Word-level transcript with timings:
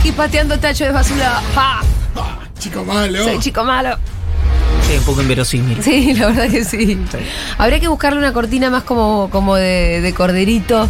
Yagroski 0.00 0.12
pateando 0.12 0.58
tacho 0.58 0.84
de 0.84 0.92
basura. 0.92 1.42
¡Ja! 1.54 1.80
Ah, 2.16 2.38
chico 2.58 2.84
malo. 2.84 3.24
Soy 3.24 3.38
chico 3.38 3.64
malo. 3.64 3.96
Sí, 4.86 4.96
un 4.96 5.04
poco 5.04 5.20
inverosímil. 5.22 5.82
Sí, 5.82 6.14
la 6.14 6.28
verdad 6.28 6.48
que 6.48 6.64
sí. 6.64 6.98
Habría 7.58 7.80
que 7.80 7.88
buscarle 7.88 8.18
una 8.18 8.32
cortina 8.32 8.70
más 8.70 8.82
como, 8.82 9.28
como 9.30 9.56
de, 9.56 10.00
de 10.00 10.14
corderito. 10.14 10.88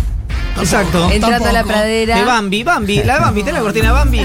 Exacto. 0.59 1.11
Entrando 1.11 1.49
a 1.49 1.53
la 1.53 1.65
pradera. 1.65 2.17
De 2.17 2.25
Bambi, 2.25 2.63
Bambi, 2.63 3.03
la 3.03 3.15
de 3.15 3.21
Bambi, 3.21 3.43
¿tenés 3.43 3.55
la 3.55 3.61
cortina 3.61 3.87
de 3.89 3.93
Bambi? 3.93 4.21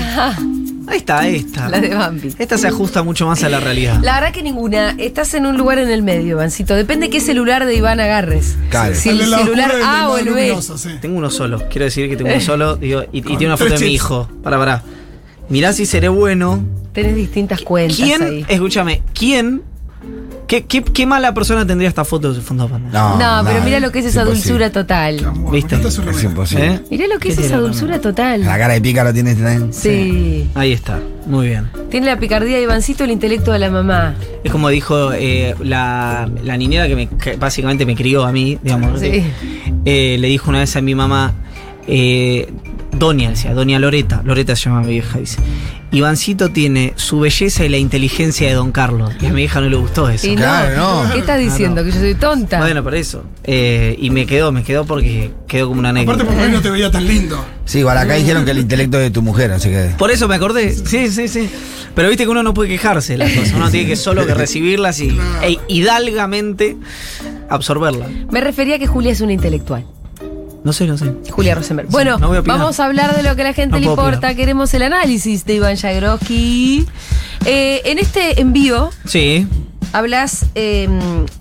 Ahí 0.87 0.97
está, 0.97 1.27
esta. 1.27 1.69
La 1.69 1.79
de 1.79 1.89
Bambi. 1.95 2.33
Esta 2.37 2.57
se 2.57 2.67
ajusta 2.67 3.03
mucho 3.03 3.25
más 3.27 3.43
a 3.43 3.49
la 3.49 3.59
realidad. 3.59 3.99
La 4.03 4.15
verdad 4.15 4.33
que 4.33 4.43
ninguna. 4.43 4.95
Estás 4.97 5.33
en 5.33 5.45
un 5.45 5.57
lugar 5.57 5.79
en 5.79 5.89
el 5.89 6.03
medio, 6.03 6.37
Vancito. 6.37 6.75
Depende 6.75 7.09
qué 7.09 7.19
celular 7.19 7.65
de 7.65 7.75
Iván 7.75 7.99
agarres. 7.99 8.55
Claro. 8.69 8.95
Si 8.95 9.09
el 9.09 9.19
celular 9.19 9.71
A 9.83 10.09
o 10.09 10.17
el 10.17 10.29
B. 10.29 10.55
sí. 10.61 10.89
Tengo 11.01 11.17
uno 11.17 11.29
solo, 11.29 11.63
quiero 11.69 11.85
decir 11.85 12.09
que 12.09 12.15
tengo 12.17 12.31
uno 12.31 12.41
solo 12.41 12.75
digo, 12.75 13.03
y, 13.11 13.19
y 13.19 13.21
tiene 13.21 13.47
una 13.47 13.57
foto 13.57 13.73
de 13.73 13.79
mi 13.85 13.93
hijo. 13.93 14.29
Pará, 14.43 14.57
pará. 14.57 14.83
Mirá 15.49 15.73
si 15.73 15.85
seré 15.85 16.07
bueno. 16.09 16.63
Tenés 16.93 17.15
distintas 17.15 17.61
cuentas 17.61 17.97
¿Quién, 17.97 18.21
ahí. 18.23 18.45
escúchame, 18.47 19.01
quién, 19.13 19.61
qué, 20.47 20.65
qué, 20.65 20.83
qué 20.83 21.05
mala 21.05 21.33
persona 21.33 21.65
tendría 21.65 21.89
esta 21.89 22.05
foto 22.05 22.29
de 22.29 22.35
su 22.35 22.41
fondo 22.41 22.65
de 22.65 22.69
pantalla? 22.71 23.09
No, 23.39 23.43
pero 23.47 23.59
no, 23.59 23.65
mira 23.65 23.79
lo 23.79 23.91
que 23.91 23.99
es 23.99 24.05
esa 24.05 24.21
imposible. 24.21 24.49
dulzura 24.49 24.71
total. 24.71 25.25
Amor, 25.25 25.53
¿Viste? 25.53 25.75
Es 25.75 26.23
imposible. 26.23 26.65
¿Eh? 26.73 26.81
Mirá 26.91 27.07
lo 27.07 27.19
que 27.19 27.27
¿Qué 27.29 27.33
es 27.33 27.39
esa 27.39 27.55
la 27.57 27.61
dulzura 27.61 27.95
La 27.95 28.01
total. 28.01 28.43
cara 28.43 28.73
de 28.73 28.81
pícaro 28.81 29.13
tiene 29.13 29.35
también. 29.35 29.73
Sí. 29.73 30.49
Ahí 30.55 30.71
está, 30.73 30.99
muy 31.25 31.47
bien. 31.47 31.69
Tiene 31.89 32.07
la 32.07 32.17
picardía 32.19 32.57
de 32.57 32.63
Ivancito, 32.63 33.03
el 33.03 33.11
intelecto 33.11 33.51
de 33.51 33.59
la 33.59 33.69
mamá. 33.69 34.15
Es 34.43 34.51
como 34.51 34.69
dijo 34.69 35.11
eh, 35.13 35.55
la, 35.63 36.29
la 36.43 36.57
niñera 36.57 36.87
que, 36.87 36.95
me- 36.95 37.09
que 37.09 37.35
básicamente 37.37 37.85
me 37.85 37.95
crió 37.95 38.23
a 38.25 38.31
mí, 38.31 38.57
digamos. 38.61 38.99
Sí. 38.99 39.23
eh, 39.85 40.17
le 40.19 40.27
dijo 40.27 40.49
una 40.49 40.59
vez 40.59 40.75
a 40.75 40.81
mi 40.81 40.95
mamá, 40.95 41.33
eh, 41.87 42.51
Doña, 42.97 43.29
decía, 43.29 43.53
Doña 43.53 43.79
Loreta, 43.79 44.21
Loreta 44.23 44.55
se 44.55 44.69
llama 44.69 44.81
mi 44.81 44.93
vieja, 44.93 45.19
dice. 45.19 45.37
Ivancito 45.91 46.49
tiene 46.49 46.93
su 46.95 47.19
belleza 47.19 47.63
y 47.63 47.69
la 47.69 47.77
inteligencia 47.77 48.47
de 48.47 48.53
Don 48.53 48.71
Carlos. 48.71 49.13
Y 49.21 49.27
a 49.27 49.33
mi 49.33 49.43
hija 49.43 49.61
no 49.61 49.69
le 49.69 49.75
gustó 49.77 50.09
eso. 50.09 50.27
Y 50.27 50.35
Claro, 50.35 50.75
no. 51.05 51.13
¿Qué 51.13 51.19
estás 51.19 51.39
diciendo? 51.39 51.83
¿Que 51.83 51.91
yo 51.91 51.99
soy 51.99 52.15
tonta? 52.15 52.59
Bueno, 52.59 52.83
por 52.83 52.95
eso. 52.95 53.23
Eh, 53.43 53.95
y 53.99 54.09
me 54.09 54.25
quedó, 54.25 54.51
me 54.51 54.63
quedó 54.63 54.85
porque 54.85 55.31
quedó 55.47 55.67
como 55.69 55.79
una 55.79 55.89
Aparte 55.91 56.11
anécdota. 56.11 56.31
porque 56.33 56.51
no 56.51 56.61
te 56.61 56.69
veía 56.71 56.91
tan 56.91 57.07
lindo. 57.07 57.43
Sí, 57.65 57.79
igual 57.79 57.97
acá 57.97 58.15
dijeron 58.15 58.43
que 58.43 58.51
el 58.51 58.59
intelecto 58.59 58.97
de 58.97 59.09
tu 59.11 59.21
mujer, 59.21 59.51
así 59.51 59.69
que. 59.69 59.91
Por 59.97 60.11
eso 60.11 60.27
me 60.27 60.35
acordé. 60.35 60.73
Sí, 60.73 61.09
sí, 61.09 61.27
sí. 61.27 61.49
Pero 61.93 62.09
viste 62.09 62.25
que 62.25 62.29
uno 62.29 62.43
no 62.43 62.53
puede 62.53 62.69
quejarse 62.69 63.13
de 63.13 63.19
las 63.19 63.31
cosas. 63.31 63.53
Uno 63.55 63.69
tiene 63.69 63.87
que 63.87 63.95
solo 63.95 64.25
que 64.25 64.33
recibirlas 64.35 64.99
y 64.99 65.17
e 65.43 65.59
hidalgamente 65.69 66.75
absorberlas. 67.49 68.09
Me 68.31 68.41
refería 68.41 68.75
a 68.75 68.79
que 68.79 68.87
Julia 68.87 69.11
es 69.11 69.21
una 69.21 69.31
intelectual. 69.33 69.85
No 70.65 70.73
sé, 70.73 70.85
no 70.87 70.97
sé. 70.97 71.13
Julia 71.29 71.55
Rosenberg. 71.55 71.87
Bueno, 71.89 72.17
no 72.19 72.27
voy 72.27 72.37
a 72.37 72.39
opinar. 72.41 72.57
vamos 72.59 72.79
a 72.81 72.85
hablar 72.85 73.15
de 73.15 73.23
lo 73.23 73.35
que 73.35 73.43
a 73.43 73.45
la 73.45 73.53
gente 73.53 73.71
No 73.73 73.79
le 73.79 73.85
importa. 73.85 74.17
opinar. 74.17 74.35
Queremos 74.35 74.73
el 74.73 74.81
análisis 74.81 75.45
de 75.45 75.53
Iván 75.53 75.77
Jagroski. 75.77 76.85
Eh, 77.45 77.81
en 77.85 77.99
este 77.99 78.41
envío 78.41 78.89
Sí. 79.05 79.47
hablas 79.93 80.47
eh, 80.55 80.89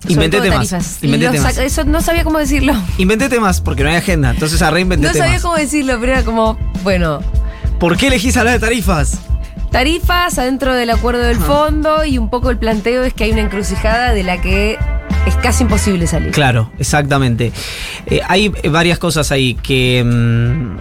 Inventé 0.09 0.41
temas, 0.43 0.69
tarifas. 0.71 0.99
inventé 1.03 1.31
temas. 1.31 1.57
Eso 1.59 1.85
no 1.85 2.03
sabía 2.03 2.23
cómo 2.23 2.39
decirlo. 2.39 2.75
Inventé 2.99 3.29
temas 3.31 3.61
porque 3.63 3.83
no 3.83 3.89
hay 3.89 3.97
agenda. 3.97 4.31
Entonces 4.31 4.61
a 4.63 4.71
reinventé 4.71 5.07
No 5.07 5.13
sabía 5.13 5.25
temas. 5.27 5.43
cómo 5.43 5.57
decirlo, 5.57 5.97
pero 5.99 6.13
era 6.13 6.23
como, 6.23 6.59
bueno, 6.85 7.21
¿Por 7.81 7.97
qué 7.97 8.07
elegís 8.09 8.37
hablar 8.37 8.55
de 8.55 8.61
tarifas? 8.61 9.19
tarifas 9.73 10.39
adentro 10.39 10.73
del 10.75 10.91
acuerdo 10.91 11.23
del 11.23 11.37
fondo 11.39 12.05
y 12.05 12.17
un 12.19 12.31
poco 12.31 12.51
el 12.51 12.59
planteo 12.59 13.03
es 13.03 13.13
que 13.13 13.25
hay 13.25 13.33
una 13.33 13.41
encrucijada 13.41 14.13
de 14.13 14.23
la 14.23 14.41
que 14.41 14.79
es 15.27 15.35
casi 15.37 15.63
imposible 15.65 16.07
salir. 16.07 16.31
Claro, 16.33 16.71
exactamente. 16.79 17.53
Eh, 18.07 18.21
hay 18.29 18.49
varias 18.71 18.99
cosas 18.99 19.31
ahí 19.33 19.55
que. 19.55 20.03
mm, 20.05 20.77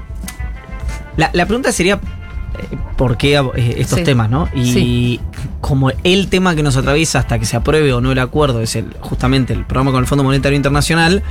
la, 1.18 1.30
la 1.34 1.46
pregunta 1.46 1.72
sería. 1.72 1.96
eh, 1.96 2.78
¿Por 2.98 3.18
qué 3.18 3.36
eh, 3.56 3.76
estos 3.80 4.00
Sí. 4.00 4.04
temas, 4.06 4.30
no? 4.30 4.48
Y 4.54 4.74
Sí. 4.74 5.20
como 5.62 5.92
el 6.04 6.28
tema 6.30 6.56
que 6.56 6.62
nos 6.64 6.78
atraviesa 6.78 7.20
hasta 7.20 7.40
que 7.40 7.46
se 7.46 7.56
apruebe 7.58 7.92
o 7.94 8.02
no 8.02 8.12
el 8.12 8.20
acuerdo 8.20 8.62
es 8.62 8.76
el, 8.76 8.96
justamente 9.02 9.54
el 9.54 9.66
programa 9.66 9.92
con 9.92 10.02
el 10.02 10.08
Fondo 10.08 10.24
Monetario 10.24 10.56
Internacional, 10.56 11.24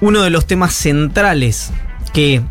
uno 0.00 0.22
de 0.22 0.30
los 0.30 0.46
temas 0.46 0.74
centrales 0.74 1.72
que 2.12 2.42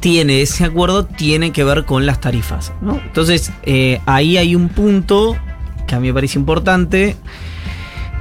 tiene 0.00 0.42
ese 0.42 0.64
acuerdo 0.64 1.04
tiene 1.06 1.50
que 1.52 1.64
ver 1.64 1.84
con 1.84 2.06
las 2.06 2.20
tarifas. 2.20 2.72
¿no? 2.80 2.94
Entonces, 3.04 3.52
eh, 3.64 4.00
ahí 4.06 4.36
hay 4.38 4.54
un 4.54 4.68
punto 4.68 5.36
que 5.86 5.94
a 5.94 6.00
mí 6.00 6.08
me 6.08 6.14
parece 6.14 6.38
importante, 6.38 7.16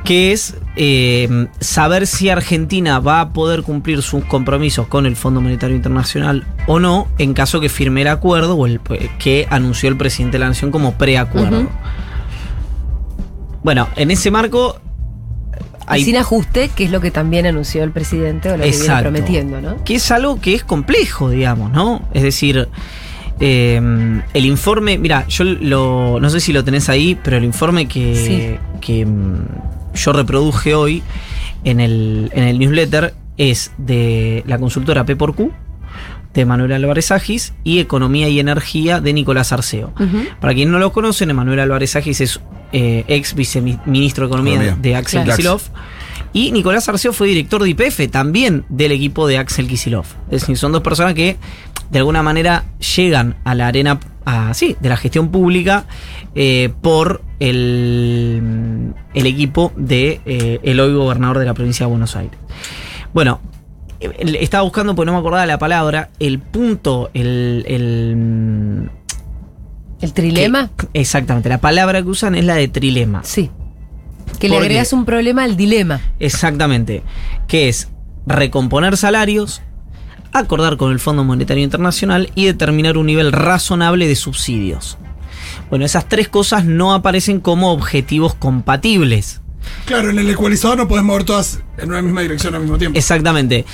que 0.03 0.33
es 0.33 0.55
eh, 0.75 1.47
saber 1.59 2.07
si 2.07 2.29
Argentina 2.29 2.99
va 2.99 3.21
a 3.21 3.33
poder 3.33 3.63
cumplir 3.63 4.01
sus 4.01 4.23
compromisos 4.25 4.87
con 4.87 5.05
el 5.05 5.15
Fondo 5.15 5.39
Monetario 5.39 5.75
Internacional 5.75 6.45
o 6.67 6.79
no, 6.79 7.07
en 7.17 7.33
caso 7.33 7.59
que 7.61 7.69
firme 7.69 8.01
el 8.01 8.07
acuerdo 8.07 8.55
o 8.55 8.67
el 8.67 8.79
que 9.17 9.47
anunció 9.49 9.89
el 9.89 9.97
presidente 9.97 10.35
de 10.35 10.39
la 10.39 10.47
Nación 10.47 10.71
como 10.71 10.97
preacuerdo. 10.97 11.67
Bueno, 13.63 13.87
en 13.95 14.11
ese 14.11 14.29
marco... 14.29 14.79
Y 15.95 16.03
sin 16.05 16.15
ajuste, 16.15 16.69
que 16.69 16.85
es 16.85 16.91
lo 16.91 17.01
que 17.01 17.11
también 17.11 17.45
anunció 17.45 17.83
el 17.83 17.91
presidente 17.91 18.49
o 18.49 18.57
lo 18.57 18.63
que 18.63 18.71
viene 18.71 19.01
prometiendo, 19.01 19.61
¿no? 19.61 19.83
Que 19.83 19.95
es 19.95 20.11
algo 20.11 20.39
que 20.39 20.55
es 20.55 20.63
complejo, 20.63 21.29
digamos, 21.29 21.71
¿no? 21.71 22.01
Es 22.13 22.23
decir, 22.23 22.69
eh, 23.39 24.21
el 24.33 24.45
informe, 24.45 24.97
mira, 24.97 25.27
yo 25.27 25.43
lo, 25.43 26.19
no 26.19 26.29
sé 26.29 26.39
si 26.39 26.53
lo 26.53 26.63
tenés 26.63 26.89
ahí, 26.89 27.17
pero 27.23 27.37
el 27.37 27.43
informe 27.43 27.87
que, 27.87 28.15
Sí. 28.15 28.79
que 28.81 29.05
mm, 29.05 29.45
yo 29.95 30.13
reproduje 30.13 30.75
hoy 30.75 31.03
en 31.63 31.79
el, 31.79 32.29
en 32.33 32.43
el 32.43 32.59
newsletter 32.59 33.13
es 33.37 33.71
de 33.77 34.43
la 34.47 34.57
consultora 34.59 35.05
P 35.05 35.15
por 35.15 35.35
Q, 35.35 35.51
de 36.33 36.45
Manuel 36.45 36.71
Álvarez 36.73 37.11
Agis, 37.11 37.53
y 37.63 37.79
Economía 37.79 38.27
y 38.29 38.39
Energía 38.39 38.99
de 39.01 39.13
Nicolás 39.13 39.51
Arceo. 39.51 39.93
Para 40.39 40.53
quienes 40.53 40.71
no 40.71 40.79
lo 40.79 40.91
conocen, 40.91 41.29
Emanuel 41.29 41.59
Álvarez 41.59 41.95
Agis 41.95 42.21
es 42.21 42.39
eh, 42.71 43.03
ex 43.07 43.35
viceministro 43.35 44.25
de 44.25 44.27
Economía 44.29 44.53
Economía. 44.55 44.77
de 44.81 44.95
Axel 44.95 45.23
Claro. 45.23 45.35
Kicillof. 45.37 45.69
Y 46.33 46.51
Nicolás 46.51 46.89
Arceo 46.89 47.13
fue 47.13 47.27
director 47.27 47.61
de 47.63 47.69
IPF, 47.69 48.09
también 48.11 48.65
del 48.69 48.91
equipo 48.91 49.27
de 49.27 49.37
Axel 49.37 49.67
Kicillof. 49.67 50.13
Es 50.31 50.41
decir, 50.41 50.57
son 50.57 50.71
dos 50.71 50.81
personas 50.81 51.13
que 51.13 51.37
de 51.91 51.99
alguna 51.99 52.23
manera 52.23 52.63
llegan 52.95 53.35
a 53.43 53.53
la 53.53 53.67
arena 53.67 53.99
a- 54.25 54.53
sí, 54.55 54.75
de 54.79 54.89
la 54.89 54.97
gestión 54.97 55.29
pública 55.29 55.85
eh, 56.33 56.71
por 56.81 57.21
el, 57.39 58.93
el 59.13 59.25
equipo 59.27 59.71
de 59.75 60.21
eh, 60.25 60.59
el 60.63 60.79
hoy 60.79 60.93
gobernador 60.95 61.37
de 61.39 61.45
la 61.45 61.53
provincia 61.53 61.85
de 61.85 61.91
Buenos 61.91 62.15
Aires. 62.15 62.37
Bueno, 63.13 63.39
eh, 63.99 64.09
estaba 64.41 64.63
buscando 64.63 64.95
porque 64.95 65.05
no 65.07 65.13
me 65.13 65.19
acordaba 65.19 65.45
la 65.45 65.59
palabra. 65.59 66.09
El 66.19 66.39
punto, 66.39 67.11
el- 67.13 67.63
el 67.67 68.89
¿El 70.01 70.13
trilema? 70.13 70.69
que- 70.75 70.87
exactamente, 70.99 71.47
la 71.47 71.59
palabra 71.61 72.01
que 72.01 72.07
usan 72.09 72.33
es 72.35 72.43
la 72.45 72.55
de 72.55 72.67
trilema. 72.69 73.21
Sí. 73.23 73.51
Que 74.39 74.49
le 74.49 74.57
agregas 74.57 74.93
un 74.93 75.05
problema 75.05 75.43
al 75.43 75.55
dilema. 75.57 76.01
Exactamente. 76.19 77.03
Que 77.47 77.69
es 77.69 77.89
recomponer 78.25 78.97
salarios, 78.97 79.61
acordar 80.31 80.77
con 80.77 80.91
el 80.91 80.99
Fondo 80.99 81.23
Monetario 81.23 81.63
Internacional 81.63 82.31
y 82.35 82.45
determinar 82.45 82.97
un 82.97 83.05
nivel 83.07 83.31
razonable 83.31 84.07
de 84.07 84.15
subsidios. 84.15 84.97
Bueno, 85.69 85.85
esas 85.85 86.07
tres 86.09 86.27
cosas 86.29 86.65
no 86.65 86.93
aparecen 86.93 87.39
como 87.39 87.71
objetivos 87.71 88.33
compatibles. 88.35 89.41
Claro, 89.85 90.09
en 90.09 90.19
el 90.19 90.29
ecualizador 90.29 90.77
no 90.77 90.87
podés 90.87 91.03
mover 91.03 91.23
todas 91.23 91.61
en 91.77 91.89
una 91.89 92.01
misma 92.01 92.21
dirección 92.21 92.53
al 92.55 92.61
mismo 92.61 92.77
tiempo. 92.77 92.97
Exactamente. 92.97 93.65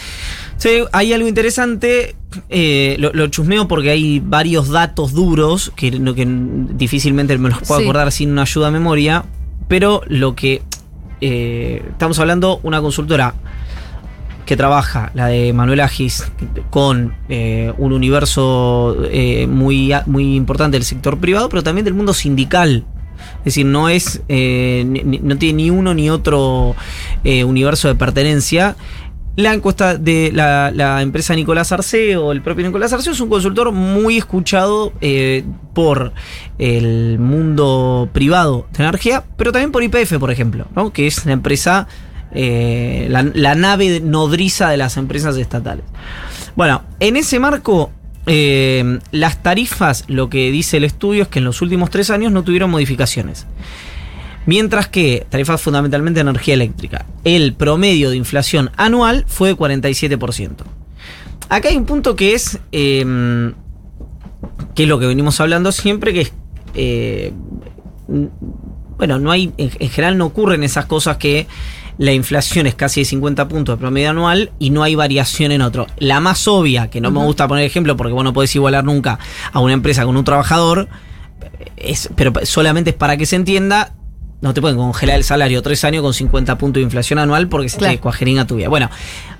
Sí, 0.57 0.69
hay 0.91 1.13
algo 1.13 1.27
interesante, 1.27 2.15
eh, 2.49 2.95
lo, 2.99 3.11
lo 3.13 3.27
chusmeo 3.27 3.67
porque 3.67 3.89
hay 3.91 4.19
varios 4.19 4.67
datos 4.69 5.13
duros 5.13 5.71
que, 5.75 5.89
que 5.91 6.27
difícilmente 6.75 7.37
me 7.37 7.49
los 7.49 7.59
puedo 7.59 7.79
Sí. 7.79 7.85
acordar 7.85 8.11
sin 8.11 8.31
una 8.31 8.41
ayuda 8.43 8.67
a 8.67 8.71
memoria, 8.71 9.23
pero 9.69 10.01
lo 10.07 10.35
que 10.35 10.61
eh, 11.21 11.83
estamos 11.91 12.19
hablando, 12.19 12.59
una 12.63 12.81
consultora 12.81 13.35
que 14.45 14.57
trabaja, 14.57 15.11
la 15.13 15.27
de 15.27 15.53
Manuel 15.53 15.79
Agis, 15.79 16.29
con 16.71 17.13
eh, 17.29 17.71
un 17.77 17.93
universo 17.93 18.97
eh, 19.11 19.45
muy, 19.47 19.93
muy 20.07 20.35
importante 20.35 20.75
del 20.75 20.83
sector 20.83 21.19
privado, 21.19 21.49
pero 21.49 21.61
también 21.61 21.85
del 21.85 21.93
mundo 21.93 22.13
sindical. 22.13 22.83
Es 23.39 23.45
decir, 23.45 23.65
no 23.65 23.89
es. 23.89 24.21
no 24.27 25.37
tiene 25.37 25.53
ni 25.53 25.69
uno 25.69 25.93
ni 25.93 26.09
otro 26.09 26.75
universo 27.23 27.89
de 27.89 27.95
pertenencia. 27.95 28.75
La 29.35 29.53
encuesta 29.53 29.95
de 29.95 30.31
la, 30.33 31.01
empresa 31.01 31.33
Nicolás 31.33 31.71
Arceo, 31.71 32.31
el 32.31 32.41
propio 32.41 32.65
Nicolás 32.65 32.91
Arceo, 32.91 33.13
es 33.13 33.19
un 33.21 33.29
consultor 33.29 33.71
muy 33.71 34.17
escuchado 34.17 34.91
eh, 34.99 35.45
por 35.73 36.13
el 36.57 37.19
mundo 37.19 38.09
privado 38.11 38.67
de 38.73 38.83
energía, 38.83 39.23
pero 39.37 39.51
también 39.51 39.71
por 39.71 39.83
IPF, 39.83 40.17
por 40.19 40.31
ejemplo, 40.31 40.67
que 40.93 41.07
es 41.07 41.25
la 41.25 41.31
empresa, 41.31 41.87
eh, 42.33 43.07
la, 43.09 43.23
la 43.33 43.55
nave 43.55 44.01
nodriza 44.01 44.69
de 44.69 44.77
las 44.77 44.97
empresas 44.97 45.37
estatales. 45.37 45.85
Bueno, 46.55 46.81
en 46.99 47.15
ese 47.15 47.39
marco, 47.39 47.91
eh, 48.31 48.99
las 49.11 49.41
tarifas, 49.41 50.03
lo 50.07 50.29
que 50.29 50.51
dice 50.51 50.77
el 50.77 50.83
estudio 50.83 51.23
es 51.23 51.29
que 51.29 51.39
en 51.39 51.45
los 51.45 51.63
últimos 51.63 51.89
tres 51.89 52.09
años 52.09 52.31
no 52.31 52.43
tuvieron 52.43 52.69
modificaciones. 52.69 53.47
Mientras 54.49 54.87
que, 54.87 55.27
tarifas 55.29 55.61
fundamentalmente 55.61 56.17
de 56.17 56.21
energía 56.21 56.55
eléctrica, 56.55 57.05
el 57.23 57.53
promedio 57.53 58.09
de 58.09 58.15
inflación 58.15 58.71
anual 58.77 59.23
fue 59.27 59.49
de 59.49 59.55
47%. 59.55 60.55
Acá 61.49 61.69
hay 61.69 61.77
un 61.77 61.85
punto 61.85 62.15
que 62.15 62.33
es 62.33 62.57
eh, 62.71 63.53
que 64.73 64.83
es 64.83 64.89
lo 64.89 64.97
que 64.97 65.05
venimos 65.05 65.39
hablando 65.39 65.71
siempre, 65.71 66.13
que 66.13 66.21
es. 66.21 66.33
eh, 66.73 67.31
bueno, 68.97 69.19
no 69.19 69.29
hay. 69.29 69.53
En, 69.57 69.69
en 69.77 69.89
general 69.91 70.17
no 70.17 70.25
ocurren 70.25 70.63
esas 70.63 70.87
cosas 70.87 71.17
que 71.17 71.45
la 71.99 72.11
inflación 72.13 72.65
es 72.65 72.73
casi 72.73 73.01
de 73.01 73.05
50 73.05 73.47
puntos 73.49 73.77
de 73.77 73.79
promedio 73.79 74.09
anual 74.09 74.51
y 74.57 74.71
no 74.71 74.81
hay 74.81 74.95
variación 74.95 75.51
en 75.51 75.61
otro. 75.61 75.85
La 75.99 76.21
más 76.21 76.47
obvia, 76.47 76.89
que 76.89 77.01
no 77.01 77.11
me 77.11 77.23
gusta 77.23 77.47
poner 77.47 77.65
ejemplo 77.65 77.95
porque 77.95 78.13
vos 78.13 78.23
no 78.23 78.33
podés 78.33 78.55
igualar 78.55 78.83
nunca 78.83 79.19
a 79.53 79.59
una 79.59 79.73
empresa 79.73 80.05
con 80.05 80.17
un 80.17 80.23
trabajador, 80.23 80.89
es, 81.77 82.09
pero 82.15 82.33
solamente 82.45 82.89
es 82.89 82.95
para 82.95 83.15
que 83.15 83.27
se 83.27 83.35
entienda. 83.35 83.93
No 84.41 84.53
te 84.53 84.61
pueden 84.61 84.77
congelar 84.77 85.17
el 85.17 85.23
salario 85.23 85.61
tres 85.61 85.83
años 85.83 86.01
con 86.01 86.13
50 86.13 86.57
puntos 86.57 86.79
de 86.79 86.83
inflación 86.83 87.19
anual 87.19 87.47
porque 87.49 87.67
se 87.69 87.77
Claro. 87.77 87.93
te 87.95 87.99
cuajeringa 87.99 88.45
tu 88.45 88.55
vida. 88.55 88.69
Bueno, 88.69 88.89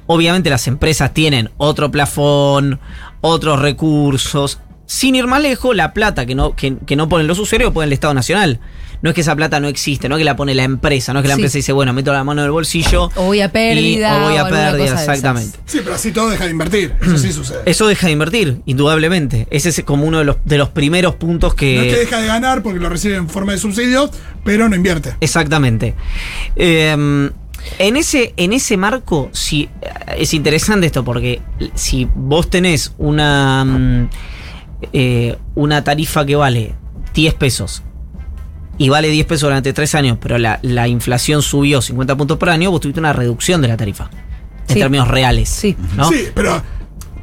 obviamente 0.07 0.49
las 0.49 0.67
empresas 0.67 1.13
tienen 1.13 1.49
otro 1.57 1.89
plafón, 1.89 2.79
otros 3.21 3.59
recursos. 3.61 4.59
Sin 4.91 5.13
ir 5.13 5.27
más 5.27 5.39
lejos, 5.39 5.75
la 5.75 5.93
plata 5.93 6.25
que 6.25 6.33
no, 6.33 6.55
que, 6.55 6.75
que 6.87 6.95
no 6.95 7.07
ponen 7.07 7.27
los 7.27 7.37
usuarios 7.37 7.71
pone 7.71 7.85
el 7.85 7.93
Estado 7.93 8.15
Nacional. 8.15 8.59
No 9.03 9.11
es 9.11 9.13
que 9.13 9.21
esa 9.21 9.35
plata 9.35 9.59
no 9.59 9.67
existe, 9.67 10.09
no 10.09 10.15
es 10.15 10.19
que 10.19 10.25
la 10.25 10.35
pone 10.35 10.55
la 10.55 10.63
empresa, 10.63 11.13
no 11.13 11.19
es 11.19 11.23
que 11.23 11.27
la 11.27 11.35
Sí. 11.35 11.41
empresa 11.41 11.57
dice, 11.59 11.71
bueno, 11.73 11.93
meto 11.93 12.11
la 12.11 12.23
mano 12.23 12.41
en 12.41 12.45
el 12.45 12.51
bolsillo. 12.51 13.11
O 13.15 13.25
voy 13.25 13.39
a 13.41 13.51
pérdida, 13.51 14.09
y- 14.09 14.17
o 14.17 14.23
voy 14.23 14.33
o 14.33 14.37
a 14.37 14.45
alguna 14.47 14.71
pérdida, 14.71 14.99
exactamente. 14.99 15.59
Sí, 15.67 15.81
pero 15.83 15.93
así 15.95 16.11
todo 16.11 16.29
deja 16.31 16.45
de 16.45 16.49
invertir. 16.51 16.95
Eso 17.03 17.17
sí 17.19 17.31
sucede. 17.31 17.59
Eso 17.67 17.87
deja 17.87 18.07
de 18.07 18.13
invertir, 18.13 18.61
indudablemente. 18.65 19.47
Ese 19.51 19.69
es 19.69 19.83
como 19.83 20.05
uno 20.05 20.17
de 20.17 20.23
los, 20.25 20.37
de 20.43 20.57
los 20.57 20.69
primeros 20.69 21.13
puntos 21.15 21.53
que. 21.53 21.75
No 21.75 21.81
es 21.83 21.93
que 21.93 21.99
deja 21.99 22.19
de 22.19 22.27
ganar 22.27 22.63
porque 22.63 22.79
lo 22.79 22.89
recibe 22.89 23.15
en 23.15 23.29
forma 23.29 23.51
de 23.51 23.59
subsidios, 23.59 24.09
pero 24.43 24.67
no 24.67 24.75
invierte. 24.75 25.13
Exactamente. 25.21 25.93
Eh, 26.55 27.29
en, 27.77 27.95
ese, 27.95 28.33
en 28.37 28.53
ese 28.53 28.75
marco, 28.75 29.29
sí, 29.33 29.69
es 30.17 30.33
interesante 30.33 30.87
esto, 30.87 31.03
porque 31.05 31.41
si 31.75 32.07
vos 32.15 32.49
tenés 32.49 32.93
una, 32.97 33.63
mm, 33.65 34.09
eh, 34.93 35.37
una 35.55 35.83
tarifa 35.83 36.25
que 36.25 36.35
vale 36.35 36.75
10 37.13 37.33
pesos 37.35 37.83
y 38.77 38.89
vale 38.89 39.09
10 39.09 39.25
pesos 39.27 39.41
durante 39.49 39.73
3 39.73 39.95
años, 39.95 40.17
pero 40.21 40.37
la, 40.37 40.59
la 40.61 40.87
inflación 40.87 41.41
subió 41.41 41.81
50 41.81 42.15
puntos 42.15 42.37
por 42.37 42.49
año, 42.49 42.71
vos 42.71 42.79
tuviste 42.81 42.99
una 42.99 43.13
reducción 43.13 43.61
de 43.61 43.67
la 43.67 43.77
tarifa. 43.77 44.09
En 44.67 44.73
Sí. 44.75 44.79
términos 44.79 45.07
reales. 45.07 45.49
Sí. 45.49 45.75
¿no? 45.97 46.07
Sí, 46.09 46.25
pero, 46.33 46.61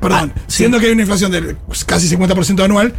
perdón, 0.00 0.32
Ah, 0.36 0.40
sí. 0.48 0.56
siendo 0.58 0.78
que 0.80 0.86
hay 0.86 0.92
una 0.92 1.02
inflación 1.02 1.30
de 1.32 1.56
casi 1.86 2.08
50% 2.08 2.62
anual, 2.64 2.92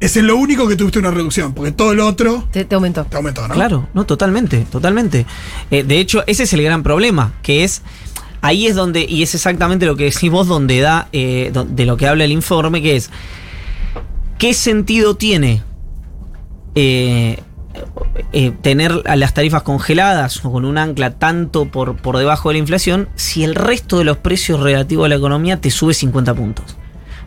ese 0.00 0.20
es 0.20 0.24
lo 0.26 0.36
único 0.36 0.68
que 0.68 0.76
tuviste 0.76 0.98
una 0.98 1.10
reducción, 1.10 1.54
porque 1.54 1.72
todo 1.72 1.94
lo 1.94 2.06
otro 2.06 2.46
Te, 2.52 2.64
te 2.64 2.74
aumentó. 2.74 3.04
te 3.04 3.16
aumentó, 3.16 3.48
¿no? 3.48 3.54
Claro, 3.54 3.88
no, 3.94 4.04
totalmente, 4.04 4.66
totalmente. 4.70 5.24
Eh, 5.70 5.82
de 5.84 5.98
hecho, 5.98 6.22
ese 6.26 6.42
es 6.42 6.52
el 6.52 6.62
gran 6.62 6.82
problema, 6.82 7.32
que 7.42 7.64
es, 7.64 7.80
ahí 8.42 8.66
es 8.66 8.74
donde, 8.76 9.06
y 9.08 9.22
es 9.22 9.34
exactamente 9.34 9.86
lo 9.86 9.96
que 9.96 10.04
decís 10.04 10.30
vos, 10.30 10.46
donde 10.46 10.80
da, 10.80 11.08
eh, 11.12 11.50
de 11.68 11.86
lo 11.86 11.96
que 11.96 12.06
habla 12.06 12.24
el 12.24 12.32
informe, 12.32 12.82
que 12.82 12.96
es, 12.96 13.10
¿qué 14.38 14.54
sentido 14.54 15.16
tiene 15.16 15.62
eh, 16.74 17.38
eh, 18.32 18.52
tener 18.62 19.02
a 19.06 19.16
las 19.16 19.34
tarifas 19.34 19.62
congeladas 19.62 20.44
o 20.44 20.52
con 20.52 20.64
un 20.64 20.78
ancla 20.78 21.10
tanto 21.12 21.66
por, 21.66 21.96
por 21.96 22.18
debajo 22.18 22.48
de 22.48 22.54
la 22.54 22.58
inflación 22.58 23.08
si 23.14 23.44
el 23.44 23.54
resto 23.54 23.98
de 23.98 24.04
los 24.04 24.16
precios 24.18 24.60
relativos 24.60 25.06
a 25.06 25.08
la 25.08 25.14
economía 25.16 25.60
te 25.60 25.70
sube 25.70 25.94
50 25.94 26.34
puntos? 26.34 26.76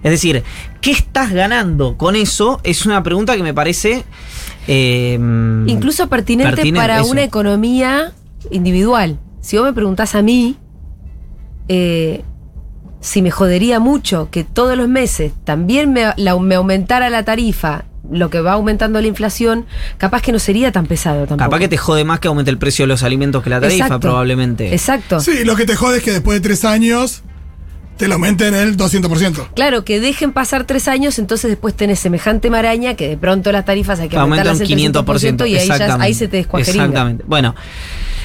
Es 0.03 0.11
decir, 0.11 0.43
¿qué 0.79 0.91
estás 0.91 1.31
ganando 1.33 1.97
con 1.97 2.15
eso? 2.15 2.59
Es 2.63 2.85
una 2.85 3.01
pregunta 3.03 3.35
que 3.35 3.43
me 3.43 3.53
parece... 3.53 4.03
eh, 4.67 5.17
Incluso 5.67 6.07
pertinente, 6.07 6.51
Pertinente, 6.55 6.79
para 6.79 7.01
eso. 7.01 7.11
una 7.11 7.23
economía 7.23 8.13
individual. 8.51 9.17
Si 9.41 9.57
vos 9.57 9.65
me 9.65 9.73
preguntás 9.73 10.13
a 10.13 10.21
mí, 10.21 10.55
eh, 11.67 12.21
si 13.07 13.21
me 13.21 13.31
jodería 13.31 13.79
mucho 13.79 14.29
que 14.31 14.43
todos 14.43 14.77
los 14.77 14.87
meses 14.89 15.31
también 15.45 15.93
me, 15.93 16.13
la- 16.17 16.37
me 16.37 16.55
aumentara 16.55 17.09
la 17.09 17.23
tarifa, 17.23 17.85
lo 18.11 18.29
que 18.29 18.41
va 18.41 18.53
aumentando 18.53 18.99
la 19.01 19.07
inflación, 19.07 19.65
capaz 19.97 20.21
que 20.21 20.31
no 20.31 20.39
sería 20.39 20.71
tan 20.71 20.85
pesado 20.85 21.19
tampoco. 21.27 21.37
Capaz 21.49 21.59
que 21.59 21.67
te 21.67 21.77
jode 21.77 22.03
más 22.03 22.19
que 22.19 22.27
aumente 22.27 22.51
el 22.51 22.57
precio 22.57 22.83
de 22.83 22.87
los 22.87 23.03
alimentos 23.03 23.43
que 23.43 23.49
la 23.49 23.59
tarifa, 23.61 23.85
Exacto. 23.85 23.99
probablemente. 24.07 24.73
Exacto. 24.73 25.19
Sí, 25.19 25.43
lo 25.45 25.55
que 25.55 25.65
te 25.65 25.75
jode 25.75 25.97
es 25.97 26.03
que 26.03 26.11
después 26.11 26.37
de 26.37 26.41
tres 26.47 26.65
años 26.65 27.23
te 27.97 28.07
lo 28.07 28.13
aumenten 28.15 28.53
el 28.53 28.77
200%. 28.77 29.47
Claro, 29.55 29.83
que 29.83 29.99
dejen 29.99 30.31
pasar 30.31 30.65
tres 30.65 30.87
años, 30.87 31.17
entonces 31.17 31.49
después 31.49 31.73
tenés 31.75 31.99
semejante 31.99 32.49
maraña 32.49 32.93
que 32.95 33.07
de 33.09 33.17
pronto 33.17 33.51
las 33.51 33.65
tarifas 33.65 33.99
hay 33.99 34.07
que 34.09 34.17
Aumenta 34.17 34.49
aumentarlas 34.51 34.69
el 34.69 34.93
500%. 34.93 35.43
300% 35.43 35.49
y 35.49 35.57
ahí, 35.57 35.67
ya, 35.67 35.95
ahí 35.99 36.13
se 36.13 36.27
te 36.27 36.37
descuajeringa. 36.37 36.83
Exactamente. 36.85 37.23
Bueno, 37.27 37.55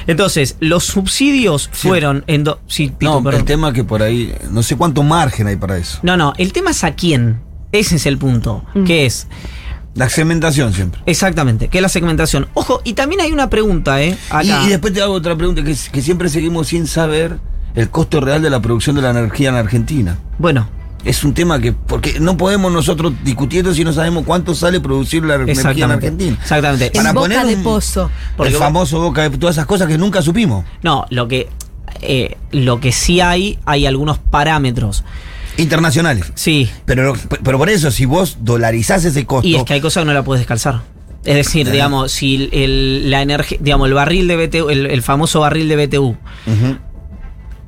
entonces, 0.07 0.57
los 0.61 0.85
subsidios 0.85 1.69
fueron 1.73 2.25
en... 2.27 2.45
do- 2.45 2.61
sí, 2.67 2.93
Pitu, 2.97 3.11
No, 3.13 3.23
perdón. 3.23 3.41
el 3.41 3.47
tema 3.47 3.73
que 3.73 3.85
por 3.85 4.03
ahí, 4.03 4.35
no 4.51 4.63
sé 4.63 4.77
cuánto 4.77 5.03
margen 5.03 5.47
hay 5.47 5.57
para 5.57 5.77
eso. 5.79 5.99
No, 6.03 6.17
no, 6.17 6.33
el 6.39 6.53
tema 6.53 6.71
es 6.71 6.85
a 6.85 6.95
quién. 6.95 7.41
Ese 7.73 7.97
es 7.97 8.07
el 8.07 8.19
punto. 8.19 8.65
Mm. 8.75 8.85
Que 8.85 9.07
es, 9.07 9.29
La 9.95 10.09
segmentación 10.09 10.73
siempre. 10.73 11.01
exactamente, 11.07 11.69
que 11.69 11.79
es 11.79 11.83
la 11.83 11.89
segmentación. 11.89 12.49
Ojo, 12.55 12.81
y 12.85 12.93
también 12.95 13.21
hay 13.21 13.33
una 13.33 13.49
pregunta, 13.51 14.03
¿eh? 14.03 14.17
Y, 14.43 14.51
Acá. 14.51 14.65
y 14.65 14.69
después 14.69 14.93
te 14.93 15.01
hago 15.03 15.15
otra 15.15 15.37
pregunta, 15.37 15.63
que 15.63 15.75
siempre 16.03 16.29
seguimos 16.29 16.69
sin 16.69 16.87
saber 16.87 17.39
el 17.75 17.89
costo 17.91 18.21
real 18.21 18.43
de 18.43 18.51
la 18.51 18.61
producción 18.61 18.97
de 18.97 19.03
la 19.03 19.11
energía 19.11 19.49
en 19.51 19.55
Argentina. 19.57 20.19
Bueno, 20.39 20.69
Es 21.05 21.25
un 21.25 21.35
tema 21.35 21.59
que, 21.61 21.73
porque 21.73 22.21
no 22.21 22.37
podemos 22.37 22.71
nosotros 22.73 23.13
discutiendo 23.25 23.75
si 23.75 23.83
no 23.85 23.93
sabemos 23.93 24.25
cuánto 24.25 24.55
sale 24.55 24.81
producir 24.81 25.25
la 25.25 25.35
energía 25.35 25.85
en. 25.87 25.91
Argentina. 25.91 26.39
Exactamente. 26.41 26.87
En 26.87 26.93
Para 26.93 27.13
boca 27.13 27.23
poner 27.29 27.47
de 27.47 27.55
un- 27.57 27.63
pozo. 27.65 28.11
Porque 28.37 28.53
el 28.53 28.59
famoso 28.59 29.01
boca 29.01 29.29
de 29.29 29.37
todas 29.37 29.57
esas 29.57 29.67
cosas 29.67 29.89
que 29.89 29.99
nunca 29.99 30.23
supimos. 30.23 30.65
No, 30.83 31.05
lo 31.11 31.27
que... 31.27 31.49
eh, 32.03 32.37
lo 32.53 32.79
que 32.81 32.93
sí 32.93 33.21
hay, 33.21 33.59
hay 33.65 33.87
algunos 33.87 34.19
parámetros. 34.19 35.03
Internacionales. 35.57 36.33
Sí, 36.35 36.71
Pero, 36.87 37.15
pero 37.43 37.59
por 37.59 37.69
eso, 37.69 37.91
si 37.91 38.05
vos 38.07 38.39
dolarizás 38.41 39.05
ese 39.05 39.27
costo. 39.27 39.47
Y 39.49 39.57
es 39.57 39.65
que 39.65 39.75
hay 39.75 39.81
cosas 39.81 40.03
que 40.03 40.07
no 40.07 40.13
la 40.15 40.23
puedes 40.25 40.41
descalzar. 40.41 40.83
Es 41.25 41.35
decir, 41.37 41.69
Eh. 41.69 41.73
digamos, 41.73 42.11
si 42.13 42.37
el, 42.37 42.49
el- 42.53 43.11
la 43.11 43.23
energía, 43.23 43.59
digamos, 43.61 43.89
el 43.89 43.95
barril 43.95 44.29
de 44.29 44.37
BTU, 44.47 44.71
el, 44.71 44.87
el 44.87 45.03
famoso 45.03 45.41
barril 45.41 45.69
de 45.69 45.87
BTU, 45.87 46.17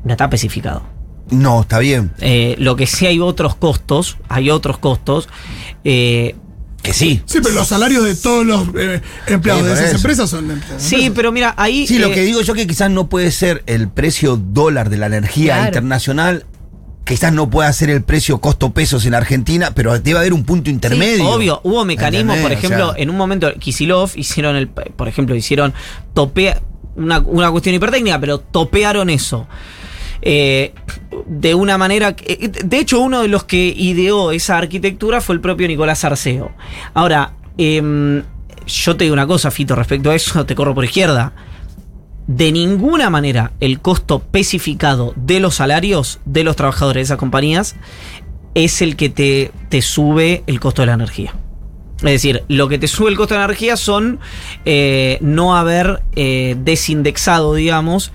no 0.04 0.10
está 0.12 0.24
especificado. 0.24 0.82
No, 1.30 1.62
está 1.62 1.78
bien. 1.78 2.12
Eh, 2.20 2.54
lo 2.58 2.76
que 2.76 2.86
sí 2.86 3.06
hay 3.06 3.20
otros 3.20 3.54
costos, 3.56 4.18
hay 4.28 4.50
otros 4.50 4.78
costos. 4.78 5.28
eh, 5.84 6.34
Que 6.82 6.92
sí. 6.92 7.22
Sí, 7.24 7.38
pero 7.42 7.54
los 7.54 7.68
salarios 7.68 8.04
de 8.04 8.14
todos 8.14 8.44
los 8.44 8.68
eh, 8.76 9.00
empleados 9.26 9.62
Sí, 9.62 9.68
de 9.68 9.72
esas 9.74 9.86
eso. 9.86 9.96
empresas 9.96 10.28
son 10.30 10.62
sí, 10.76 11.10
pero 11.14 11.32
mira, 11.32 11.54
ahí. 11.56 11.86
Sí, 11.86 11.98
lo 11.98 12.08
eh, 12.08 12.12
que 12.12 12.22
digo 12.22 12.42
yo 12.42 12.52
que 12.54 12.66
quizás 12.66 12.90
no 12.90 13.08
puede 13.08 13.30
ser 13.30 13.62
el 13.66 13.88
precio 13.88 14.36
dólar 14.36 14.90
de 14.90 14.98
la 14.98 15.06
energía 15.06 15.54
Claro. 15.54 15.66
internacional, 15.68 16.44
quizás 17.06 17.32
no 17.32 17.48
pueda 17.48 17.72
ser 17.72 17.88
el 17.88 18.02
precio 18.02 18.38
costo-pesos 18.40 19.06
en 19.06 19.14
Argentina, 19.14 19.72
pero 19.74 19.98
debe 19.98 20.18
haber 20.18 20.34
un 20.34 20.44
punto 20.44 20.68
intermedio. 20.68 21.26
Obvio, 21.26 21.60
hubo 21.64 21.84
mecanismos, 21.86 22.36
por 22.38 22.52
ejemplo, 22.52 22.90
O 22.90 22.92
sea, 22.94 23.02
en 23.02 23.08
un 23.08 23.16
momento 23.16 23.50
Kisilov 23.58 24.10
hicieron 24.16 24.54
el, 24.56 24.68
por 24.68 25.08
ejemplo, 25.08 25.34
hicieron 25.34 25.72
topea 26.12 26.60
una, 26.96 27.18
una 27.20 27.50
cuestión 27.50 27.74
hipertécnica, 27.74 28.20
pero 28.20 28.40
topearon 28.40 29.08
eso. 29.08 29.46
Eh, 30.26 30.72
de 31.26 31.54
una 31.54 31.76
manera. 31.76 32.16
eh, 32.26 32.48
De 32.48 32.78
hecho, 32.78 33.00
uno 33.00 33.20
de 33.20 33.28
los 33.28 33.44
que 33.44 33.74
ideó 33.76 34.32
esa 34.32 34.56
arquitectura 34.56 35.20
fue 35.20 35.34
el 35.34 35.40
propio 35.42 35.68
Nicolás 35.68 36.02
Arceo. 36.04 36.52
Ahora, 36.94 37.34
em, 37.58 38.22
yo 38.66 38.96
te 38.96 39.04
digo 39.04 39.12
una 39.12 39.26
cosa, 39.26 39.50
Fito, 39.50 39.74
respecto 39.74 40.10
a 40.10 40.14
eso, 40.14 40.46
te 40.46 40.54
corro 40.54 40.74
por 40.74 40.84
izquierda. 40.84 41.32
De 42.26 42.52
ninguna 42.52 43.10
manera 43.10 43.52
el 43.60 43.80
costo 43.80 44.16
especificado 44.16 45.12
de 45.14 45.40
los 45.40 45.56
salarios 45.56 46.20
de 46.24 46.42
los 46.42 46.56
trabajadores 46.56 47.00
de 47.00 47.02
esas 47.02 47.18
compañías 47.18 47.76
es 48.54 48.80
el 48.80 48.96
que 48.96 49.10
te, 49.10 49.50
te 49.68 49.82
sube 49.82 50.42
el 50.46 50.58
costo 50.58 50.80
de 50.80 50.86
la 50.86 50.94
energía. 50.94 51.34
Es 51.98 52.12
decir, 52.12 52.42
lo 52.48 52.68
que 52.68 52.78
te 52.78 52.88
sube 52.88 53.10
el 53.10 53.16
costo 53.16 53.34
de 53.34 53.40
la 53.40 53.44
energía 53.44 53.76
son 53.76 54.20
eh, 54.64 55.18
no 55.20 55.54
haber 55.54 56.02
desindexado, 56.14 57.54
digamos, 57.54 58.10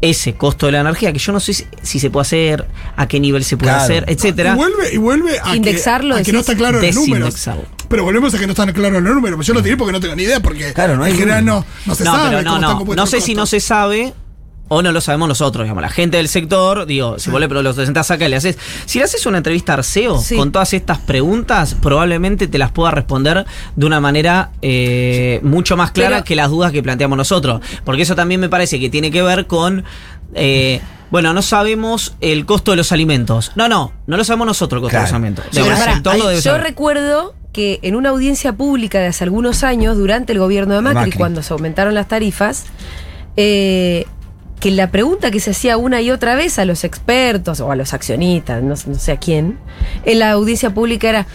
ese 0.00 0.34
costo 0.34 0.66
de 0.66 0.72
la 0.72 0.80
energía, 0.80 1.12
que 1.12 1.18
yo 1.18 1.32
no 1.32 1.40
sé 1.40 1.52
si, 1.54 1.66
si 1.82 1.98
se 1.98 2.10
puede 2.10 2.22
hacer, 2.22 2.66
a 2.96 3.08
qué 3.08 3.18
nivel 3.20 3.42
se 3.44 3.56
puede 3.56 3.72
Claro. 3.72 3.84
hacer, 3.84 4.04
Y 4.08 4.12
etcétera. 4.12 4.54
vuelve, 4.54 4.92
y 4.94 4.96
vuelve 4.96 5.38
a, 5.42 5.56
Indexarlo, 5.56 6.14
que, 6.16 6.20
a 6.20 6.24
que 6.24 6.32
no 6.32 6.40
está 6.40 6.54
claro 6.56 6.78
en 6.80 6.86
los 6.86 6.94
números. 6.94 7.48
Pero 7.88 8.04
volvemos 8.04 8.32
a 8.34 8.38
que 8.38 8.46
no 8.46 8.52
están 8.52 8.70
claros 8.72 9.02
los 9.02 9.14
números. 9.14 9.44
Yo 9.46 9.54
lo 9.54 9.62
tiré 9.62 9.76
porque 9.76 9.92
no 9.92 10.00
tengo 10.00 10.14
ni 10.14 10.22
idea, 10.24 10.40
porque 10.40 10.72
Claro, 10.72 10.96
no 10.96 11.04
hay 11.04 11.12
en 11.12 11.18
general 11.18 11.44
no, 11.44 11.64
no 11.86 11.94
se 11.94 12.04
no, 12.04 12.12
sabe 12.12 12.36
pero 12.36 12.38
cómo 12.38 12.50
no, 12.50 12.54
están 12.56 12.70
no. 12.72 12.76
compuestos 12.78 13.02
No 13.04 13.06
sé 13.10 13.20
si 13.24 13.34
no 13.34 13.46
se 13.46 13.60
sabe 13.60 14.12
o 14.68 14.82
no 14.82 14.92
lo 14.92 15.00
sabemos 15.00 15.28
nosotros, 15.28 15.64
digamos. 15.64 15.82
La 15.82 15.88
gente 15.88 16.18
del 16.18 16.28
sector, 16.28 16.84
digo, 16.86 17.18
si 17.18 17.30
vos 17.30 17.40
le, 17.40 17.48
pero 17.48 17.62
los 17.62 17.76
sentás 17.76 18.10
acá 18.10 18.26
y 18.26 18.28
le 18.28 18.36
haces. 18.36 18.58
Si 18.86 18.98
le 18.98 19.04
haces 19.04 19.24
una 19.26 19.38
entrevista 19.38 19.72
a 19.72 19.76
Arceo 19.76 20.18
Sí. 20.20 20.36
con 20.36 20.52
todas 20.52 20.72
estas 20.74 20.98
preguntas, 20.98 21.74
probablemente 21.80 22.46
te 22.48 22.58
las 22.58 22.70
pueda 22.70 22.90
responder 22.90 23.46
de 23.76 23.86
una 23.86 24.00
manera 24.00 24.50
eh, 24.62 25.40
mucho 25.42 25.76
más 25.76 25.90
clara 25.92 26.16
Pero- 26.16 26.24
que 26.24 26.36
las 26.36 26.50
dudas 26.50 26.70
que 26.72 26.82
planteamos 26.82 27.16
nosotros. 27.16 27.60
Porque 27.84 28.02
eso 28.02 28.14
también 28.14 28.40
me 28.40 28.48
parece 28.48 28.78
que 28.78 28.90
tiene 28.90 29.10
que 29.10 29.22
ver 29.22 29.46
con. 29.46 29.84
eh, 30.34 30.80
bueno, 31.10 31.32
no 31.32 31.40
sabemos 31.40 32.14
el 32.20 32.44
costo 32.44 32.72
de 32.72 32.76
los 32.76 32.92
alimentos. 32.92 33.52
No, 33.56 33.66
no, 33.66 33.92
no 34.06 34.16
lo 34.18 34.24
sabemos 34.24 34.46
nosotros 34.46 34.78
el 34.80 34.82
costo 34.82 34.96
de 34.98 35.02
los 35.02 35.08
Claro. 35.08 35.16
alimentos. 35.16 35.44
Sí, 35.50 35.62
Digamos, 35.62 35.84
sector 35.84 36.18
lo 36.18 36.28
hay- 36.28 36.36
yo 36.36 36.42
saber. 36.42 36.62
recuerdo 36.64 37.34
que 37.54 37.78
en 37.80 37.96
una 37.96 38.10
audiencia 38.10 38.52
pública 38.52 38.98
de 38.98 39.06
hace 39.06 39.24
algunos 39.24 39.64
años, 39.64 39.96
durante 39.96 40.34
el 40.34 40.38
gobierno 40.38 40.74
de 40.74 40.82
Macri, 40.82 40.98
Macri. 40.98 41.12
cuando 41.12 41.42
se 41.42 41.54
aumentaron 41.54 41.94
las 41.94 42.08
tarifas, 42.08 42.66
eh, 43.36 44.04
que 44.58 44.70
la 44.70 44.90
pregunta 44.90 45.30
que 45.30 45.40
se 45.40 45.50
hacía 45.52 45.76
una 45.76 46.00
y 46.00 46.10
otra 46.10 46.34
vez 46.34 46.58
a 46.58 46.64
los 46.64 46.84
expertos 46.84 47.60
o 47.60 47.70
a 47.70 47.76
los 47.76 47.94
accionistas, 47.94 48.62
no, 48.62 48.74
no 48.86 48.94
sé 48.98 49.12
a 49.12 49.16
quién, 49.18 49.58
en 50.04 50.18
la 50.18 50.30
audiencia 50.32 50.70
pública 50.70 51.08
era, 51.08 51.26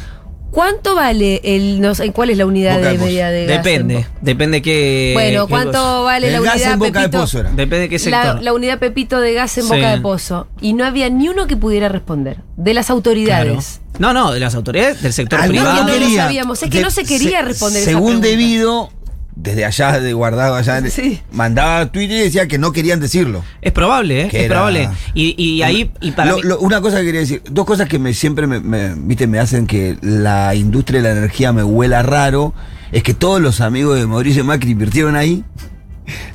¿Cuánto 0.51 0.93
vale 0.93 1.41
el, 1.43 1.81
no 1.81 1.95
sé, 1.95 2.11
cuál 2.11 2.29
es 2.29 2.37
la 2.37 2.45
unidad 2.45 2.75
Boca 2.77 2.91
de 2.91 2.97
de 2.99 3.03
media 3.03 3.29
de 3.29 3.47
gas? 3.47 3.55
en 3.57 3.63
Depende, 3.63 4.05
depende 4.21 4.61
qué. 4.61 5.09
Bueno, 5.15 5.47
qué 5.47 5.49
¿cuánto 5.49 5.71
cosa. 5.71 5.99
vale 6.01 6.29
la 6.29 6.37
El 6.37 6.43
gas 6.43 6.53
unidad 6.53 6.73
en 6.73 6.77
Boca 6.79 6.87
de 6.99 7.05
Pepito? 7.07 7.21
Pozo 7.21 7.39
era. 7.39 7.49
Depende 7.49 7.79
de 7.79 7.89
qué 7.89 7.95
La, 8.11 8.23
sector. 8.23 8.43
la 8.43 8.53
unidad 8.53 8.77
Pepito 8.77 9.19
de 9.19 9.33
gas 9.33 9.57
en 9.57 9.63
Sí. 9.63 9.69
Boca 9.71 9.89
de 9.89 10.01
Pozo. 10.01 10.47
Y 10.61 10.73
no 10.73 10.85
había 10.85 11.09
ni 11.09 11.27
uno 11.27 11.47
que 11.47 11.57
pudiera 11.57 11.89
responder. 11.89 12.37
De 12.55 12.75
las 12.75 12.85
Claro. 12.85 12.97
autoridades. 12.97 13.81
No, 13.97 14.13
no, 14.13 14.31
de 14.31 14.39
las 14.39 14.53
autoridades, 14.53 15.01
del 15.01 15.11
sector 15.13 15.39
privado. 15.47 15.73
no 15.73 15.87
lo 15.87 15.91
querían. 15.91 16.17
sabíamos. 16.27 16.61
Es 16.61 16.69
que 16.69 16.77
De- 16.77 16.83
no 16.83 16.91
se 16.91 17.03
quería 17.03 17.41
responder 17.41 17.81
esa 17.81 17.89
Según 17.89 18.05
pregunta. 18.21 18.27
debido, 18.27 18.91
desde 19.35 19.65
allá, 19.65 19.99
de 19.99 20.13
guardado 20.13 20.55
allá, 20.55 20.81
Sí. 20.89 21.19
mandaba 21.31 21.91
Twitter 21.91 22.17
y 22.17 22.21
decía 22.21 22.47
que 22.47 22.57
no 22.57 22.71
querían 22.71 22.99
decirlo. 22.99 23.43
Es 23.61 23.71
probable, 23.71 24.21
¿eh? 24.23 24.27
Que 24.29 24.37
Es 24.39 24.43
era- 24.45 24.55
probable. 24.55 24.89
Y, 25.15 25.35
y 25.43 25.63
ahí, 25.63 25.91
y 26.01 26.11
para 26.11 26.31
Lo- 26.31 26.35
mí- 26.37 26.43
lo- 26.43 26.59
una 26.59 26.81
cosa 26.81 26.99
que 26.99 27.05
quería 27.05 27.21
decir, 27.21 27.41
dos 27.49 27.65
cosas 27.65 27.87
que 27.89 27.97
me 27.99 28.13
siempre 28.13 28.45
me, 28.47 28.59
me- 28.59 28.93
viste, 28.95 29.25
me 29.27 29.39
hacen 29.39 29.65
que 29.65 29.97
la 30.01 30.53
industria 30.55 31.01
de 31.01 31.09
la 31.13 31.17
energía 31.17 31.51
me 31.51 31.63
huela 31.63 32.03
raro, 32.03 32.53
es 32.91 33.01
que 33.03 33.13
todos 33.15 33.41
los 33.41 33.59
amigos 33.61 33.97
de 33.99 34.05
Mauricio 34.05 34.43
Macri 34.45 34.71
invirtieron 34.71 35.15
ahí, 35.15 35.43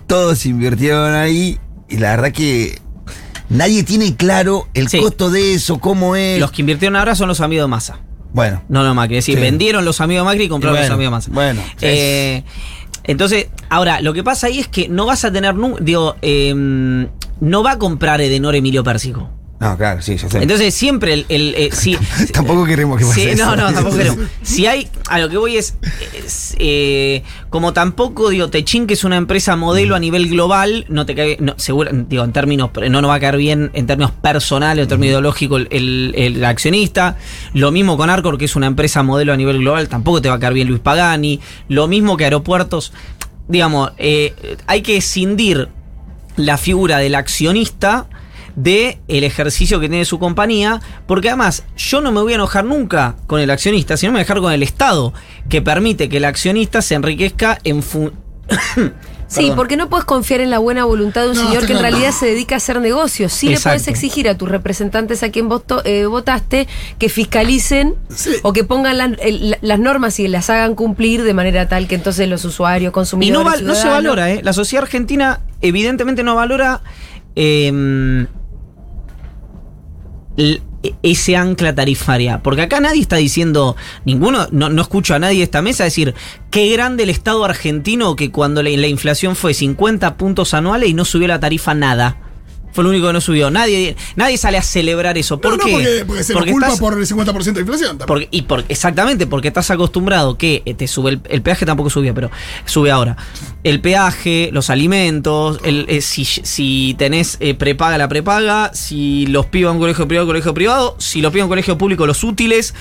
todos 0.06 0.44
invirtieron 0.46 1.14
ahí, 1.14 1.58
y 1.88 1.98
la 1.98 2.10
verdad 2.16 2.32
que 2.32 2.78
nadie 3.48 3.82
tiene 3.84 4.16
claro 4.16 4.66
el 4.74 4.88
Sí. 4.88 4.98
costo 4.98 5.30
de 5.30 5.54
eso, 5.54 5.78
cómo 5.78 6.16
es. 6.16 6.40
los 6.40 6.50
que 6.50 6.62
invirtieron 6.62 6.96
ahora 6.96 7.14
son 7.14 7.28
los 7.28 7.40
amigos 7.40 7.64
de 7.64 7.68
Massa. 7.68 8.00
Bueno, 8.30 8.62
No, 8.68 8.84
no, 8.84 8.94
Macri. 8.94 9.16
Es 9.16 9.24
decir, 9.24 9.36
Sí. 9.36 9.40
vendieron 9.40 9.84
los 9.86 10.02
amigos 10.02 10.22
de 10.22 10.24
Macri 10.26 10.44
y 10.44 10.48
compraron 10.48 10.76
Bueno, 10.76 10.86
los 10.88 10.94
amigos 10.94 11.10
de 11.10 11.16
Massa. 11.16 11.30
bueno, 11.32 11.62
Eh, 11.80 12.44
entonces, 13.08 13.48
ahora, 13.70 14.02
lo 14.02 14.12
que 14.12 14.22
pasa 14.22 14.48
ahí 14.48 14.58
es 14.58 14.68
que 14.68 14.88
no 14.88 15.06
vas 15.06 15.24
a 15.24 15.32
tener. 15.32 15.54
Digo, 15.80 16.16
eh, 16.20 16.54
no 16.54 17.62
va 17.62 17.72
a 17.72 17.78
comprar 17.78 18.20
Edenor 18.20 18.54
Emilio 18.54 18.84
Pérsico. 18.84 19.30
No, 19.60 19.76
claro, 19.76 20.00
sí, 20.02 20.16
ya 20.16 20.28
sé. 20.30 20.38
Entonces, 20.40 20.72
siempre 20.72 21.12
el. 21.14 21.26
el, 21.28 21.54
eh, 21.56 21.70
si, 21.72 21.96
Tampoco 22.32 22.64
queremos 22.64 22.96
que 22.98 23.04
pase 23.04 23.32
eso. 23.32 23.44
no, 23.44 23.56
no, 23.56 23.72
tampoco 23.72 23.96
queremos. 23.96 24.18
Si 24.42 24.66
hay, 24.66 24.88
a 25.08 25.18
lo 25.18 25.28
que 25.28 25.36
voy 25.36 25.56
es, 25.56 25.74
es, 26.14 26.54
eh, 26.60 27.22
como 27.50 27.72
tampoco, 27.72 28.28
digo, 28.30 28.48
Techin, 28.50 28.86
que 28.86 28.94
es 28.94 29.02
una 29.04 29.16
empresa 29.16 29.56
modelo 29.56 29.96
a 29.96 29.98
nivel 29.98 30.28
global, 30.28 30.86
no 30.88 31.04
te 31.06 31.14
cae, 31.16 31.36
no, 31.40 31.54
seguro, 31.56 31.90
digo, 31.92 32.22
en 32.24 32.32
términos, 32.32 32.70
no 32.88 33.00
nos 33.02 33.10
va 33.10 33.14
a 33.16 33.20
caer 33.20 33.36
bien 33.36 33.70
en 33.74 33.86
términos 33.86 34.12
personales, 34.12 34.84
en 34.84 34.88
términos 34.88 35.10
ideológicos, 35.10 35.62
el, 35.62 35.68
el- 35.72 36.14
el 36.36 36.44
accionista. 36.44 37.16
Lo 37.52 37.72
mismo 37.72 37.96
con 37.96 38.10
Arcor, 38.10 38.38
que 38.38 38.44
es 38.44 38.54
una 38.56 38.66
empresa 38.68 39.02
modelo 39.02 39.32
a 39.32 39.36
nivel 39.36 39.58
global, 39.58 39.88
tampoco 39.88 40.22
te 40.22 40.28
va 40.28 40.36
a 40.36 40.38
caer 40.38 40.54
bien 40.54 40.68
Luis 40.68 40.80
Pagani. 40.80 41.40
Lo 41.68 41.88
mismo 41.88 42.16
que 42.16 42.24
Aeropuertos. 42.24 42.92
Digamos, 43.48 43.90
eh, 43.98 44.34
hay 44.66 44.82
que 44.82 44.96
escindir 44.98 45.68
la 46.36 46.58
figura 46.58 46.98
del 46.98 47.14
accionista 47.16 48.06
de 48.62 48.98
el 49.08 49.24
ejercicio 49.24 49.78
que 49.80 49.88
tiene 49.88 50.04
su 50.04 50.18
compañía, 50.18 50.80
porque 51.06 51.28
además 51.28 51.64
yo 51.76 52.00
no 52.00 52.10
me 52.12 52.20
voy 52.20 52.32
a 52.32 52.36
enojar 52.36 52.64
nunca 52.64 53.14
con 53.26 53.40
el 53.40 53.50
accionista, 53.50 53.96
sino 53.96 54.10
me 54.12 54.16
voy 54.16 54.20
a 54.20 54.22
enojar 54.22 54.40
con 54.42 54.52
el 54.52 54.62
Estado, 54.62 55.12
que 55.48 55.62
permite 55.62 56.08
que 56.08 56.16
el 56.16 56.24
accionista 56.24 56.82
se 56.82 56.94
enriquezca 56.96 57.58
en 57.64 57.82
fun- 57.82 58.12
Sí, 59.30 59.40
Perdón. 59.42 59.56
porque 59.56 59.76
no 59.76 59.90
puedes 59.90 60.06
confiar 60.06 60.40
en 60.40 60.48
la 60.48 60.58
buena 60.58 60.86
voluntad 60.86 61.24
de 61.24 61.28
un 61.32 61.36
No, 61.36 61.46
señor 61.46 61.66
que 61.66 61.74
en 61.74 61.80
realidad 61.80 62.12
se 62.12 62.24
dedica 62.24 62.54
a 62.54 62.56
hacer 62.56 62.80
negocios. 62.80 63.30
Sí 63.30 63.50
le 63.50 63.60
puedes 63.60 63.86
exigir 63.86 64.26
a 64.26 64.38
tus 64.38 64.48
representantes 64.48 65.22
a 65.22 65.28
quien 65.30 65.50
voto- 65.50 65.82
eh, 65.84 66.06
votaste 66.06 66.66
que 66.98 67.10
fiscalicen 67.10 67.94
Sí. 68.08 68.30
o 68.42 68.54
que 68.54 68.64
pongan 68.64 68.96
las, 68.96 69.10
el- 69.20 69.58
las 69.60 69.78
normas 69.78 70.18
y 70.18 70.28
las 70.28 70.48
hagan 70.48 70.74
cumplir 70.74 71.24
de 71.24 71.34
manera 71.34 71.68
tal 71.68 71.86
que 71.88 71.94
entonces 71.94 72.26
los 72.26 72.42
usuarios, 72.46 72.90
Y 72.90 72.92
consumidores. 72.94 73.44
no, 73.44 73.50
val- 73.50 73.66
no 73.66 73.74
se 73.74 73.86
valora, 73.88 74.30
¿eh? 74.32 74.40
La 74.42 74.54
sociedad 74.54 74.84
argentina 74.84 75.40
evidentemente 75.60 76.22
no 76.22 76.34
valora 76.34 76.80
eh, 77.36 77.68
l- 77.68 78.28
ese 81.02 81.36
ancla 81.36 81.74
tarifaria. 81.74 82.42
Porque 82.42 82.62
acá 82.62 82.80
nadie 82.80 83.00
está 83.00 83.16
diciendo, 83.16 83.76
ninguno, 84.04 84.46
no, 84.50 84.68
no 84.68 84.82
escucho 84.82 85.14
a 85.14 85.18
nadie 85.18 85.38
de 85.38 85.44
esta 85.44 85.62
mesa 85.62 85.84
decir 85.84 86.14
qué 86.50 86.68
grande 86.70 87.02
el 87.02 87.10
Estado 87.10 87.44
argentino 87.44 88.16
que 88.16 88.30
cuando 88.30 88.62
la, 88.62 88.70
la 88.70 88.86
inflación 88.86 89.36
fue 89.36 89.54
50 89.54 90.16
puntos 90.16 90.54
anuales 90.54 90.88
y 90.88 90.94
no 90.94 91.04
subió 91.04 91.28
la 91.28 91.40
tarifa 91.40 91.74
nada. 91.74 92.27
Fue 92.72 92.84
lo 92.84 92.90
único 92.90 93.06
que 93.08 93.12
no 93.14 93.20
subió. 93.20 93.50
Nadie, 93.50 93.96
nadie 94.14 94.36
sale 94.38 94.56
a 94.58 94.62
celebrar 94.62 95.18
eso. 95.18 95.40
¿Por 95.40 95.58
no, 95.58 95.64
qué? 95.64 95.72
no, 95.72 95.78
porque, 95.78 96.04
porque 96.06 96.22
se 96.24 96.32
Porque 96.34 96.50
nos 96.50 96.52
culpa 96.54 96.66
estás- 96.68 96.80
por 96.80 96.98
el 96.98 97.06
50% 97.06 97.52
de 97.54 97.60
inflación. 97.62 97.98
porque- 98.06 98.28
y 98.30 98.42
por, 98.42 98.64
exactamente, 98.68 99.26
porque 99.26 99.48
estás 99.48 99.70
acostumbrado 99.70 100.36
que 100.38 100.62
eh, 100.64 100.74
te 100.74 100.86
sube 100.86 101.10
el, 101.12 101.20
el 101.28 101.42
peaje 101.42 101.64
tampoco 101.66 101.90
subía, 101.90 102.14
pero 102.14 102.30
sube 102.66 102.90
ahora. 102.90 103.16
El 103.64 103.80
peaje, 103.80 104.50
los 104.52 104.70
alimentos, 104.70 105.58
el, 105.64 105.86
eh, 105.88 106.00
si, 106.02 106.24
si 106.24 106.94
tenés 106.98 107.36
eh, 107.40 107.54
prepaga 107.54 107.98
la 107.98 108.06
prepaga, 108.08 108.70
si 108.74 109.26
los 109.26 109.46
pibas 109.46 109.72
en 109.74 109.80
colegio 109.80 110.06
privado, 110.06 110.26
colegio 110.28 110.54
privado, 110.54 110.94
si 110.98 111.20
los 111.20 111.32
pibas 111.32 111.46
en 111.46 111.48
colegio 111.48 111.78
público, 111.78 112.06
los 112.06 112.22
útiles, 112.22 112.74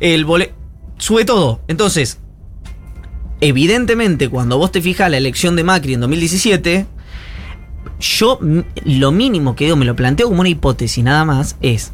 el 0.00 0.26
bole- 0.26 0.52
sube 0.98 1.24
todo. 1.24 1.60
Entonces, 1.68 2.18
evidentemente, 3.40 4.28
cuando 4.28 4.58
vos 4.58 4.72
te 4.72 4.82
fijas 4.82 5.10
la 5.10 5.16
elección 5.16 5.56
de 5.56 5.64
Macri 5.64 5.94
en 5.94 6.00
2017, 6.00 6.86
yo 8.00 8.38
lo 8.84 9.12
mínimo 9.12 9.56
que 9.56 9.64
digo, 9.64 9.76
me 9.76 9.84
lo 9.84 9.96
planteo 9.96 10.28
como 10.28 10.40
una 10.40 10.48
hipótesis 10.48 11.02
nada 11.02 11.24
más, 11.24 11.56
es 11.60 11.92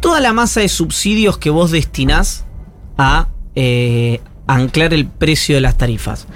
toda 0.00 0.20
la 0.20 0.32
masa 0.32 0.60
de 0.60 0.68
subsidios 0.68 1.38
que 1.38 1.50
vos 1.50 1.70
destinás 1.70 2.44
a 2.98 3.28
eh, 3.54 4.20
anclar 4.46 4.94
el 4.94 5.06
precio 5.06 5.54
de 5.54 5.60
las 5.60 5.76
tarifas. 5.76 6.26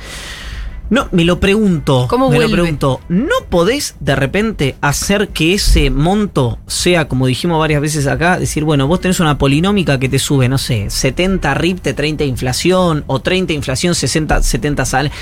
No, 0.90 1.08
me 1.12 1.24
lo 1.24 1.38
pregunto. 1.38 2.06
¿Cómo 2.10 2.28
me 2.28 2.36
vuelve? 2.36 2.50
lo 2.50 2.62
pregunto. 2.62 3.00
¿No 3.08 3.34
podés 3.48 3.94
de 4.00 4.16
repente 4.16 4.74
hacer 4.80 5.28
que 5.28 5.54
ese 5.54 5.88
monto 5.88 6.58
sea, 6.66 7.06
como 7.06 7.28
dijimos 7.28 7.60
varias 7.60 7.80
veces 7.80 8.08
acá, 8.08 8.40
decir, 8.40 8.64
bueno, 8.64 8.88
vos 8.88 9.00
tenés 9.00 9.20
una 9.20 9.38
polinómica 9.38 10.00
que 10.00 10.08
te 10.08 10.18
sube, 10.18 10.48
no 10.48 10.58
sé, 10.58 10.90
70 10.90 11.54
RIPTE, 11.54 11.94
30 11.94 12.24
inflación, 12.24 13.04
o 13.06 13.20
30 13.20 13.52
inflación, 13.52 13.94
60, 13.94 14.42
70 14.42 14.84
sal 14.84 15.12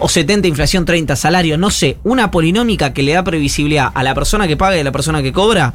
o 0.00 0.08
70 0.08 0.48
inflación, 0.48 0.84
30 0.84 1.16
salario, 1.16 1.58
no 1.58 1.70
sé, 1.70 1.98
una 2.04 2.30
polinómica 2.30 2.92
que 2.94 3.02
le 3.02 3.12
da 3.12 3.24
previsibilidad 3.24 3.90
a 3.94 4.02
la 4.02 4.14
persona 4.14 4.46
que 4.48 4.56
paga 4.56 4.76
y 4.76 4.80
a 4.80 4.84
la 4.84 4.92
persona 4.92 5.22
que 5.22 5.32
cobra, 5.32 5.74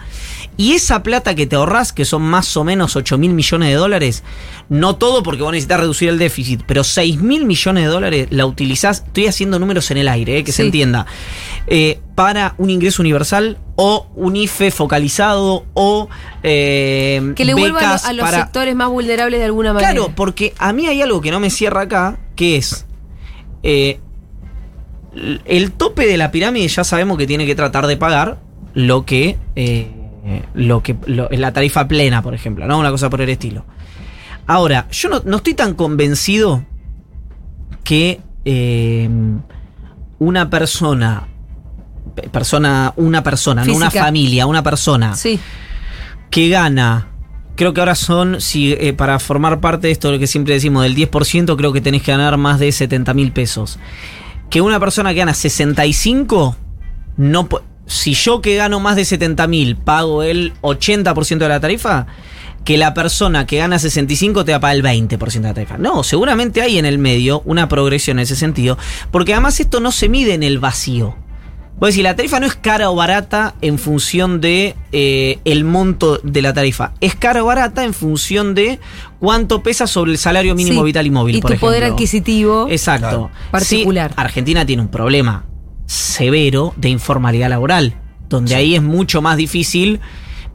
y 0.55 0.71
esa 0.73 1.03
plata 1.03 1.35
que 1.35 1.45
te 1.45 1.55
ahorrás, 1.55 1.93
que 1.93 2.03
son 2.05 2.23
más 2.23 2.55
o 2.57 2.63
menos 2.63 2.95
8 2.95 3.17
mil 3.17 3.33
millones 3.33 3.69
de 3.69 3.75
dólares, 3.75 4.23
no 4.69 4.95
todo 4.95 5.21
porque 5.23 5.43
vos 5.43 5.51
necesitas 5.51 5.81
reducir 5.81 6.09
el 6.09 6.17
déficit, 6.17 6.63
pero 6.65 6.83
6 6.83 7.21
mil 7.21 7.45
millones 7.45 7.83
de 7.83 7.89
dólares 7.89 8.27
la 8.31 8.45
utilizás, 8.47 9.03
estoy 9.05 9.27
haciendo 9.27 9.59
números 9.59 9.91
en 9.91 9.97
el 9.97 10.07
aire, 10.07 10.37
eh, 10.39 10.43
que 10.43 10.51
se 10.51 10.63
entienda, 10.63 11.05
eh, 11.67 11.99
para 12.15 12.55
un 12.57 12.71
ingreso 12.71 13.03
universal 13.03 13.59
o 13.75 14.07
un 14.15 14.35
IFE 14.35 14.71
focalizado 14.71 15.65
o 15.75 16.09
eh, 16.41 17.33
Que 17.35 17.45
le 17.45 17.53
vuelva 17.53 17.79
a, 17.79 17.81
lo- 17.83 17.87
becas 17.89 18.05
a 18.05 18.13
los 18.13 18.25
para- 18.25 18.37
sectores 18.45 18.75
más 18.75 18.89
vulnerables 18.89 19.39
de 19.39 19.45
alguna 19.45 19.73
manera. 19.73 19.91
Claro, 19.91 20.11
porque 20.15 20.53
a 20.57 20.73
mí 20.73 20.87
hay 20.87 21.03
algo 21.03 21.21
que 21.21 21.29
no 21.29 21.39
me 21.39 21.51
cierra 21.51 21.81
acá, 21.81 22.17
que 22.35 22.57
es 22.57 22.86
eh, 23.69 23.99
el 25.45 25.71
tope 25.73 26.05
de 26.07 26.17
la 26.17 26.31
pirámide 26.31 26.67
ya 26.67 26.83
sabemos 26.83 27.17
que 27.17 27.27
tiene 27.27 27.45
que 27.45 27.55
tratar 27.55 27.87
de 27.87 27.97
pagar 27.97 28.37
lo 28.73 29.05
que 29.05 29.37
eh, 29.55 29.91
lo 30.53 30.83
que 30.83 30.95
lo- 31.05 31.29
la 31.31 31.51
tarifa 31.53 31.87
plena, 31.87 32.21
por 32.21 32.33
ejemplo, 32.33 32.65
¿no? 32.67 32.77
Una 32.79 32.91
cosa 32.91 33.09
por 33.09 33.21
el 33.21 33.29
estilo. 33.29 33.65
Ahora, 34.45 34.87
yo 34.91 35.09
no, 35.09 35.21
no 35.25 35.37
estoy 35.37 35.53
tan 35.53 35.73
convencido 35.73 36.63
que 37.83 38.19
eh, 38.45 39.09
una 40.19 40.49
persona 40.49 41.27
pe- 42.15 42.29
persona 42.29 42.93
una 42.97 43.23
persona, 43.23 43.63
no 43.65 43.73
una 43.75 43.89
familia, 43.91 44.45
una 44.45 44.63
persona 44.63 45.15
Sí. 45.15 45.39
que 46.29 46.49
gana, 46.49 47.07
creo 47.57 47.73
que 47.73 47.81
ahora 47.81 47.95
son, 47.95 48.39
si 48.39 48.71
eh, 48.71 48.93
para 48.93 49.19
formar 49.19 49.59
parte 49.59 49.87
de 49.87 49.91
esto, 49.91 50.11
lo 50.11 50.19
que 50.19 50.27
siempre 50.27 50.53
decimos, 50.53 50.83
del 50.83 50.95
10%, 50.95 51.57
creo 51.57 51.73
que 51.73 51.81
tenés 51.81 52.03
que 52.03 52.11
ganar 52.11 52.37
más 52.37 52.59
de 52.59 52.71
70 52.71 53.13
mil 53.13 53.33
pesos. 53.33 53.79
Que 54.49 54.61
una 54.61 54.79
persona 54.79 55.09
que 55.09 55.19
gana 55.19 55.33
65, 55.33 56.55
no 57.17 57.49
si 57.87 58.13
yo 58.13 58.41
que 58.41 58.55
gano 58.55 58.79
más 58.79 58.95
de 58.95 59.05
70 59.05 59.47
mil 59.47 59.75
pago 59.75 60.21
el 60.21 60.53
80% 60.61 61.37
de 61.37 61.49
la 61.49 61.59
tarifa, 61.59 62.05
que 62.63 62.77
la 62.77 62.93
persona 62.93 63.47
que 63.47 63.57
gana 63.57 63.79
65 63.79 64.43
te 64.45 64.51
va 64.51 64.57
a 64.57 64.61
pagar 64.61 64.75
el 64.75 64.83
20% 64.83 65.31
de 65.31 65.39
la 65.41 65.53
tarifa. 65.53 65.77
No, 65.77 66.03
seguramente 66.03 66.61
hay 66.61 66.77
en 66.77 66.85
el 66.85 66.99
medio 66.99 67.41
una 67.45 67.69
progresión 67.69 68.19
en 68.19 68.23
ese 68.23 68.35
sentido, 68.35 68.77
porque 69.09 69.33
además 69.33 69.59
esto 69.59 69.79
no 69.79 69.91
se 69.91 70.09
mide 70.09 70.33
en 70.33 70.43
el 70.43 70.59
vacío. 70.59 71.15
Voy 71.79 71.87
a 71.87 71.89
decir, 71.89 72.03
la 72.03 72.15
tarifa 72.15 72.39
no 72.39 72.47
es 72.47 72.55
cara 72.55 72.89
o 72.89 72.95
barata 72.95 73.53
en 73.61 73.77
función 73.77 74.41
de 74.41 74.75
eh, 74.91 75.37
el 75.45 75.63
monto 75.63 76.19
de 76.23 76.41
la 76.41 76.51
tarifa. 76.51 76.93
Es 77.01 77.13
cara 77.15 77.43
o 77.43 77.45
barata 77.45 77.83
en 77.83 77.93
función 77.93 78.55
de 78.55 78.79
cuánto 79.19 79.61
pesa 79.61 79.85
sobre 79.85 80.11
el 80.11 80.17
salario 80.17 80.55
mínimo 80.55 80.81
Sí. 80.81 80.85
vital 80.87 81.05
y 81.05 81.11
móvil, 81.11 81.35
Y 81.35 81.41
por 81.41 81.51
tu 81.53 81.59
poder 81.59 81.83
adquisitivo. 81.83 82.65
Exacto. 82.69 83.07
Claro. 83.07 83.31
Particular. 83.51 84.09
Sí, 84.09 84.15
Argentina 84.17 84.65
tiene 84.65 84.81
un 84.81 84.87
problema 84.87 85.45
severo 85.85 86.73
de 86.77 86.89
informalidad 86.89 87.49
laboral, 87.49 87.93
donde 88.27 88.55
ahí 88.55 88.73
es 88.75 88.81
mucho 88.81 89.21
más 89.21 89.37
difícil. 89.37 89.99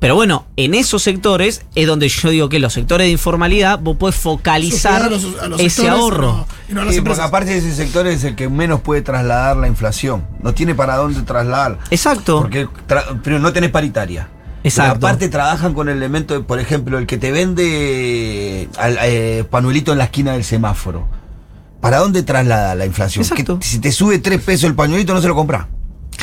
Pero 0.03 0.17
bueno, 0.17 0.47
en 0.57 0.75
esos 0.75 1.01
sectores 1.05 1.63
es 1.77 1.87
donde 1.87 2.09
yo 2.09 2.29
digo 2.31 2.49
que 2.49 2.59
los 2.59 2.73
sectores 2.73 3.07
de 3.07 3.13
informalidad 3.13 3.79
vos 3.79 3.97
podés 3.97 4.17
focalizar 4.17 5.01
Subsidiar 5.01 5.03
a 5.03 5.09
los- 5.39 5.43
a 5.45 5.47
los 5.49 5.61
ese 5.61 5.89
ahorro. 5.89 6.45
no, 6.69 6.85
no 6.85 6.91
Sí, 6.93 7.01
porque 7.01 7.23
aparte 7.23 7.57
ese 7.57 7.73
sector 7.73 8.09
es 8.09 8.25
el 8.25 8.35
que 8.35 8.49
menos 8.49 8.81
puede 8.81 9.03
trasladar 9.03 9.57
la 9.57 9.69
inflación. 9.69 10.27
No 10.43 10.55
tiene 10.55 10.75
para 10.75 10.97
dónde 10.97 11.23
trasladar. 11.23 11.79
Exacto. 11.91 12.41
Porque 12.41 12.67
tra- 12.89 13.41
no 13.41 13.53
tenés 13.53 13.71
paritaria. 13.71 14.29
Exacto. 14.65 14.95
Pero 14.99 15.07
aparte 15.07 15.29
trabajan 15.29 15.73
con 15.73 15.89
el 15.89 15.99
elemento 15.99 16.35
de, 16.35 16.41
por 16.41 16.59
ejemplo, 16.59 16.99
el 16.99 17.07
que 17.07 17.19
te 17.19 17.31
vende 17.31 18.69
al- 18.79 18.99
eh, 19.03 19.45
pañuelito 19.49 19.93
en 19.93 19.99
la 19.99 20.05
esquina 20.05 20.33
del 20.33 20.43
semáforo. 20.43 21.07
¿Para 21.81 21.99
dónde 21.99 22.25
traslada 22.25 22.75
la 22.75 22.87
inflación? 22.87 23.23
Exacto. 23.25 23.61
Que 23.61 23.67
si 23.67 23.79
te 23.79 23.93
sube 23.93 24.19
tres 24.19 24.41
pesos 24.43 24.65
el 24.65 24.75
pañuelito, 24.75 25.15
no 25.15 25.21
se 25.21 25.29
lo 25.29 25.35
compra. 25.37 25.69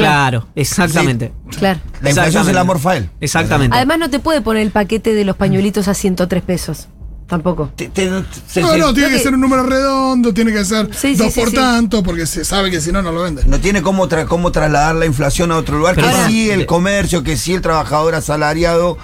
Claro, 0.03 0.47
exactamente. 0.55 1.31
Claro. 1.57 1.79
La 2.01 2.09
inflación 2.09 2.45
se 2.45 2.53
la 2.53 2.63
morfa 2.63 2.97
él. 2.97 3.09
Exactamente. 3.21 3.75
Además, 3.75 3.99
no 3.99 4.09
te 4.09 4.19
puede 4.19 4.41
poner 4.41 4.63
el 4.63 4.71
paquete 4.71 5.13
de 5.13 5.25
los 5.25 5.35
pañuelitos 5.35 5.87
a 5.87 5.93
103 5.93 6.41
pesos. 6.43 6.87
Tampoco. 7.27 7.69
Te- 7.75 7.89
te- 7.89 8.09
se- 8.47 8.59
No, 8.61 8.71
se- 8.71 8.77
no, 8.79 8.91
tiene 8.91 9.09
que 9.09 9.17
que- 9.17 9.21
ser 9.23 9.35
un 9.35 9.41
número 9.41 9.61
redondo, 9.61 10.33
tiene 10.33 10.51
que 10.51 10.65
ser 10.65 10.89
Sí, 10.95 11.15
dos 11.15 11.31
sí, 11.31 11.39
por 11.39 11.49
sí. 11.51 11.55
tanto, 11.55 12.01
porque 12.01 12.25
se 12.25 12.43
sabe 12.43 12.71
que 12.71 12.81
si 12.81 12.91
no, 12.91 13.03
no 13.03 13.11
lo 13.11 13.21
vende. 13.21 13.43
no 13.45 13.59
tiene 13.59 13.83
cómo, 13.83 14.09
tra- 14.09 14.25
cómo 14.25 14.51
trasladar 14.51 14.95
la 14.95 15.05
inflación 15.05 15.51
a 15.51 15.57
otro 15.57 15.77
lugar. 15.77 15.93
Pero 15.93 16.07
que 16.07 16.13
ahora- 16.13 16.27
sí 16.27 16.49
el 16.49 16.65
comercio, 16.65 17.21
que 17.21 17.37
sí 17.37 17.53
el 17.53 17.61
trabajador 17.61 18.15
asalariado, 18.15 18.97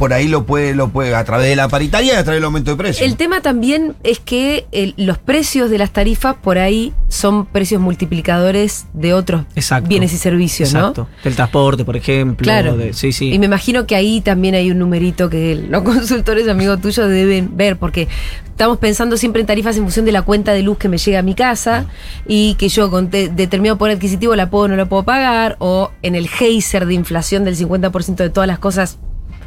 por 0.00 0.12
ahí 0.14 0.26
lo 0.26 0.46
puede, 0.46 0.74
lo 0.74 0.88
puede, 0.88 1.14
a 1.14 1.22
través 1.24 1.46
de 1.48 1.54
la 1.54 1.68
paritaria 1.68 2.14
y 2.14 2.16
a 2.16 2.24
través 2.24 2.38
del 2.38 2.44
aumento 2.46 2.72
de 2.72 2.76
precios. 2.78 3.06
El 3.08 3.16
tema 3.16 3.40
también 3.42 3.94
es 4.02 4.18
que 4.18 4.66
el- 4.72 4.94
los 4.96 5.18
precios 5.18 5.70
de 5.70 5.78
las 5.78 5.92
tarifas 5.92 6.34
por 6.42 6.58
ahí 6.58 6.92
son 7.08 7.44
precios 7.46 7.80
multiplicadores 7.80 8.86
de 8.94 9.12
otros 9.14 9.44
Exacto. 9.54 9.88
bienes 9.88 10.12
y 10.12 10.16
servicios, 10.16 10.72
Exacto. 10.74 11.06
Del 11.22 11.36
transporte, 11.36 11.84
por 11.84 11.96
ejemplo. 11.96 12.42
Claro. 12.44 12.76
de- 12.76 12.92
sí, 12.94 13.12
sí. 13.12 13.30
Y 13.32 13.38
me 13.38 13.44
imagino 13.46 13.86
que 13.86 13.94
ahí 13.94 14.20
también 14.22 14.54
hay 14.54 14.70
un 14.70 14.78
numerito 14.78 15.28
que 15.28 15.54
los 15.54 15.82
consultores 15.84 16.48
amigos 16.48 16.80
tuyos 16.80 17.08
deben 17.08 17.56
ver, 17.56 17.76
porque 17.76 18.08
estamos 18.44 18.78
pensando 18.78 19.16
siempre 19.18 19.40
en 19.42 19.46
tarifas 19.46 19.76
en 19.76 19.82
función 19.82 20.06
de 20.06 20.12
la 20.12 20.22
cuenta 20.22 20.52
de 20.54 20.62
luz 20.62 20.78
que 20.78 20.88
me 20.88 20.96
llega 20.98 21.18
a 21.18 21.22
mi 21.22 21.34
casa 21.34 21.84
y 22.26 22.54
que 22.54 22.68
yo 22.70 22.90
con 22.90 23.10
te- 23.10 23.28
determinado 23.28 23.76
poder 23.76 23.96
adquisitivo 23.96 24.34
la 24.34 24.48
puedo 24.48 24.64
o 24.64 24.68
no 24.68 24.76
la 24.76 24.86
puedo 24.86 25.02
pagar, 25.02 25.56
o 25.58 25.90
en 26.02 26.14
el 26.14 26.26
geyser 26.28 26.86
de 26.86 26.94
inflación 26.94 27.44
del 27.44 27.54
50% 27.56 28.16
de 28.16 28.30
todas 28.30 28.46
las 28.46 28.58
cosas, 28.58 28.98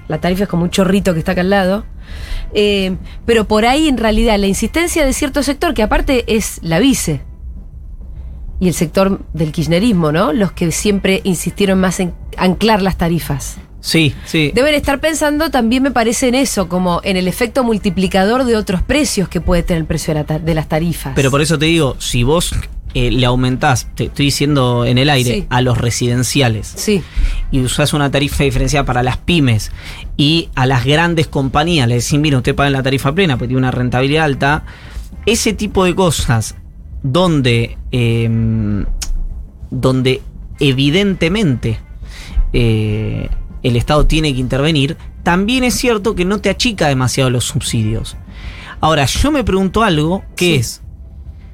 la 0.07 0.19
tarifa 0.19 0.43
es 0.43 0.49
como 0.49 0.63
un 0.63 0.69
chorrito 0.69 1.13
que 1.13 1.19
está 1.19 1.31
acá 1.33 1.41
al 1.41 1.49
lado. 1.49 1.85
Eh, 2.53 2.95
pero 3.25 3.47
por 3.47 3.65
ahí 3.65 3.87
en 3.87 3.97
realidad 3.97 4.37
la 4.37 4.47
insistencia 4.47 5.05
de 5.05 5.13
cierto 5.13 5.41
sector, 5.43 5.73
que 5.73 5.83
aparte 5.83 6.23
es 6.27 6.59
la 6.61 6.79
vice, 6.79 7.21
y 8.59 8.67
el 8.67 8.73
sector 8.73 9.19
del 9.33 9.51
kirchnerismo, 9.51 10.11
¿no? 10.11 10.31
Los 10.31 10.51
que 10.51 10.71
siempre 10.71 11.21
insistieron 11.23 11.79
más 11.79 11.99
en 11.99 12.13
anclar 12.37 12.81
las 12.81 12.97
tarifas. 12.97 13.57
Sí, 13.81 14.13
sí. 14.25 14.51
Deben 14.55 14.73
estar 14.75 15.01
pensando 15.01 15.51
también, 15.51 15.83
me 15.83 15.91
parece, 15.91 16.29
en 16.29 16.35
eso, 16.35 16.69
como 16.69 17.01
en 17.03 17.17
el 17.17 17.27
efecto 17.27 17.65
multiplicador 17.65 18.45
de 18.45 18.55
otros 18.55 18.81
precios 18.81 19.27
que 19.27 19.41
puede 19.41 19.63
tener 19.63 19.81
el 19.81 19.85
precio 19.87 20.13
de, 20.13 20.19
la 20.21 20.25
ta- 20.25 20.39
de 20.39 20.53
las 20.55 20.69
tarifas. 20.69 21.11
Pero 21.15 21.29
por 21.31 21.41
eso 21.41 21.59
te 21.59 21.65
digo, 21.65 21.97
si 21.99 22.23
vos 22.23 22.55
eh, 22.95 23.09
le 23.11 23.25
aumentás, 23.25 23.87
te 23.95 24.05
estoy 24.05 24.25
diciendo 24.25 24.85
en 24.85 24.97
el 24.97 25.09
aire, 25.09 25.31
Sí. 25.33 25.45
a 25.49 25.61
los 25.61 25.77
residenciales 25.79 26.71
Sí, 26.75 27.01
y 27.51 27.61
usás 27.61 27.93
una 27.93 28.11
tarifa 28.11 28.43
diferenciada 28.43 28.85
para 28.85 29.01
las 29.03 29.17
pymes 29.17 29.71
y 30.15 30.49
a 30.55 30.65
las 30.65 30.85
grandes 30.85 31.27
compañías 31.27 31.87
le 31.87 31.95
decís, 31.95 32.19
mira, 32.19 32.37
usted 32.37 32.53
paga 32.55 32.69
la 32.69 32.83
tarifa 32.83 33.11
plena 33.13 33.35
porque 33.37 33.47
tiene 33.49 33.59
una 33.59 33.71
rentabilidad 33.71 34.25
alta, 34.25 34.63
ese 35.25 35.53
tipo 35.53 35.85
de 35.85 35.95
cosas 35.95 36.55
donde, 37.01 37.77
eh, 37.91 38.29
donde 39.71 40.21
evidentemente 40.59 41.79
eh, 42.53 43.29
el 43.63 43.75
Estado 43.75 44.05
tiene 44.05 44.33
que 44.33 44.39
intervenir, 44.39 44.97
también 45.23 45.63
es 45.63 45.73
cierto 45.75 46.15
que 46.15 46.25
no 46.25 46.39
te 46.39 46.49
achica 46.49 46.87
demasiado 46.89 47.29
los 47.29 47.45
subsidios. 47.45 48.17
Ahora, 48.81 49.05
yo 49.05 49.31
me 49.31 49.43
pregunto 49.45 49.81
algo, 49.83 50.23
que 50.35 50.45
Sí. 50.45 50.55
es, 50.55 50.81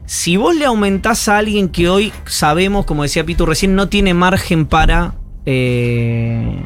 si 0.09 0.37
vos 0.37 0.55
le 0.55 0.65
aumentás 0.65 1.29
a 1.29 1.37
alguien 1.37 1.69
que 1.69 1.87
hoy 1.87 2.11
sabemos, 2.25 2.85
como 2.85 3.03
decía 3.03 3.23
Pitu 3.23 3.45
recién, 3.45 3.75
no 3.75 3.89
tiene 3.89 4.15
margen 4.15 4.65
para, 4.65 5.13
eh, 5.45 6.63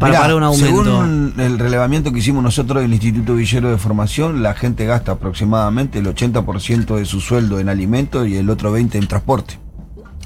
para, 0.00 0.10
Mirá, 0.10 0.20
para 0.22 0.34
un 0.34 0.42
aumento. 0.42 0.82
Según 0.82 1.34
el 1.38 1.60
relevamiento 1.60 2.12
que 2.12 2.18
hicimos 2.18 2.42
nosotros 2.42 2.82
del 2.82 2.92
Instituto 2.92 3.36
Villero 3.36 3.70
de 3.70 3.78
Formación, 3.78 4.42
la 4.42 4.54
gente 4.54 4.84
gasta 4.84 5.12
aproximadamente 5.12 6.00
el 6.00 6.06
80% 6.06 6.96
de 6.96 7.04
su 7.04 7.20
sueldo 7.20 7.60
en 7.60 7.68
alimentos 7.68 8.26
y 8.26 8.36
el 8.36 8.50
otro 8.50 8.76
20% 8.76 8.96
en 8.96 9.06
transporte. 9.06 9.60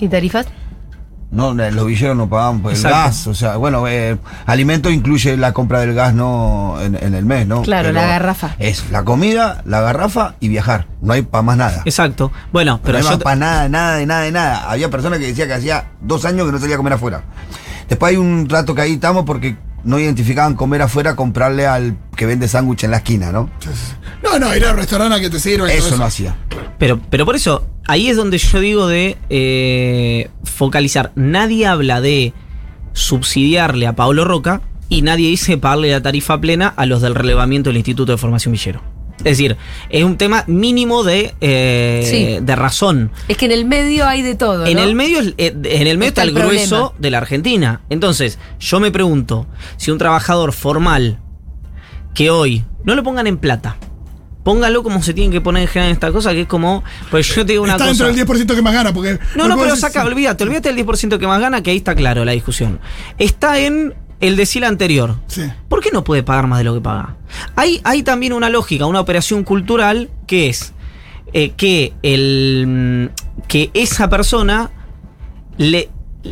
¿y 0.00 0.08
tarifas? 0.08 0.46
No, 1.30 1.52
los 1.54 1.86
villeros 1.86 2.16
no 2.16 2.28
pagan 2.28 2.60
por 2.62 2.70
el 2.70 2.76
Exacto. 2.76 2.96
gas, 2.98 3.26
o 3.26 3.34
sea, 3.34 3.56
bueno, 3.56 3.86
eh, 3.88 4.16
alimento 4.46 4.90
incluye 4.90 5.36
la 5.36 5.52
compra 5.52 5.80
del 5.80 5.92
gas 5.92 6.14
no 6.14 6.76
en, 6.80 6.94
en 6.94 7.14
el 7.14 7.24
mes, 7.24 7.46
¿no? 7.48 7.62
Claro, 7.62 7.88
Pero 7.88 8.00
la 8.00 8.06
garrafa. 8.06 8.54
Es 8.58 8.90
la 8.90 9.04
comida, 9.04 9.60
la 9.66 9.80
garrafa 9.80 10.36
y 10.40 10.48
viajar. 10.48 10.86
No 11.02 11.12
hay 11.12 11.22
para 11.22 11.42
más 11.42 11.56
nada. 11.56 11.82
Exacto. 11.84 12.30
Bueno, 12.52 12.80
Pero 12.82 12.98
pero 12.98 12.98
no 12.98 13.04
yo 13.10 13.16
hay 13.18 13.22
para 13.22 13.36
nada, 13.36 13.68
nada, 13.68 13.96
de 13.96 14.06
nada, 14.06 14.22
de 14.22 14.32
nada. 14.32 14.70
Había 14.70 14.88
personas 14.88 15.18
que 15.18 15.26
decían 15.26 15.48
que 15.48 15.54
hacía 15.54 15.88
dos 16.00 16.24
años 16.24 16.46
que 16.46 16.52
no 16.52 16.58
salía 16.60 16.76
a 16.76 16.78
comer 16.78 16.92
afuera. 16.92 17.22
Después 17.88 18.10
hay 18.10 18.16
un 18.16 18.48
rato 18.48 18.74
que 18.74 18.82
ahí 18.82 18.92
estamos 18.94 19.24
porque 19.24 19.56
no 19.84 19.98
identificaban 19.98 20.54
comer 20.54 20.82
afuera, 20.82 21.14
comprarle 21.16 21.66
al 21.66 21.96
que 22.16 22.26
vende 22.26 22.48
sándwich 22.48 22.84
en 22.84 22.90
la 22.92 22.96
esquina, 22.98 23.30
¿no? 23.30 23.50
No, 24.22 24.38
no, 24.38 24.54
ir 24.56 24.64
al 24.64 24.76
restaurante 24.76 25.16
a 25.16 25.20
que 25.20 25.30
te 25.30 25.38
sirva. 25.38 25.72
y 25.72 25.76
todo 25.78 25.88
Eso 25.88 25.96
no 25.96 26.04
hacía. 26.04 26.34
Pero, 26.78 27.00
pero 27.10 27.24
por 27.24 27.36
eso, 27.36 27.64
ahí 27.86 28.08
es 28.08 28.16
donde 28.16 28.38
yo 28.38 28.60
digo 28.60 28.86
de 28.86 29.16
eh, 29.30 30.28
focalizar. 30.44 31.12
Nadie 31.14 31.66
habla 31.66 32.00
de 32.00 32.32
subsidiarle 32.92 33.86
a 33.86 33.94
Pablo 33.94 34.24
Roca 34.24 34.62
y 34.88 35.02
nadie 35.02 35.28
dice 35.28 35.58
pagarle 35.58 35.90
la 35.90 36.00
tarifa 36.02 36.40
plena 36.40 36.68
a 36.68 36.86
los 36.86 37.02
del 37.02 37.14
relevamiento 37.14 37.70
del 37.70 37.76
Instituto 37.78 38.12
de 38.12 38.18
Formación 38.18 38.52
Villero. 38.52 38.82
Es 39.18 39.24
decir, 39.38 39.56
es 39.88 40.04
un 40.04 40.18
tema 40.18 40.44
mínimo 40.46 41.02
de, 41.02 41.34
eh, 41.40 42.02
Sí. 42.38 42.44
de 42.44 42.56
razón. 42.56 43.10
Es 43.28 43.36
que 43.38 43.46
en 43.46 43.52
el 43.52 43.64
medio 43.64 44.06
hay 44.06 44.20
de 44.22 44.34
todo. 44.34 44.66
En 44.66 44.76
¿no? 44.76 44.82
el 44.82 44.94
medio, 44.94 45.20
eh, 45.38 45.54
en 45.64 45.86
el 45.86 45.96
medio 45.98 46.08
Está 46.10 46.20
está, 46.20 46.22
el 46.24 46.28
el 46.28 46.34
problema. 46.34 46.52
grueso 46.52 46.94
de 46.98 47.10
la 47.10 47.18
Argentina. 47.18 47.80
Entonces, 47.88 48.38
yo 48.60 48.78
me 48.78 48.90
pregunto, 48.90 49.46
si 49.78 49.90
un 49.90 49.98
trabajador 49.98 50.52
formal 50.52 51.18
que 52.14 52.30
hoy 52.30 52.64
no 52.84 52.94
lo 52.94 53.02
pongan 53.02 53.26
en 53.26 53.38
plata, 53.38 53.78
póngalo 54.46 54.84
como 54.84 55.02
se 55.02 55.12
tienen 55.12 55.32
que 55.32 55.40
poner 55.40 55.62
en 55.62 55.68
general 55.68 55.88
en 55.90 55.94
esta 55.94 56.12
cosa, 56.12 56.30
que 56.30 56.42
es 56.42 56.46
como, 56.46 56.84
pues 57.10 57.26
yo 57.34 57.44
te 57.44 57.54
digo 57.54 57.64
una 57.64 57.72
Está 57.72 57.88
cosa. 57.88 58.04
dentro 58.06 58.34
del 58.36 58.44
10% 58.46 58.54
que 58.54 58.62
más 58.62 58.72
gana, 58.74 58.94
porque. 58.94 59.18
No, 59.34 59.48
no, 59.48 59.56
pero 59.56 59.70
decís- 59.74 59.80
saca, 59.80 60.04
olvídate, 60.04 60.44
olvídate 60.44 60.72
del 60.72 60.86
10% 60.86 61.18
que 61.18 61.26
más 61.26 61.40
gana, 61.40 61.64
que 61.64 61.72
ahí 61.72 61.78
está 61.78 61.96
claro 61.96 62.24
la 62.24 62.30
discusión. 62.30 62.78
Está 63.18 63.58
en 63.58 63.94
el 64.20 64.36
decil 64.36 64.62
anterior. 64.62 65.16
Sí. 65.26 65.42
¿Por 65.68 65.80
qué 65.82 65.90
no 65.92 66.04
puede 66.04 66.22
pagar 66.22 66.46
más 66.46 66.58
de 66.58 66.64
lo 66.64 66.74
que 66.74 66.80
paga? 66.80 67.16
Hay, 67.56 67.80
hay 67.82 68.04
también 68.04 68.34
una 68.34 68.48
lógica, 68.48 68.86
una 68.86 69.00
operación 69.00 69.42
cultural 69.42 70.10
que 70.28 70.48
es 70.48 70.72
eh, 71.32 71.50
que, 71.56 71.92
el, 72.04 73.10
mm, 73.10 73.46
que 73.48 73.72
esa 73.74 74.08
persona 74.08 74.70
le, 75.58 75.88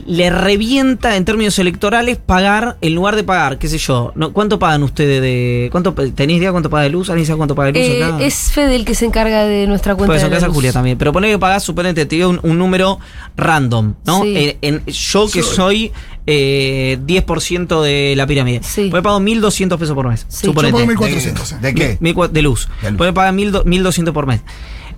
le 0.07 0.31
revienta 0.31 1.17
en 1.17 1.25
términos 1.25 1.59
electorales 1.59 2.17
pagar 2.17 2.77
en 2.81 2.95
lugar 2.95 3.17
de 3.17 3.25
pagar, 3.25 3.59
qué 3.59 3.69
sé 3.69 3.79
yo. 3.79 4.13
No, 4.15 4.33
¿Cuánto 4.33 4.59
pagan 4.59 4.83
ustedes 4.83 5.21
de. 5.21 5.69
cuánto 5.73 5.95
¿Tenéis 5.95 6.39
idea 6.41 6.51
cuánto 6.53 6.71
paga 6.71 6.83
de 6.85 6.91
luz? 6.91 7.11
¿Alguien 7.11 7.27
sabe 7.27 7.37
cuánto 7.37 7.55
paga 7.55 7.73
de 7.73 7.79
luz 7.79 7.89
Eh, 7.89 8.05
acá? 8.05 8.25
es 8.25 8.53
Fede 8.53 8.77
el 8.77 8.85
que 8.85 8.95
se 8.95 9.05
encarga 9.07 9.45
de 9.45 9.67
nuestra 9.67 9.95
cuenta. 9.95 10.09
Puede 10.09 10.21
ser 10.21 10.29
de 10.31 10.35
la 10.35 10.37
casa 10.37 10.47
luz. 10.49 10.55
Julia 10.57 10.73
también. 10.73 10.99
Pero 10.99 11.13
poner 11.13 11.31
que 11.31 11.39
pagás, 11.39 11.63
suponete, 11.63 12.07
te 12.07 12.17
digo 12.17 12.29
un, 12.31 12.41
un 12.43 12.59
número 12.59 12.99
random, 13.37 13.95
¿no? 14.07 14.23
Sí. 14.23 14.37
Eh, 14.37 14.59
en- 14.63 14.85
yo 14.87 15.29
que 15.31 15.43
soy 15.43 15.93
eh, 16.27 16.99
10% 17.07 17.83
de 17.83 18.15
la 18.17 18.27
pirámide. 18.27 18.61
Sí. 18.63 18.89
Pues 18.91 19.03
pago 19.03 19.21
1.200 19.21 19.79
pesos 19.79 19.95
por 19.95 20.09
mes. 20.09 20.25
Sí. 20.29 20.47
suponete. 20.47 20.73
Yo 20.73 20.77
pago 20.87 20.87
¿De, 21.05 21.09
1400. 21.11 21.49
sí. 21.49 21.55
¿De 21.61 21.75
qué? 21.75 21.99
De 22.01 22.13
luz. 22.13 22.31
De 22.31 22.43
luz. 22.43 22.69
Puede 22.97 23.13
pagar 23.13 23.35
1.200 23.35 24.13
por 24.13 24.27
mes. 24.27 24.41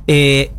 Eh, 0.06 0.50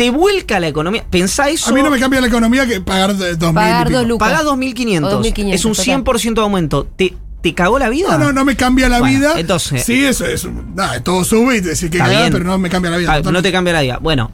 te 0.00 0.10
vuelca 0.10 0.58
la 0.60 0.68
economía. 0.68 1.04
Pensá 1.10 1.50
eso. 1.50 1.68
A 1.70 1.74
mí 1.74 1.82
no 1.82 1.90
me 1.90 1.98
cambia 2.00 2.22
la 2.22 2.28
economía 2.28 2.66
que 2.66 2.80
pagar 2.80 3.14
de 3.16 3.36
2000 3.36 3.54
Pagar 3.54 3.86
y 3.86 3.88
pico. 3.90 3.98
dos 3.98 4.08
lucas. 4.08 4.28
Pagás 4.30 4.46
O 4.46 4.56
2.500. 4.56 5.10
2.500, 5.10 5.52
Es 5.52 5.64
un 5.66 5.72
total. 5.74 5.84
100% 6.04 6.34
de 6.34 6.40
aumento. 6.40 6.86
¿Te, 6.96 7.14
¿Te 7.42 7.54
cagó 7.54 7.78
la 7.78 7.90
vida? 7.90 8.16
No, 8.16 8.18
no, 8.18 8.32
no 8.32 8.44
me 8.46 8.56
cambia 8.56 8.88
la 8.88 9.00
Bueno, 9.00 9.18
vida. 9.18 9.34
entonces- 9.38 9.84
Sí, 9.84 10.02
eso 10.02 10.24
es. 10.24 10.46
Nada, 10.74 11.02
todo 11.04 11.22
sube 11.22 11.58
y 11.58 11.60
te 11.60 11.68
decís 11.68 11.90
que 11.90 11.98
cagada, 11.98 12.30
pero 12.30 12.44
no 12.44 12.56
me 12.56 12.70
cambia 12.70 12.90
la 12.90 12.96
vida. 12.96 13.20
No 13.30 13.42
te 13.42 13.52
cambia 13.52 13.74
la 13.74 13.82
vida. 13.82 13.98
Bueno. 14.00 14.32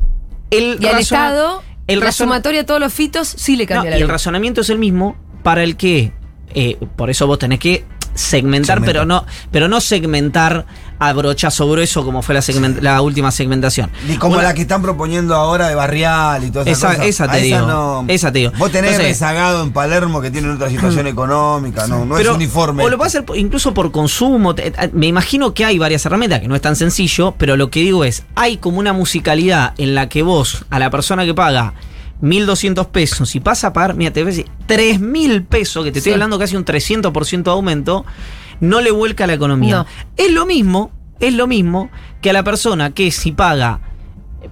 El 0.52 0.78
Y 0.80 0.86
al 0.86 1.00
Estado, 1.00 1.64
el 1.88 1.98
la 1.98 2.12
sumatoria 2.12 2.60
de 2.60 2.64
todos 2.64 2.78
los 2.78 2.92
fitos 2.94 3.26
sí 3.26 3.56
le 3.56 3.64
No, 3.64 3.68
cambia 3.70 3.88
y 3.88 3.90
la 3.90 3.96
el 3.96 4.02
vida. 4.04 4.12
razonamiento 4.12 4.60
es 4.60 4.70
el 4.70 4.78
mismo 4.78 5.16
para 5.42 5.64
el 5.64 5.76
que, 5.76 6.12
eh, 6.54 6.78
por 6.94 7.10
eso 7.10 7.26
vos 7.26 7.40
tenés 7.40 7.58
que 7.58 7.84
segmentar, 8.16 8.76
Segmentar. 8.78 8.84
pero 8.86 9.04
no, 9.06 9.24
pero 9.50 9.68
no 9.68 9.80
segmentar 9.80 10.66
a 10.98 11.12
brochazo 11.12 11.68
grueso 11.68 12.04
como 12.04 12.22
fue 12.22 12.34
la, 12.34 12.40
segment- 12.40 12.80
la 12.80 13.02
última 13.02 13.30
segmentación. 13.30 13.90
Ni 14.08 14.16
como 14.16 14.34
Una- 14.36 14.44
la 14.44 14.54
que 14.54 14.62
están 14.62 14.80
proponiendo 14.82 15.34
ahora 15.34 15.68
de 15.68 15.74
Barrial 15.74 16.42
y 16.44 16.50
todas 16.50 16.66
esas 16.66 16.78
Esa- 16.78 16.88
cosas. 16.96 17.06
esa 17.06 17.24
A 17.24 17.30
te 17.32 17.38
digo, 17.42 17.60
no- 17.66 18.04
esa 18.08 18.32
te 18.32 18.38
digo. 18.38 18.52
Vos 18.58 18.72
tenés 18.72 18.92
Entonces- 18.92 19.08
rezagado 19.20 19.62
en 19.62 19.72
Palermo 19.72 20.20
que 20.22 20.30
tienen 20.30 20.50
otra 20.52 20.70
situación 20.70 21.06
económica, 21.06 21.86
no, 21.86 22.04
no 22.06 22.14
pero- 22.16 22.30
es 22.30 22.36
uniforme. 22.36 22.82
O 22.84 22.88
lo 22.88 22.96
puede 22.96 23.08
hacer 23.08 23.24
por- 23.24 23.36
incluso 23.36 23.74
por 23.74 23.92
consumo. 23.92 24.54
eh, 24.56 24.72
Me 24.92 25.06
imagino 25.06 25.52
que 25.52 25.64
hay 25.64 25.78
varias 25.78 26.04
herramientas, 26.06 26.40
que 26.40 26.48
no 26.48 26.54
es 26.54 26.62
tan 26.62 26.76
sencillo, 26.76 27.34
pero 27.36 27.56
lo 27.56 27.70
que 27.70 27.80
digo 27.80 28.04
es, 28.04 28.22
hay 28.34 28.56
como 28.56 28.78
una 28.78 28.92
musicalidad 28.94 29.74
en 29.78 29.94
la 29.94 30.08
que 30.08 30.22
vos, 30.22 30.64
a 30.70 30.78
la 30.78 30.88
persona 30.90 31.24
que 31.26 31.34
paga 31.34 31.74
1.200 32.22 32.86
pesos, 32.88 33.34
y 33.36 33.40
pasa 33.40 33.68
a 33.68 33.72
pagar, 33.72 33.94
mira, 33.94 34.12
te 34.12 34.20
a 34.22 34.24
decir, 34.24 34.46
3.000 34.66 35.44
pesos, 35.46 35.84
que 35.84 35.92
te 35.92 35.98
estoy 35.98 36.10
Sí. 36.10 36.14
hablando 36.14 36.38
casi 36.38 36.56
un 36.56 36.64
300% 36.64 37.50
de 37.50 37.50
aumento, 37.54 38.04
no 38.60 38.80
le 38.80 38.90
vuelca 38.90 39.26
la 39.26 39.34
economía. 39.34 39.76
No. 39.78 39.86
Es 40.16 40.32
lo 40.32 40.46
mismo, 40.46 40.90
es 41.20 41.34
lo 41.34 41.46
mismo 41.46 41.90
que 42.22 42.30
a 42.30 42.32
la 42.32 42.42
persona 42.44 42.90
que 42.92 43.10
si 43.10 43.32
paga, 43.32 43.80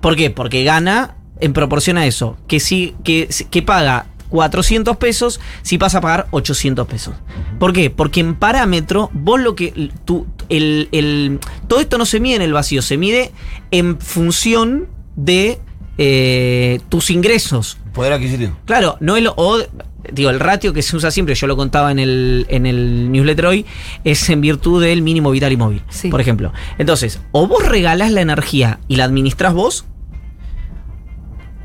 ¿por 0.01 0.17
qué? 0.17 0.31
Porque 0.31 0.63
gana 0.65 1.17
en 1.41 1.53
proporción 1.53 1.97
a 1.99 2.07
eso, 2.07 2.37
que 2.49 2.61
si, 2.61 2.95
que, 3.03 3.29
que 3.51 3.63
paga 3.63 4.07
400 4.31 4.97
pesos 4.97 5.41
si 5.63 5.79
pasa 5.79 5.99
a 5.99 6.01
pagar 6.01 6.27
800 6.33 6.87
pesos. 6.87 7.15
¿Por 7.59 7.73
qué? 7.73 7.89
Porque 7.91 8.21
en 8.21 8.35
parámetro, 8.35 9.11
vos 9.13 9.41
lo 9.41 9.55
que. 9.55 9.91
Tú, 10.05 10.27
el, 10.49 10.89
el- 10.93 11.39
todo 11.69 11.81
esto 11.81 11.99
no 11.99 12.05
se 12.07 12.19
mide 12.21 12.37
en 12.37 12.43
el 12.43 12.53
vacío, 12.53 12.83
se 12.83 12.97
mide 12.97 13.31
en 13.71 13.99
función 14.01 14.89
de 15.17 15.61
eh, 15.99 16.81
tus 16.89 17.11
ingresos. 17.11 17.79
Poder 17.93 18.13
adquisitivo. 18.13 18.57
Claro, 18.65 18.97
no 19.01 19.17
el, 19.17 19.29
o, 19.29 19.59
digo, 20.13 20.31
el 20.31 20.41
ratio 20.41 20.73
que 20.73 20.83
se 20.83 20.97
usa 20.97 21.11
siempre, 21.11 21.35
yo 21.35 21.47
lo 21.47 21.57
contaba 21.57 21.91
en 21.93 21.99
el, 21.99 22.47
en 22.49 22.67
el 22.67 23.11
newsletter 23.13 23.47
hoy, 23.47 23.67
es 24.05 24.29
en 24.31 24.41
virtud 24.41 24.83
del 24.83 25.03
mínimo 25.03 25.31
vital 25.31 25.53
y 25.53 25.57
móvil, 25.57 25.83
Sí. 25.91 26.09
por 26.09 26.21
ejemplo. 26.21 26.53
Entonces, 26.79 27.21
o 27.33 27.47
vos 27.47 27.65
regalás 27.67 28.11
la 28.13 28.21
energía 28.21 28.81
y 28.89 28.97
la 28.97 29.05
administrás 29.05 29.55
vos, 29.55 29.85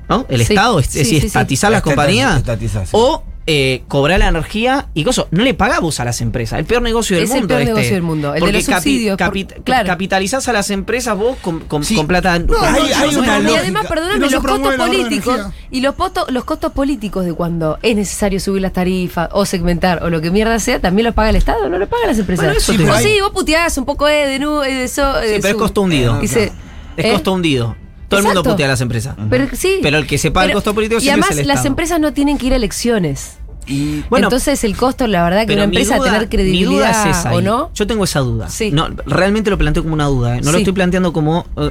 ¿no? 0.08 0.26
El 0.30 0.38
Sí. 0.46 0.54
Estado, 0.54 0.80
es 0.80 0.88
Sí, 0.88 1.00
decir, 1.00 1.16
sí, 1.16 1.22
sí. 1.22 1.28
estatizar 1.28 1.72
las 1.72 1.82
compañías, 1.82 2.38
estatizar, 2.38 2.86
sí. 2.86 2.92
o 2.94 3.24
eh, 3.52 3.82
cobrar 3.88 4.20
la 4.20 4.28
energía 4.28 4.90
y 4.94 5.04
cosas. 5.04 5.26
No 5.32 5.44
le 5.44 5.56
pagás 5.56 5.82
vos 5.82 6.00
a 6.00 6.06
las 6.06 6.22
empresas, 6.22 6.60
el 6.60 6.66
peor 6.66 6.84
negocio 6.84 7.16
del 7.16 7.26
Es 7.26 7.32
el 7.32 7.38
mundo. 7.38 7.48
peor 7.48 7.62
este. 7.62 7.74
negocio 7.74 7.94
del 7.96 8.04
mundo, 8.04 8.28
el 8.30 8.34
de 8.36 8.40
Porque 8.42 8.54
los 8.54 8.64
subsidios, 8.64 9.18
por- 9.18 9.28
capi- 9.28 9.64
claro. 9.64 9.88
Capitalizás 9.88 10.48
a 10.48 10.54
las 10.54 10.70
empresas 10.70 11.18
vos 11.18 11.36
con, 11.42 11.62
con- 11.62 11.84
Sí. 11.84 11.96
con 11.96 12.06
plata. 12.06 12.38
No, 12.38 12.46
con- 12.46 12.62
no, 12.62 12.66
hay- 12.68 12.92
hay 12.94 13.12
no, 13.14 13.20
una 13.22 13.40
no, 13.40 13.52
y 13.52 13.56
además, 13.56 13.88
perdóname, 13.88 14.20
no 14.20 14.30
los 14.30 14.44
costos 14.44 14.76
políticos 14.76 15.40
y 15.72 15.82
los, 15.82 15.96
poto- 15.96 16.28
los 16.30 16.44
costos 16.44 16.72
políticos 16.74 17.26
de 17.26 17.34
cuando 17.34 17.80
es 17.82 17.96
necesario 17.96 18.40
subir 18.40 18.62
las 18.62 18.74
tarifas 18.74 19.30
o 19.32 19.46
segmentar 19.46 20.04
o 20.04 20.10
lo 20.12 20.22
que 20.22 20.30
mierda 20.30 20.60
sea, 20.60 20.80
también 20.80 21.06
los 21.06 21.16
paga 21.16 21.32
el 21.32 21.36
Estado, 21.38 21.70
no 21.70 21.80
lo 21.80 21.88
pagan 21.90 22.08
las 22.10 22.20
empresas. 22.20 22.46
Bueno, 22.46 22.60
eso 22.60 22.72
sí, 22.72 22.78
te- 23.16 23.22
vos 23.24 23.32
puteás 23.32 23.78
un 23.80 23.86
poco 23.86 24.08
eh, 24.08 24.28
de, 24.28 24.38
nu, 24.40 24.62
eh, 24.62 24.74
de 24.76 24.84
eso. 24.84 25.20
eh, 25.20 25.26
Sí, 25.26 25.32
de 25.34 25.40
pero 25.40 25.56
es 25.56 25.62
costo 25.62 25.82
hundido. 25.82 26.20
Dice, 26.20 26.52
Es 26.98 27.06
¿eh? 27.06 27.12
costo 27.14 27.34
hundido. 27.34 27.76
Todo 28.10 28.20
el 28.20 28.26
mundo 28.26 28.44
putea 28.44 28.66
a 28.66 28.70
las 28.70 28.82
empresas. 28.82 29.16
Pero, 29.30 29.48
sí, 29.54 29.80
Pero 29.82 29.98
el 29.98 30.06
que 30.08 30.18
se 30.18 30.32
paga 30.32 30.48
el 30.48 30.54
costo 30.54 30.74
político 30.74 31.00
Y 31.02 31.08
además, 31.10 31.32
es 31.32 31.38
el 31.38 31.48
las 31.48 31.58
Estado. 31.58 31.68
empresas 31.70 32.00
no 32.02 32.12
tienen 32.12 32.38
que 32.38 32.48
ir 32.48 32.54
a 32.54 32.56
elecciones. 32.58 33.38
Y 33.68 34.04
Bueno, 34.10 34.28
Entonces, 34.28 34.64
el 34.64 34.76
costo, 34.76 35.06
la 35.08 35.24
verdad, 35.24 35.46
que 35.46 35.54
una 35.54 35.64
empresa 35.66 35.98
duda- 35.98 36.06
tener 36.06 36.20
mi 36.22 36.26
duda 36.26 36.30
credibilidad 36.30 37.08
es 37.08 37.18
esa 37.20 37.34
o 37.34 37.42
no. 37.42 37.70
Yo 37.76 37.86
tengo 37.86 38.04
esa 38.04 38.20
duda. 38.22 38.50
Sí. 38.50 38.72
No, 38.72 38.88
realmente 39.06 39.50
lo 39.52 39.58
planteo 39.60 39.84
como 39.84 39.94
una 39.94 40.06
duda. 40.08 40.38
¿eh? 40.38 40.42
No 40.44 40.52
lo 40.52 40.58
estoy 40.58 40.74
planteando 40.74 41.14
como. 41.14 41.46
eh, 41.56 41.70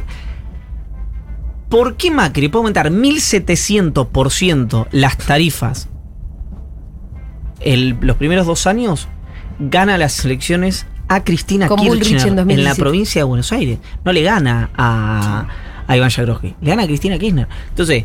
¿Por 1.68 1.96
qué 1.96 2.11
Macri 2.11 2.48
puede 2.48 2.61
aumentar 2.61 2.90
1700% 2.90 4.87
las 4.92 5.18
tarifas 5.18 5.88
el- 7.61 7.96
los 8.01 8.16
primeros 8.16 8.46
dos 8.46 8.66
años? 8.66 9.09
Gana 9.59 9.98
las 9.98 10.24
elecciones 10.24 10.87
a 11.09 11.24
Cristina 11.24 11.66
Con 11.68 11.79
Kirchner 11.81 12.20
en 12.29 12.37
la 12.37 12.42
2017. 12.44 12.81
provincia 12.81 13.20
de 13.20 13.24
Buenos 13.24 13.51
Aires. 13.53 13.79
No 14.05 14.12
le 14.12 14.22
gana 14.22 14.70
a, 14.77 15.48
a 15.88 15.96
Iván 15.96 16.11
Jagroski. 16.11 16.55
Le 16.61 16.70
gana 16.70 16.85
a 16.85 16.87
Cristina 16.87 17.18
Kirchner. 17.18 17.48
Entonces, 17.70 18.05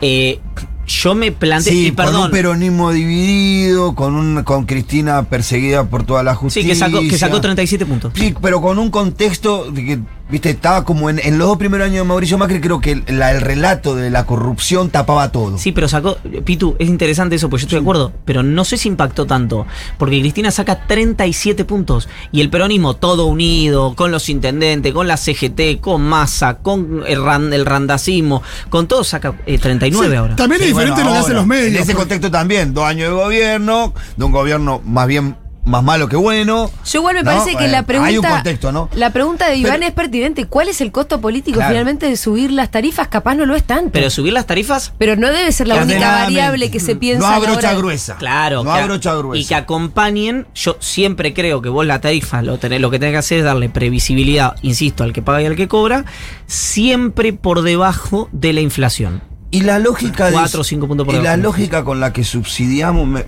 eh, 0.00 0.40
yo 0.86 1.14
me 1.14 1.30
planteo. 1.32 1.72
Sí, 1.72 1.86
y 1.86 1.90
con 1.90 1.96
perdón. 1.96 2.22
un 2.24 2.30
peronismo 2.30 2.90
dividido, 2.92 3.94
con 3.94 4.14
un 4.14 4.42
con 4.42 4.64
Cristina 4.64 5.22
perseguida 5.24 5.84
por 5.84 6.04
toda 6.04 6.22
la 6.22 6.32
Sí, 6.32 6.38
justicia. 6.40 6.68
que 6.70 6.74
sacó, 6.74 7.00
que 7.00 7.18
sacó 7.18 7.40
37 7.40 7.84
puntos. 7.86 8.12
Sí, 8.16 8.34
pero 8.42 8.60
con 8.62 8.78
un 8.78 8.90
contexto 8.90 9.70
de 9.70 9.84
que, 9.84 9.98
viste, 10.30 10.50
estaba 10.50 10.84
como 10.84 11.10
en, 11.10 11.18
en 11.22 11.38
los 11.38 11.48
dos 11.48 11.56
primeros 11.58 11.86
años 11.86 11.98
de 11.98 12.04
Mauricio 12.04 12.38
Macri, 12.38 12.60
creo 12.60 12.80
que 12.80 12.92
el, 12.92 13.04
la- 13.18 13.32
el 13.32 13.40
relato 13.40 13.94
de 13.96 14.10
la 14.10 14.24
corrupción 14.26 14.90
tapaba 14.90 15.30
todo. 15.32 15.58
Sí, 15.58 15.72
pero 15.72 15.88
sacó. 15.88 16.16
Pitu, 16.44 16.76
es 16.78 16.88
interesante 16.88 17.36
eso, 17.36 17.48
pues 17.48 17.62
yo 17.62 17.66
estoy 17.66 17.78
de 17.78 17.82
acuerdo. 17.82 18.12
Pero 18.24 18.42
no 18.42 18.64
sé 18.64 18.76
si 18.76 18.88
impactó 18.88 19.26
tanto. 19.26 19.66
Porque 19.98 20.20
Cristina 20.20 20.50
saca 20.50 20.86
37 20.86 21.64
puntos. 21.64 22.08
Y 22.32 22.40
el 22.40 22.50
peronismo 22.50 22.94
todo 22.96 23.26
unido, 23.26 23.94
con 23.94 24.10
los 24.10 24.28
intendentes, 24.28 24.92
con 24.92 25.08
la 25.08 25.16
CGT, 25.16 25.80
con 25.80 26.02
Massa, 26.02 26.58
con 26.58 27.02
el, 27.06 27.22
ran- 27.22 27.52
el 27.52 27.64
randacismo, 27.66 28.42
con 28.70 28.86
todo 28.88 29.04
saca 29.04 29.34
eh, 29.46 29.58
39 29.58 30.10
Sí, 30.10 30.16
ahora. 30.16 30.36
También 30.36 30.60
es 30.60 30.66
Sí, 30.68 30.72
diferente 30.72 31.02
bueno, 31.02 31.10
lo 31.10 31.14
que 31.14 31.20
hacen 31.20 31.36
los 31.36 31.46
medios. 31.46 31.66
En 31.68 31.82
ese 31.82 31.94
contexto 31.94 32.30
también, 32.30 32.74
dos 32.74 32.84
años 32.84 33.08
de 33.08 33.14
gobierno, 33.14 33.94
de 34.16 34.24
un 34.24 34.32
gobierno 34.32 34.80
más 34.84 35.06
bien 35.06 35.36
más 35.68 35.82
malo 35.84 36.08
que 36.08 36.16
bueno. 36.16 36.70
Yo 36.84 36.98
igual 37.00 37.14
me 37.16 37.22
¿no? 37.22 37.30
parece 37.30 37.56
que 37.56 37.68
la 37.68 37.82
pregunta. 37.84 38.08
Hay 38.08 38.18
un 38.18 38.24
contexto, 38.24 38.72
¿no? 38.72 38.88
La 38.94 39.12
pregunta 39.12 39.48
de 39.48 39.56
Iván 39.56 39.74
Pero- 39.74 39.86
es 39.86 39.92
pertinente. 39.92 40.46
¿Cuál 40.46 40.68
es 40.68 40.80
el 40.80 40.90
costo 40.92 41.20
político 41.20 41.56
Claro. 41.58 41.70
finalmente 41.72 42.06
de 42.06 42.16
subir 42.16 42.50
las 42.50 42.70
tarifas? 42.70 43.08
Capaz 43.08 43.34
no 43.34 43.46
lo 43.46 43.54
es 43.54 43.64
tanto. 43.64 43.90
Pero 43.92 44.10
subir 44.10 44.32
las 44.32 44.46
tarifas. 44.46 44.92
Pero 44.98 45.16
no 45.16 45.28
debe 45.28 45.52
ser 45.52 45.68
la 45.68 45.76
única 45.82 46.10
variable 46.10 46.70
que 46.70 46.80
se 46.80 46.96
piensa. 46.96 47.20
No 47.20 47.26
a 47.26 47.36
a 47.36 47.40
la 47.40 47.46
brocha 47.52 47.68
hora- 47.70 47.78
gruesa. 47.78 48.16
Claro, 48.16 48.64
No 48.64 48.72
que 48.72 48.78
a 48.78 48.82
a- 48.82 48.86
brocha 48.86 49.14
gruesa. 49.14 49.40
y 49.42 49.44
que 49.46 49.54
acompañen. 49.54 50.46
Yo 50.54 50.76
siempre 50.80 51.34
creo 51.34 51.62
que 51.62 51.68
vos 51.68 51.86
la 51.86 52.00
tarifa 52.00 52.42
lo, 52.42 52.58
tenés, 52.58 52.80
lo 52.80 52.90
que 52.90 52.98
tenés 52.98 53.12
que 53.14 53.18
hacer 53.18 53.38
es 53.38 53.44
darle 53.44 53.68
previsibilidad, 53.68 54.56
insisto, 54.62 55.04
al 55.04 55.12
que 55.12 55.22
paga 55.22 55.42
y 55.42 55.46
al 55.46 55.56
que 55.56 55.68
cobra, 55.68 56.04
siempre 56.46 57.32
por 57.32 57.62
debajo 57.62 58.28
de 58.32 58.52
la 58.52 58.60
inflación. 58.60 59.22
Y 59.50 59.62
la 59.62 59.78
lógica 59.78 60.26
de. 60.26 60.32
Cuatro 60.32 60.60
o 60.60 60.64
cinco 60.64 60.86
puntos 60.88 61.06
por 61.06 61.14
Y 61.14 61.18
la 61.18 61.30
debajo. 61.36 61.42
lógica 61.42 61.84
con 61.84 62.00
la 62.00 62.12
que 62.12 62.24
subsidiamos. 62.24 63.06
me- 63.06 63.24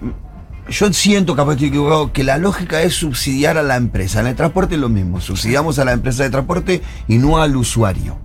yo 0.70 0.92
siento, 0.92 1.36
capaz 1.36 1.52
estoy 1.52 1.68
equivocado, 1.68 2.12
que 2.12 2.24
la 2.24 2.38
lógica 2.38 2.82
es 2.82 2.94
subsidiar 2.94 3.58
a 3.58 3.62
la 3.62 3.76
empresa. 3.76 4.20
En 4.20 4.28
el 4.28 4.36
transporte 4.36 4.76
es 4.76 4.80
lo 4.80 4.88
mismo. 4.88 5.20
Subsidiamos 5.20 5.78
a 5.78 5.84
la 5.84 5.92
empresa 5.92 6.22
de 6.22 6.30
transporte 6.30 6.82
y 7.08 7.18
no 7.18 7.42
al 7.42 7.56
usuario. 7.56 8.18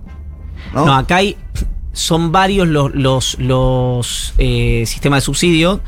¿no? 0.72 0.86
No, 0.86 0.94
acá 0.94 1.16
hay. 1.16 1.36
Son 1.92 2.30
varios 2.30 2.68
los, 2.68 2.94
los, 2.94 3.36
los 3.38 4.34
eh, 4.38 4.84
sistemas 4.86 5.22
de 5.22 5.24
subsidio. 5.26 5.80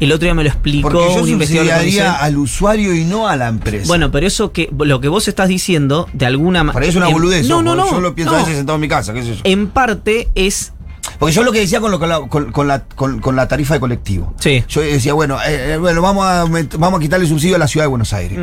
El 0.00 0.10
otro 0.12 0.26
día 0.26 0.34
me 0.34 0.42
lo 0.42 0.50
explicó 0.50 0.90
Porque 0.90 1.14
yo 1.14 1.22
un 1.22 1.28
investigador. 1.28 2.16
al 2.20 2.36
usuario 2.36 2.94
y 2.94 3.04
no 3.04 3.28
a 3.28 3.36
la 3.36 3.48
empresa. 3.48 3.86
Bueno, 3.86 4.10
pero 4.10 4.26
eso 4.26 4.52
que 4.52 4.68
lo 4.76 5.00
que 5.00 5.08
vos 5.08 5.28
estás 5.28 5.48
diciendo, 5.48 6.08
de 6.12 6.26
alguna 6.26 6.64
manera. 6.64 6.74
Para 6.74 6.86
eso 6.86 6.98
es 6.98 7.04
una 7.04 7.12
boludez. 7.12 7.46
No, 7.48 7.62
no, 7.62 7.74
no. 7.74 7.90
Yo 7.90 8.00
lo 8.00 8.14
pienso 8.14 8.32
no. 8.32 8.38
a 8.38 8.42
veces 8.42 8.56
sentado 8.56 8.76
en 8.76 8.80
mi 8.80 8.88
casa, 8.88 9.14
qué 9.14 9.22
sé 9.22 9.36
yo. 9.36 9.40
En 9.44 9.68
parte 9.68 10.28
es. 10.34 10.72
Porque 11.18 11.32
yo 11.34 11.42
lo 11.42 11.52
que 11.52 11.60
decía 11.60 11.80
con, 11.80 11.90
lo, 11.90 11.98
con, 11.98 12.08
la, 12.08 12.20
con, 12.20 12.52
con 12.52 12.66
la, 12.68 12.84
con- 12.84 13.20
con 13.20 13.36
la 13.36 13.48
tarifa 13.48 13.74
de 13.74 13.80
colectivo. 13.80 14.34
Sí. 14.40 14.64
Yo 14.68 14.80
decía, 14.80 15.14
bueno, 15.14 15.38
eh, 15.46 15.74
eh, 15.74 15.76
bueno 15.78 16.02
vamos, 16.02 16.24
a, 16.26 16.44
vamos 16.78 16.98
a 16.98 17.02
quitarle 17.02 17.26
subsidio 17.26 17.56
a 17.56 17.58
la 17.58 17.68
ciudad 17.68 17.84
de 17.84 17.88
Buenos 17.88 18.12
Aires. 18.12 18.38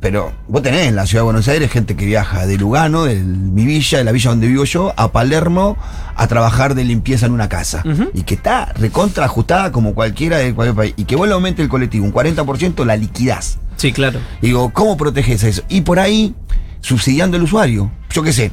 Pero 0.00 0.30
vos 0.46 0.62
tenés 0.62 0.86
en 0.86 0.94
la 0.94 1.06
ciudad 1.06 1.22
de 1.22 1.24
Buenos 1.24 1.48
Aires 1.48 1.72
gente 1.72 1.96
que 1.96 2.06
viaja 2.06 2.46
de 2.46 2.56
Lugano, 2.56 3.02
de 3.04 3.16
mi 3.16 3.66
villa, 3.66 3.98
de 3.98 4.04
la 4.04 4.12
villa 4.12 4.30
donde 4.30 4.46
vivo 4.46 4.62
yo, 4.62 4.94
a 4.96 5.10
Palermo 5.10 5.76
a 6.14 6.28
trabajar 6.28 6.76
de 6.76 6.84
limpieza 6.84 7.26
en 7.26 7.32
una 7.32 7.48
casa. 7.48 7.82
Y 8.14 8.22
que 8.22 8.34
está 8.34 8.66
recontra 8.74 9.24
ajustada 9.24 9.72
como 9.72 9.94
cualquiera 9.94 10.36
de 10.38 10.54
cualquier 10.54 10.76
país. 10.76 10.94
Y 10.96 11.04
que 11.04 11.16
vos 11.16 11.26
le 11.26 11.34
aumentes 11.34 11.64
el 11.64 11.68
colectivo 11.68 12.04
un 12.04 12.12
40%, 12.12 12.84
la 12.84 12.94
liquidás. 12.96 13.58
Sí, 13.76 13.92
claro. 13.92 14.20
Digo, 14.40 14.70
¿cómo 14.72 14.96
proteges 14.96 15.42
eso? 15.42 15.62
Y 15.68 15.80
por 15.80 15.98
ahí, 15.98 16.32
subsidiando 16.80 17.36
al 17.36 17.42
usuario. 17.42 17.90
Yo 18.10 18.22
qué 18.22 18.32
sé. 18.32 18.52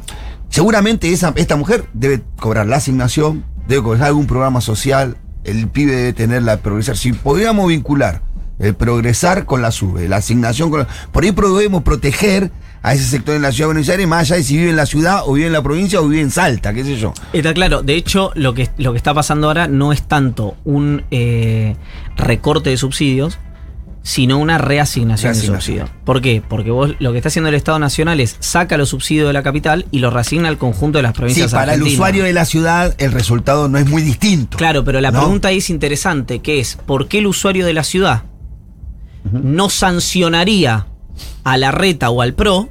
Seguramente 0.56 1.12
esa, 1.12 1.34
esta 1.36 1.58
mujer 1.58 1.84
debe 1.92 2.22
cobrar 2.40 2.66
la 2.66 2.78
asignación, 2.78 3.44
debe 3.68 3.84
cobrar 3.84 4.04
algún 4.06 4.26
programa 4.26 4.62
social, 4.62 5.18
el 5.44 5.68
pibe 5.68 5.92
debe 5.94 6.14
tener 6.14 6.44
la 6.44 6.56
progresar. 6.62 6.96
Si 6.96 7.12
podríamos 7.12 7.68
vincular 7.68 8.22
el 8.60 8.74
progresar 8.74 9.46
con 9.46 9.62
la 9.62 9.72
sube, 9.72 10.08
la 10.08 10.16
asignación 10.16 10.70
con 10.70 10.80
la- 10.80 10.88
Por 11.12 11.26
ahí 11.26 11.34
podemos 11.34 11.84
proteger 11.84 12.52
a 12.84 12.94
ese 12.94 13.04
sector 13.04 13.36
en 13.36 13.42
la 13.42 13.52
ciudad 13.52 13.68
de 13.68 13.74
Buenos 13.74 13.90
Aires, 13.90 14.08
más 14.08 14.22
allá 14.22 14.38
de 14.38 14.44
si 14.44 14.56
vive 14.56 14.70
en 14.70 14.78
la 14.78 14.86
ciudad, 14.86 15.24
o 15.26 15.34
vive 15.34 15.48
en 15.48 15.52
la 15.52 15.62
provincia, 15.62 16.00
o 16.00 16.08
vive 16.08 16.22
en 16.22 16.32
Salta, 16.32 16.74
qué 16.74 16.86
sé 16.86 16.96
yo. 16.96 17.14
Está 17.34 17.54
claro. 17.54 17.82
De 17.84 17.96
hecho, 17.96 18.32
lo 18.36 18.54
que, 18.54 18.70
lo 18.78 18.94
que 18.94 18.98
está 18.98 19.14
pasando 19.14 19.48
ahora 19.48 19.68
no 19.68 19.92
es 19.92 20.04
tanto 20.08 20.56
un 20.64 21.04
eh, 21.12 21.76
recorte 22.16 22.70
de 22.70 22.78
subsidios, 22.78 23.40
sino 24.08 24.38
una 24.38 24.60
reasignación, 24.60 25.34
Reasignación. 25.34 25.78
de 25.78 25.84
subsidios. 25.88 25.90
¿Por 26.06 26.22
qué? 26.22 26.40
Porque 26.48 26.70
vos 26.70 26.92
lo 27.00 27.12
que 27.12 27.18
está 27.18 27.30
haciendo 27.30 27.50
el 27.50 27.56
Estado 27.56 27.80
Nacional 27.80 28.20
es 28.20 28.38
saca 28.40 28.78
los 28.78 28.90
subsidios 28.90 29.26
de 29.26 29.34
la 29.34 29.42
capital 29.42 29.88
y 29.90 29.98
los 29.98 30.14
reasigna 30.14 30.48
al 30.48 30.60
conjunto 30.60 31.00
de 31.00 31.02
las 31.02 31.14
Sí, 31.14 31.18
provincias 31.18 31.52
para 31.52 31.74
el 31.74 31.82
usuario 31.82 32.24
de 32.24 32.32
la 32.32 32.46
ciudad, 32.46 32.94
el 33.00 33.12
resultado 33.12 33.68
no 33.68 33.80
es 33.80 33.88
muy 33.90 34.04
distinto. 34.04 34.58
Claro, 34.60 34.84
pero 34.84 35.02
la 35.02 35.10
¿no? 35.10 35.22
pregunta 35.22 35.48
ahí 35.48 35.58
es 35.58 35.72
interesante, 35.72 36.38
que 36.40 36.60
es, 36.60 36.78
¿por 36.86 37.08
qué 37.08 37.18
el 37.18 37.26
usuario 37.26 37.66
de 37.66 37.74
la 37.74 37.84
ciudad 37.84 38.24
no 39.32 39.70
sancionaría 39.72 40.86
a 41.44 41.58
la 41.58 41.72
reta 41.72 42.12
o 42.12 42.22
al 42.22 42.36
PRO? 42.36 42.70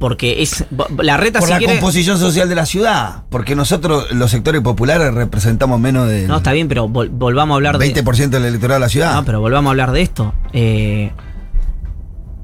Porque 0.00 0.40
es 0.42 0.64
la 0.98 1.16
reta 1.18 1.38
Por 1.40 1.46
si 1.48 1.52
la 1.52 1.58
quiere- 1.58 1.74
composición 1.74 2.18
social 2.18 2.48
de 2.48 2.54
la 2.56 2.64
ciudad. 2.66 3.24
Porque 3.28 3.54
nosotros, 3.54 4.10
los 4.12 4.30
sectores 4.32 4.62
populares, 4.62 5.14
representamos 5.14 5.78
menos 5.78 6.08
del 6.08 6.26
No, 6.26 6.38
está 6.38 6.52
bien, 6.52 6.66
pero 6.68 6.88
vol- 6.88 7.10
volvamos 7.12 7.54
a 7.54 7.56
hablar 7.56 7.76
de 7.78 7.84
20% 7.94 8.30
del 8.30 8.46
electorado 8.46 8.80
de 8.80 8.86
la 8.86 8.88
ciudad. 8.88 9.14
No, 9.14 9.24
pero 9.26 9.40
volvamos 9.40 9.68
a 9.68 9.72
hablar 9.72 9.92
de 9.92 10.00
esto. 10.02 10.34
Eh, 10.54 11.12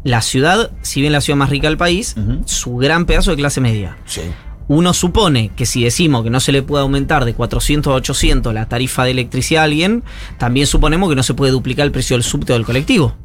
la 0.05 0.23
ciudad, 0.23 0.71
si 0.83 1.01
bien 1.01 1.12
la 1.12 1.21
ciudad 1.21 1.38
más 1.38 1.51
rica 1.51 1.66
del 1.69 1.79
país, 1.79 2.14
su 2.45 2.77
gran 2.77 3.07
pedazo 3.07 3.31
de 3.33 3.38
clase 3.38 3.61
media. 3.61 3.97
Sí. 4.05 4.21
Uno 4.69 4.92
supone 4.95 5.51
que 5.57 5.64
si 5.64 5.83
decimos 5.83 6.25
que 6.25 6.31
no 6.31 6.40
se 6.40 6.53
le 6.53 6.62
puede 6.62 6.83
aumentar 6.83 7.25
de 7.25 7.35
400 7.35 7.90
a 7.92 7.97
800 7.97 8.53
la 8.53 8.66
tarifa 8.69 9.05
de 9.05 9.12
electricidad 9.12 9.62
a 9.62 9.64
alguien, 9.64 10.03
también 10.38 10.66
suponemos 10.66 11.09
que 11.09 11.16
no 11.16 11.23
se 11.23 11.35
puede 11.35 11.53
duplicar 11.53 11.87
el 11.87 11.92
precio 11.92 12.16
del 12.16 12.23
subte 12.25 12.53
o 12.53 12.57
del 12.57 12.66
colectivo. 12.66 13.16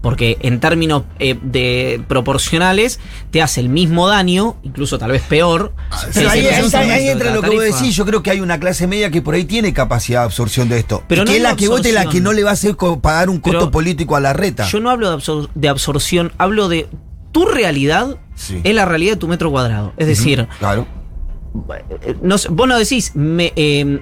Porque 0.00 0.38
en 0.42 0.60
términos 0.60 1.02
eh, 1.18 1.36
de 1.42 2.00
proporcionales 2.06 3.00
te 3.32 3.42
hace 3.42 3.60
el 3.60 3.68
mismo 3.68 4.06
daño, 4.08 4.56
incluso 4.62 4.98
tal 4.98 5.10
vez 5.10 5.22
peor. 5.22 5.72
Pero 6.14 6.30
si 6.30 6.36
ahí, 6.76 7.08
entra 7.08 7.34
lo 7.34 7.42
que 7.42 7.50
vos 7.50 7.62
decís. 7.64 7.96
Yo 7.96 8.06
creo 8.06 8.22
que 8.22 8.30
hay 8.30 8.40
una 8.40 8.60
clase 8.60 8.86
media 8.86 9.10
que 9.10 9.22
por 9.22 9.34
ahí 9.34 9.44
tiene 9.44 9.72
capacidad 9.72 10.20
de 10.20 10.26
absorción 10.26 10.68
de 10.68 10.78
esto. 10.78 11.02
Pero 11.08 11.22
Y 11.22 11.24
no 11.24 11.30
que 11.32 11.36
es 11.38 11.42
la 11.42 11.56
que 11.56 11.68
vote 11.68 11.92
la 11.92 12.06
que 12.06 12.20
no 12.20 12.32
le 12.32 12.44
va 12.44 12.50
a 12.50 12.52
hacer 12.52 12.76
pagar 13.02 13.28
un 13.28 13.38
costo 13.40 13.58
Pero 13.58 13.70
político 13.72 14.14
a 14.14 14.20
la 14.20 14.32
reta. 14.32 14.66
Yo 14.66 14.78
no 14.80 14.90
hablo 14.90 15.10
de, 15.10 15.16
absor- 15.16 15.48
de 15.54 15.68
absorción, 15.68 16.32
hablo 16.38 16.68
de 16.68 16.86
tu 17.32 17.44
realidad 17.46 18.16
Sí. 18.36 18.60
es 18.62 18.74
la 18.74 18.84
realidad 18.84 19.14
de 19.14 19.18
tu 19.18 19.26
metro 19.26 19.50
cuadrado. 19.50 19.92
Es 19.96 20.06
decir, 20.06 20.46
Claro. 20.60 20.86
eh, 22.02 22.16
no 22.22 22.36
vos 22.50 22.68
no 22.68 22.78
decís, 22.78 23.12
me, 23.14 23.52
eh, 23.56 24.00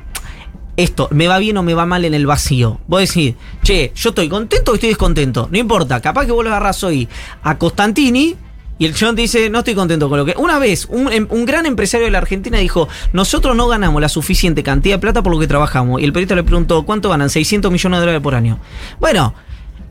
esto, 0.77 1.09
¿me 1.11 1.27
va 1.29 1.39
bien 1.39 1.57
o 1.57 1.63
me 1.63 1.75
va 1.75 1.87
mal 1.87 2.05
en 2.05 2.15
el 2.15 2.27
vacío? 2.27 2.81
Vos 2.87 3.01
decís, 3.01 3.35
che, 3.63 3.93
yo 3.95 4.11
estoy 4.11 4.29
contento 4.29 4.73
o 4.73 4.75
estoy 4.75 4.91
descontento. 4.91 5.49
No 5.51 5.59
importa, 5.59 6.01
capaz 6.01 6.27
que 6.27 6.33
vos 6.33 6.45
lo 6.45 6.51
agarrás 6.51 6.83
hoy 6.85 7.09
a 7.43 7.57
Costantini 7.59 8.37
y 8.79 8.85
el 8.85 8.95
John 8.99 9.17
dice, 9.17 9.49
no 9.49 9.61
estoy 9.61 9.75
contento 9.75 10.09
con 10.09 10.19
lo 10.19 10.25
que. 10.25 10.35
Una 10.37 10.59
vez, 10.59 10.87
un, 10.91 11.11
em- 11.11 11.27
un 11.31 11.47
gran 11.47 11.65
empresario 11.65 12.05
de 12.07 12.11
la 12.11 12.19
Argentina 12.19 12.59
dijo, 12.59 12.89
nosotros 13.13 13.57
no 13.57 13.69
ganamos 13.69 14.03
la 14.03 14.09
suficiente 14.11 14.63
cantidad 14.63 14.97
de 14.97 15.01
plata 15.01 15.23
por 15.23 15.33
lo 15.33 15.39
que 15.39 15.47
trabajamos. 15.47 16.01
Y 16.01 16.05
el 16.05 16.13
periodista 16.13 16.35
le 16.35 16.45
preguntó, 16.45 16.85
¿cuánto 16.85 17.09
ganan? 17.09 17.31
600 17.31 17.73
millones 17.73 17.99
de 17.99 18.01
dólares 18.01 18.23
por 18.23 18.35
año. 18.35 18.59
Bueno. 19.01 19.35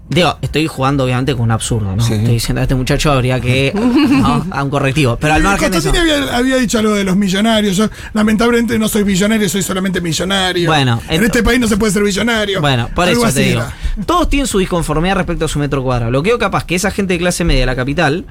Digo, 0.08 0.38
estoy 0.42 0.68
jugando 0.68 1.04
obviamente 1.04 1.34
con 1.34 1.42
un 1.44 1.52
absurdo, 1.52 1.96
¿no? 1.96 2.04
Sí. 2.04 2.14
Estoy 2.14 2.34
diciendo 2.36 2.60
a 2.60 2.64
este 2.64 2.76
muchacho 2.76 3.12
habría 3.12 3.42
que 3.42 3.74
¿no? 3.76 4.46
a 4.52 4.64
un 4.64 4.70
correctivo. 4.70 5.18
Pero 5.20 5.34
al 5.34 5.42
margen 5.42 5.72
de 5.72 5.80
eso. 5.80 5.90
Había, 5.90 6.38
había 6.38 6.58
dicho 6.58 6.78
algo 6.78 6.94
de 6.94 7.04
los 7.04 7.16
millonarios. 7.16 7.76
Yo, 7.76 7.90
lamentablemente, 8.14 8.78
no 8.78 8.88
soy 8.88 9.04
billonario, 9.04 9.50
soy 9.50 9.64
solamente 9.64 10.02
millonario. 10.02 10.70
Bueno, 10.70 11.02
en 11.10 11.24
este 11.24 11.42
país 11.42 11.60
no 11.60 11.68
se 11.68 11.78
puede 11.78 11.92
ser 11.92 12.04
billonario. 12.04 12.62
Bueno, 12.62 12.90
por 12.94 13.08
Algo 13.08 13.26
eso 13.26 13.34
te 13.34 13.42
digo. 13.42 13.62
era. 13.62 13.74
Todos 14.06 14.30
tienen 14.30 14.46
su 14.46 14.60
disconformidad 14.60 15.16
respecto 15.16 15.46
a 15.46 15.48
su 15.48 15.58
metro 15.58 15.82
cuadrado. 15.84 16.12
Lo 16.12 16.22
que 16.22 16.30
yo 16.30 16.38
capaz 16.38 16.66
que 16.66 16.76
esa 16.76 16.92
gente 16.92 17.14
de 17.14 17.20
clase 17.20 17.44
media 17.44 17.62
de 17.62 17.66
la 17.66 17.76
capital 17.76 18.26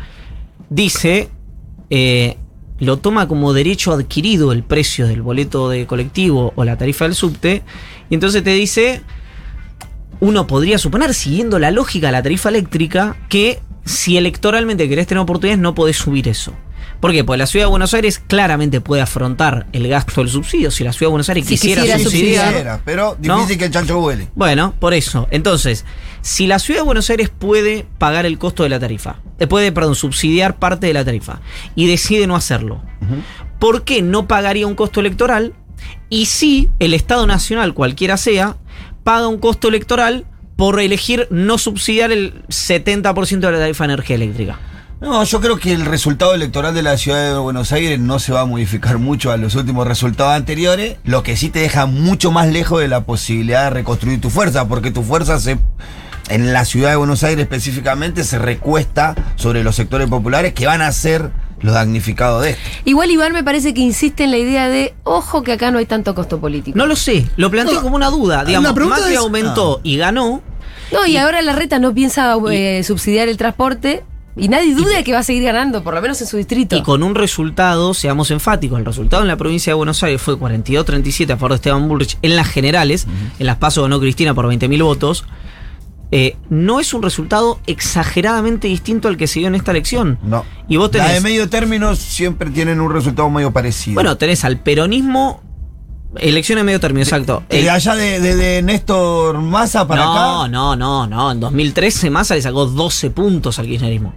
dice, 0.70 1.28
eh, 1.90 2.36
lo 2.78 2.98
toma 2.98 3.26
como 3.26 3.52
derecho 3.52 3.92
adquirido 3.92 4.52
el 4.52 4.62
precio 4.62 5.06
del 5.08 5.22
boleto 5.22 5.68
de 5.68 5.86
colectivo 5.86 6.52
o 6.54 6.64
la 6.64 6.76
tarifa 6.78 7.04
del 7.04 7.14
subte, 7.14 7.62
y 8.10 8.14
entonces 8.14 8.44
te 8.44 8.50
dice, 8.50 9.02
uno 10.20 10.46
podría 10.46 10.78
suponer, 10.78 11.14
siguiendo 11.14 11.58
la 11.58 11.70
lógica 11.70 12.08
de 12.08 12.12
la 12.12 12.22
tarifa 12.22 12.48
eléctrica, 12.48 13.16
que 13.28 13.60
si 13.84 14.16
electoralmente 14.16 14.88
querés 14.88 15.06
tener 15.06 15.22
oportunidades 15.22 15.60
no 15.60 15.74
podés 15.74 15.96
subir 15.96 16.28
eso. 16.28 16.52
¿Por 17.00 17.12
qué? 17.12 17.22
Porque 17.22 17.38
la 17.38 17.46
ciudad 17.46 17.66
de 17.66 17.70
Buenos 17.70 17.92
Aires 17.92 18.18
claramente 18.18 18.80
puede 18.80 19.02
afrontar 19.02 19.66
el 19.72 19.86
gasto 19.88 20.22
del 20.22 20.30
subsidio. 20.30 20.70
Si 20.70 20.84
la 20.84 20.92
ciudad 20.92 21.08
de 21.08 21.10
Buenos 21.10 21.28
Aires 21.28 21.44
Si 21.44 21.54
quisiera, 21.54 21.82
quisiera 21.82 22.02
subsidiar, 22.02 22.48
Quisiera, 22.48 22.80
pero 22.82 23.18
¿No? 23.20 23.36
difícil 23.36 23.58
que 23.58 23.64
el 23.66 23.70
chancho 23.72 23.98
huele. 24.00 24.28
bueno, 24.34 24.74
por 24.78 24.94
eso. 24.94 25.28
Entonces, 25.30 25.84
si 26.22 26.46
la 26.46 26.58
ciudad 26.58 26.80
de 26.80 26.86
Buenos 26.86 27.10
Aires 27.10 27.28
puede 27.28 27.84
pagar 27.98 28.24
el 28.24 28.38
costo 28.38 28.62
de 28.62 28.70
la 28.70 28.80
tarifa, 28.80 29.16
eh, 29.38 29.46
puede, 29.46 29.70
perdón, 29.70 29.96
subsidiar 29.96 30.58
parte 30.58 30.86
de 30.86 30.94
la 30.94 31.04
tarifa 31.04 31.40
y 31.74 31.88
decide 31.88 32.26
no 32.26 32.36
hacerlo, 32.36 32.80
¿por 33.58 33.84
qué 33.84 34.00
no 34.00 34.26
pagaría 34.26 34.66
un 34.66 34.74
costo 34.74 35.00
electoral? 35.00 35.52
Y 36.08 36.26
si 36.26 36.70
el 36.78 36.94
Estado 36.94 37.26
Nacional, 37.26 37.74
cualquiera 37.74 38.16
sea, 38.16 38.56
paga 39.04 39.28
un 39.28 39.38
costo 39.38 39.68
electoral 39.68 40.26
por 40.56 40.80
elegir 40.80 41.28
no 41.30 41.58
subsidiar 41.58 42.10
el 42.12 42.42
70% 42.48 43.40
de 43.40 43.52
la 43.52 43.58
tarifa 43.58 43.86
de 43.86 43.92
energía 43.92 44.16
eléctrica. 44.16 44.58
No, 45.00 45.22
yo 45.24 45.40
creo 45.40 45.58
que 45.58 45.72
el 45.72 45.84
resultado 45.84 46.34
electoral 46.34 46.72
de 46.72 46.82
la 46.82 46.96
ciudad 46.96 47.32
de 47.32 47.38
Buenos 47.38 47.72
Aires 47.72 48.00
no 48.00 48.18
se 48.18 48.32
va 48.32 48.42
a 48.42 48.46
modificar 48.46 48.98
mucho 48.98 49.30
a 49.30 49.36
los 49.36 49.54
últimos 49.54 49.86
resultados 49.86 50.32
anteriores, 50.32 50.96
lo 51.04 51.22
que 51.22 51.36
sí 51.36 51.50
te 51.50 51.58
deja 51.58 51.84
mucho 51.86 52.32
más 52.32 52.48
lejos 52.48 52.80
de 52.80 52.88
la 52.88 53.04
posibilidad 53.04 53.64
de 53.64 53.70
reconstruir 53.70 54.20
tu 54.20 54.30
fuerza, 54.30 54.66
porque 54.66 54.90
tu 54.90 55.02
fuerza 55.02 55.38
se 55.38 55.58
en 56.30 56.54
la 56.54 56.64
ciudad 56.64 56.90
de 56.90 56.96
Buenos 56.96 57.22
Aires 57.22 57.42
específicamente 57.42 58.24
se 58.24 58.38
recuesta 58.38 59.14
sobre 59.36 59.62
los 59.62 59.76
sectores 59.76 60.08
populares 60.08 60.54
que 60.54 60.66
van 60.66 60.80
a 60.80 60.90
ser 60.90 61.30
los 61.64 61.74
damnificados 61.74 62.42
de 62.42 62.50
esto. 62.50 62.62
Igual 62.84 63.10
Iván 63.10 63.32
me 63.32 63.42
parece 63.42 63.72
que 63.74 63.80
insiste 63.80 64.24
en 64.24 64.30
la 64.30 64.36
idea 64.38 64.68
de, 64.68 64.94
ojo 65.02 65.42
que 65.42 65.52
acá 65.52 65.70
no 65.70 65.78
hay 65.78 65.86
tanto 65.86 66.14
costo 66.14 66.38
político. 66.38 66.76
No 66.76 66.86
lo 66.86 66.94
sé, 66.94 67.26
lo 67.36 67.50
planteo 67.50 67.76
No, 67.76 67.82
como 67.82 67.96
una 67.96 68.10
duda. 68.10 68.44
Digamos, 68.44 68.74
Macri 68.74 69.12
es- 69.14 69.18
aumentó 69.18 69.80
y 69.82 69.96
ganó. 69.96 70.42
No, 70.92 71.06
y 71.06 71.16
ahora 71.16 71.40
la 71.42 71.54
reta 71.54 71.78
no 71.78 71.94
piensa 71.94 72.36
eh, 72.52 72.82
subsidiar 72.84 73.28
el 73.28 73.36
transporte 73.38 74.04
y 74.36 74.48
nadie 74.48 74.74
duda 74.74 74.96
de 74.96 75.04
que 75.04 75.12
va 75.12 75.20
a 75.20 75.22
seguir 75.22 75.44
ganando, 75.44 75.82
por 75.82 75.94
lo 75.94 76.02
menos 76.02 76.20
en 76.20 76.26
su 76.26 76.36
distrito. 76.36 76.76
Y 76.76 76.82
con 76.82 77.02
un 77.02 77.14
resultado, 77.14 77.94
seamos 77.94 78.30
enfáticos, 78.30 78.78
el 78.78 78.84
resultado 78.84 79.22
en 79.22 79.28
la 79.28 79.36
provincia 79.36 79.70
de 79.70 79.74
Buenos 79.74 80.02
Aires 80.02 80.20
fue 80.20 80.34
42-37 80.36 81.30
a 81.32 81.36
favor 81.36 81.52
de 81.52 81.56
Esteban 81.56 81.88
Bullrich 81.88 82.18
en 82.20 82.36
las 82.36 82.48
generales, 82.48 83.06
en 83.38 83.46
las 83.46 83.56
pasos 83.56 83.84
ganó 83.84 83.98
Cristina 84.00 84.34
por 84.34 84.46
20.000 84.46 84.82
votos. 84.84 85.24
Eh, 86.10 86.36
no 86.48 86.78
es 86.80 86.94
un 86.94 87.02
resultado 87.02 87.58
exageradamente 87.66 88.68
distinto 88.68 89.08
al 89.08 89.16
que 89.16 89.26
se 89.26 89.40
dio 89.40 89.48
en 89.48 89.54
esta 89.56 89.70
elección. 89.72 90.18
No. 90.22 90.44
Y 90.68 90.76
vos 90.76 90.90
La 90.94 91.02
de 91.04 91.08
tenés, 91.08 91.22
medio 91.22 91.48
término 91.48 91.96
siempre 91.96 92.50
tienen 92.50 92.80
un 92.80 92.92
resultado 92.92 93.28
medio 93.30 93.50
parecido. 93.52 93.94
bueno, 93.94 94.16
tenés 94.16 94.44
al 94.44 94.60
peronismo, 94.60 95.42
elecciones 96.16 96.60
de 96.62 96.66
medio 96.66 96.78
término, 96.80 97.02
exacto. 97.02 97.42
de 97.48 97.60
El- 97.60 97.68
allá 97.70 97.94
de, 97.96 98.20
de- 98.20 98.36
de 98.36 98.62
Néstor 98.62 99.38
Massa 99.40 99.88
para 99.88 100.04
no, 100.04 100.12
acá. 100.42 100.48
no, 100.48 100.76
no, 100.76 101.06
no. 101.08 101.32
En 101.32 101.40
2013 101.40 102.10
Massa 102.10 102.34
le 102.36 102.42
sacó 102.42 102.66
12 102.66 103.10
puntos 103.10 103.58
al 103.58 103.66
kirchnerismo. 103.66 104.14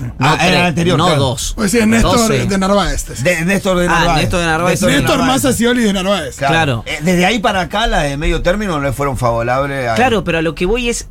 No, 0.00 0.14
Ah, 0.20 0.38
era 0.40 0.60
el 0.60 0.66
anterior, 0.68 0.96
no 0.96 1.04
claro. 1.04 1.20
dos. 1.20 1.52
O 1.54 1.62
decía 1.62 1.84
Néstor 1.84 2.16
12. 2.16 2.46
de 2.46 2.56
Narváez. 2.58 3.22
De 3.22 3.44
Néstor 3.44 3.76
de 3.76 3.86
Ah, 3.88 3.90
Narváez. 3.90 4.22
Néstor 4.22 4.40
de 4.40 4.46
Narváez. 4.46 4.80
de 4.80 4.86
Néstor 4.86 5.18
Narváez. 5.18 5.28
Massa 5.44 5.52
Scioli 5.52 5.82
de 5.82 5.92
Narváez. 5.92 6.36
Claro. 6.36 6.82
Eh, 6.86 7.00
Desde 7.02 7.26
ahí 7.26 7.40
para 7.40 7.60
acá, 7.60 7.86
la 7.86 7.98
de 8.04 8.16
medio 8.16 8.40
término 8.40 8.72
no 8.72 8.80
le 8.80 8.92
fueron 8.94 9.18
favorables. 9.18 9.90
a- 9.90 9.94
Claro, 9.94 10.24
pero 10.24 10.38
a 10.38 10.42
lo 10.42 10.54
que 10.54 10.64
voy 10.64 10.88
es. 10.88 11.08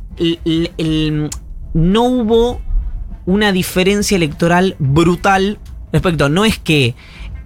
No 1.74 2.02
hubo 2.04 2.60
una 3.26 3.52
diferencia 3.52 4.16
electoral 4.16 4.76
brutal 4.78 5.58
respecto. 5.92 6.28
No 6.28 6.44
es 6.44 6.58
que 6.58 6.94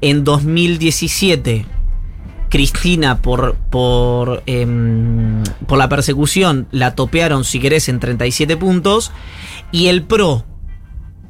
en 0.01 0.25
2017 0.25 1.67
Cristina 2.49 3.23
por, 3.23 3.57
por, 3.57 4.43
em, 4.47 5.43
por 5.67 5.79
la 5.79 5.89
persecución 5.89 6.69
la 6.71 6.95
topearon, 6.95 7.45
si 7.45 7.61
querés, 7.61 7.89
en 7.89 8.01
37 8.01 8.57
puntos. 8.57 9.13
Y 9.73 9.89
el 9.89 10.03
PRO, 10.03 10.45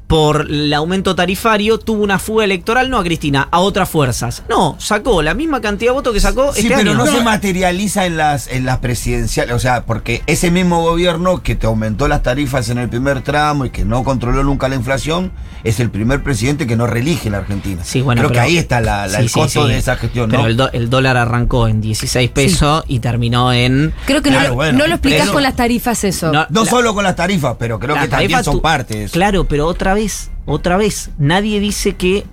por 0.06 0.42
el 0.48 0.72
aumento 0.72 1.16
tarifario, 1.16 1.78
tuvo 1.78 2.02
una 2.04 2.18
fuga 2.20 2.44
electoral, 2.44 2.90
no 2.90 2.98
a 2.98 3.02
Cristina, 3.02 3.48
a 3.50 3.58
otras 3.58 3.88
fuerzas. 3.90 4.44
No, 4.48 4.76
sacó 4.78 5.20
la 5.22 5.34
misma 5.34 5.60
cantidad 5.60 5.90
de 5.90 5.94
votos 5.94 6.14
que 6.14 6.20
sacó 6.20 6.52
Sí, 6.52 6.60
este 6.62 6.76
pero 6.76 6.90
año. 6.92 6.98
no, 7.04 7.06
se 7.06 7.22
materializa 7.24 8.06
en 8.06 8.16
las, 8.16 8.46
en 8.48 8.64
las 8.66 8.78
presidenciales. 8.78 9.54
O 9.54 9.58
sea, 9.58 9.84
porque 9.84 10.22
ese 10.26 10.50
mismo 10.52 10.82
gobierno 10.82 11.42
que 11.42 11.56
te 11.56 11.66
aumentó 11.66 12.06
las 12.06 12.22
tarifas 12.22 12.68
en 12.68 12.78
el 12.78 12.88
primer 12.88 13.22
tramo 13.22 13.64
y 13.64 13.70
que 13.70 13.84
no 13.84 14.04
controló 14.04 14.44
nunca 14.44 14.68
la 14.68 14.76
inflación, 14.76 15.32
es 15.64 15.80
el 15.80 15.90
primer 15.90 16.22
presidente 16.22 16.68
que 16.68 16.76
no 16.76 16.86
reelige 16.86 17.28
la 17.28 17.38
Argentina. 17.38 17.82
Sí, 17.84 18.00
bueno, 18.00 18.20
Creo 18.20 18.28
pero- 18.30 18.40
que 18.42 18.46
ahí 18.46 18.58
está 18.58 18.80
la, 18.80 19.08
la- 19.08 19.18
Sí, 19.18 19.24
el 19.24 19.30
costo 19.32 19.62
sí. 19.66 19.72
de 19.72 19.78
esa 19.78 19.96
gestión, 19.96 20.30
Pero 20.30 20.42
¿no? 20.42 20.48
el, 20.48 20.56
do- 20.56 20.70
el 20.72 20.88
dólar 20.88 21.16
arrancó 21.16 21.66
en 21.66 21.80
16 21.80 22.30
pesos 22.30 22.84
y 22.86 23.00
terminó 23.00 23.52
en. 23.52 23.92
Creo 24.06 24.22
que 24.22 24.30
no, 24.30 24.36
Claro, 24.36 24.50
lo- 24.50 24.54
bueno, 24.54 24.78
no 24.78 24.86
lo 24.86 24.92
explicás 24.94 25.22
pero- 25.22 25.32
con 25.32 25.42
las 25.42 25.56
tarifas 25.56 26.04
eso. 26.04 26.30
No, 26.32 26.46
No 26.50 26.62
la- 26.64 26.70
solo 26.70 26.94
con 26.94 27.02
las 27.02 27.16
tarifas, 27.16 27.56
pero 27.58 27.80
creo 27.80 27.96
la 27.96 28.02
que 28.02 28.08
también 28.08 28.44
son 28.44 28.54
tu- 28.56 28.62
partes. 28.62 29.10
Claro, 29.10 29.44
pero 29.48 29.66
otra 29.66 29.95
vez, 29.96 30.30
otra 30.46 30.76
vez. 30.76 31.10
Nadie 31.18 31.58
dice 31.58 31.96
que 31.96 32.24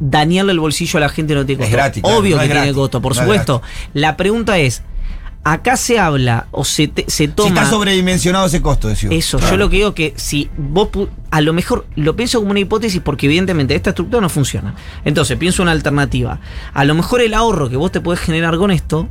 dañarle 0.00 0.52
el 0.52 0.58
bolsillo 0.60 0.96
a 0.96 1.00
la 1.00 1.08
gente 1.08 1.34
no 1.34 1.46
tiene 1.46 1.62
Es 1.62 1.68
costo. 1.68 1.76
gratis, 1.76 2.02
claro, 2.02 2.18
Obvio 2.18 2.36
no 2.36 2.40
que 2.40 2.46
es 2.46 2.50
tiene 2.50 2.66
gratis, 2.66 2.76
costo, 2.76 3.00
por 3.00 3.14
no 3.14 3.20
es 3.20 3.24
supuesto. 3.24 3.62
La 3.94 4.16
pregunta 4.16 4.58
es: 4.58 4.82
acá 5.44 5.76
se 5.76 5.98
habla 5.98 6.48
o 6.50 6.64
se, 6.64 6.88
te- 6.88 7.04
se 7.06 7.26
Si 7.26 7.28
toma. 7.28 7.48
está 7.50 7.66
sobredimensionado 7.70 8.46
ese 8.46 8.60
costo, 8.60 8.88
decía. 8.88 9.10
Eso, 9.12 9.38
Claro. 9.38 9.52
yo 9.52 9.56
lo 9.58 9.70
que 9.70 9.76
digo 9.76 9.94
que 9.94 10.12
si 10.16 10.50
vos 10.56 10.88
a 11.30 11.40
lo 11.40 11.52
mejor 11.52 11.86
lo 11.96 12.16
pienso 12.16 12.38
como 12.40 12.50
una 12.50 12.60
hipótesis 12.60 13.00
porque 13.04 13.26
evidentemente 13.26 13.74
esta 13.74 13.90
estructura 13.90 14.20
no 14.20 14.28
funciona. 14.28 14.74
Entonces 15.04 15.36
pienso 15.38 15.62
una 15.62 15.72
alternativa. 15.72 16.40
A 16.74 16.84
lo 16.84 16.94
mejor 16.94 17.20
el 17.20 17.34
ahorro 17.34 17.68
que 17.70 17.76
vos 17.76 17.92
te 17.92 18.00
podés 18.00 18.20
generar 18.20 18.56
con 18.56 18.70
esto, 18.70 19.08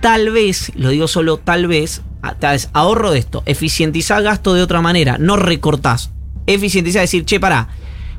tal 0.00 0.30
vez, 0.30 0.72
lo 0.74 0.88
digo 0.90 1.06
solo 1.08 1.36
tal 1.38 1.66
vez, 1.66 2.02
tal 2.40 2.52
vez 2.52 2.70
ahorro 2.72 3.10
de 3.10 3.18
esto, 3.18 3.42
eficientizar 3.46 4.22
gasto 4.22 4.54
de 4.54 4.62
otra 4.62 4.80
manera, 4.80 5.16
no 5.18 5.36
recortás. 5.36 6.12
Eficientizar, 6.46 7.02
decir, 7.02 7.24
che, 7.24 7.40
pará. 7.40 7.68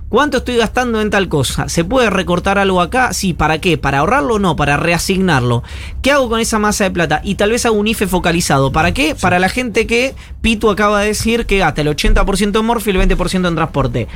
¿Cuánto 0.09 0.37
estoy 0.37 0.55
gastando 0.55 1.01
en 1.01 1.09
tal 1.09 1.27
cosa? 1.27 1.67
¿Se 1.67 1.83
puede 1.83 2.09
recortar 2.09 2.57
algo 2.57 2.79
acá? 2.79 3.11
Sí, 3.11 3.33
¿para 3.33 3.59
qué? 3.59 3.77
¿Para 3.77 3.99
ahorrarlo 3.99 4.35
o 4.35 4.39
no? 4.39 4.55
¿Para 4.55 4.77
reasignarlo? 4.77 5.63
¿Qué 6.01 6.11
hago 6.11 6.29
con 6.29 6.39
esa 6.39 6.59
masa 6.59 6.85
de 6.85 6.91
plata? 6.91 7.19
Y 7.25 7.35
tal 7.35 7.51
vez 7.51 7.65
hago 7.65 7.75
un 7.75 7.87
IFE 7.87 8.07
focalizado. 8.07 8.71
¿Para 8.71 8.93
qué? 8.93 9.15
Para 9.19 9.37
la 9.37 9.49
gente 9.49 9.85
que 9.85 10.15
Pitu 10.39 10.69
acaba 10.69 11.01
de 11.01 11.07
decir 11.07 11.45
que 11.45 11.57
gasta 11.57 11.81
el 11.81 11.89
80% 11.89 12.57
en 12.57 12.65
morfio 12.65 12.93
y 12.93 12.97
el 12.97 13.09
20% 13.09 13.49
en 13.49 13.55
transporte. 13.55 14.07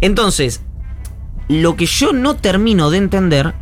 Entonces, 0.00 0.62
lo 1.48 1.76
que 1.76 1.84
yo 1.84 2.14
no 2.14 2.36
termino 2.36 2.88
de 2.88 2.96
entender 2.96 3.54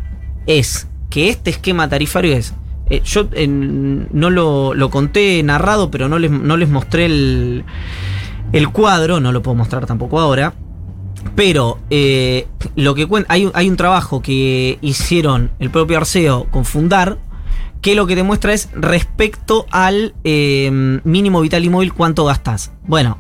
es 0.47 0.87
que 1.11 1.29
este 1.29 1.51
esquema 1.51 1.89
tarifario 1.89 2.37
es. 2.37 2.55
eh, 2.89 3.03
yo 3.05 3.29
eh, 3.33 3.49
no 3.49 4.31
lo, 4.31 4.75
lo 4.75 4.91
conté 4.91 5.43
narrado, 5.43 5.91
pero 5.91 6.09
no 6.09 6.21
les, 6.21 6.31
no 6.31 6.57
les 6.57 6.69
mostré 6.69 7.07
el, 7.07 7.65
el 8.57 8.69
cuadro, 8.71 9.21
no 9.21 9.33
lo 9.33 9.43
puedo 9.43 9.55
mostrar 9.57 9.87
tampoco 9.87 10.19
ahora. 10.21 10.55
Pero 11.37 11.79
eh, 11.91 12.47
lo 12.77 12.95
que 12.95 13.07
hay, 13.29 13.47
un- 13.47 13.77
trabajo 13.77 14.21
que 14.23 14.79
hicieron 14.83 15.51
el 15.59 15.71
propio 15.71 15.97
Arceo 15.97 16.45
con 16.51 16.65
Fundar, 16.65 17.19
que 17.81 17.95
lo 17.95 18.07
que 18.07 18.15
demuestra 18.17 18.53
es 18.53 18.69
respecto 18.75 19.67
al 19.71 20.15
eh, 20.25 21.01
mínimo 21.05 21.41
vital 21.41 21.65
y 21.65 21.69
móvil 21.71 21.93
cuánto 21.93 22.25
gastas. 22.25 22.73
Bueno, 22.87 23.19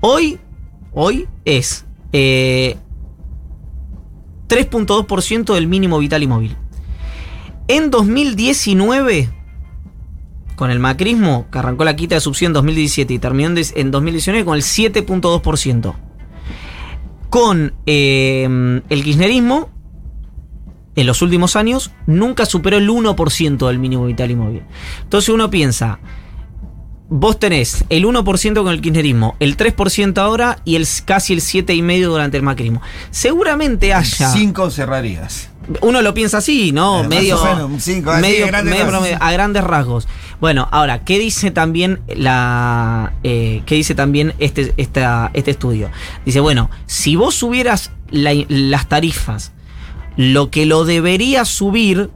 hoy, 0.00 0.38
hoy 0.92 1.28
es 1.44 1.84
eh, 2.12 2.76
3.2% 4.48 5.54
del 5.54 5.66
mínimo 5.66 5.98
vital 5.98 6.22
y 6.22 6.26
móvil. 6.26 6.56
En 7.68 7.90
2019, 7.90 9.30
con 10.56 10.70
el 10.70 10.80
macrismo, 10.80 11.46
que 11.52 11.58
arrancó 11.58 11.84
la 11.84 11.94
quita 11.94 12.16
de 12.16 12.20
subsidio 12.20 12.48
en 12.48 12.52
2017 12.54 13.14
y 13.14 13.18
terminó 13.18 13.50
en 13.50 13.54
des- 13.54 13.72
en 13.76 13.90
2019 13.90 14.44
con 14.44 14.56
el 14.56 14.62
7.2%. 14.62 15.94
Con 17.30 17.74
eh, 17.86 18.80
el 18.88 19.04
kirchnerismo, 19.04 19.68
en 20.94 21.06
los 21.06 21.20
últimos 21.22 21.56
años, 21.56 21.90
nunca 22.06 22.46
superó 22.46 22.78
el 22.78 22.88
1% 22.88 23.66
del 23.66 23.78
mínimo 23.78 24.06
vital 24.06 24.30
y 24.30 24.36
móvil. 24.36 24.62
Entonces 25.02 25.28
uno 25.28 25.50
piensa, 25.50 25.98
vos 27.10 27.38
tenés 27.38 27.84
el 27.90 28.04
1% 28.06 28.54
con 28.62 28.72
el 28.72 28.80
kirchnerismo, 28.80 29.36
el 29.40 29.56
3% 29.58 30.16
ahora 30.18 30.58
y 30.64 30.76
el, 30.76 30.86
casi 31.04 31.34
el 31.34 31.40
7,5% 31.40 32.06
durante 32.06 32.36
el 32.38 32.42
macrismo. 32.42 32.80
Seguramente 33.10 33.92
haya... 33.92 34.30
Cinco 34.30 34.70
cerrarías. 34.70 35.50
Uno 35.80 36.00
lo 36.02 36.14
piensa 36.14 36.38
así, 36.38 36.70
¿no? 36.72 37.02
Eh, 37.04 37.08
medio, 37.08 37.42
menos, 37.42 37.82
cinco, 37.82 38.12
medio- 38.20 38.44
a 38.44 38.48
grandes 38.48 38.70
medio 38.72 38.84
rasgos. 38.84 39.00
promedio, 39.00 39.18
a 39.20 39.32
grandes 39.32 39.64
rasgos. 39.64 40.08
Bueno, 40.40 40.68
ahora, 40.70 41.04
¿qué 41.04 41.18
dice 41.18 41.50
también 41.50 42.00
la 42.08 43.14
eh, 43.24 43.62
qué 43.66 43.74
dice 43.74 43.94
también 43.94 44.34
este, 44.38 44.72
esta- 44.76 45.30
este 45.34 45.50
estudio? 45.52 45.90
Dice, 46.24 46.40
bueno, 46.40 46.70
si 46.86 47.16
vos 47.16 47.34
subieras 47.34 47.90
la- 48.10 48.34
las 48.48 48.88
tarifas, 48.88 49.52
lo 50.16 50.50
que 50.50 50.66
lo 50.66 50.84
debería 50.84 51.44
subir, 51.44 52.10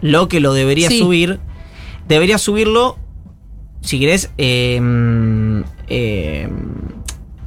lo 0.00 0.28
que 0.28 0.40
lo 0.40 0.52
debería 0.54 0.88
Sí. 0.88 0.98
subir, 1.00 1.40
debería 2.06 2.38
subirlo, 2.38 2.98
si 3.80 3.98
querés, 3.98 4.30
eh, 4.38 4.80
eh, 5.88 6.48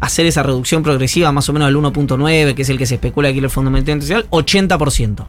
hacer 0.02 0.26
esa 0.26 0.44
reducción 0.44 0.84
progresiva 0.84 1.32
más 1.32 1.48
o 1.48 1.54
menos 1.54 1.68
al 1.68 1.76
1.9, 1.76 2.54
que 2.56 2.62
es 2.64 2.70
el 2.70 2.78
que 2.78 2.86
se 2.86 2.96
especula 2.96 3.30
aquí 3.30 3.38
en 3.38 3.46
el 3.46 3.50
Fondo 3.50 3.72
Monetario 3.72 4.02
Internacional, 4.02 4.30
80%. 4.32 5.26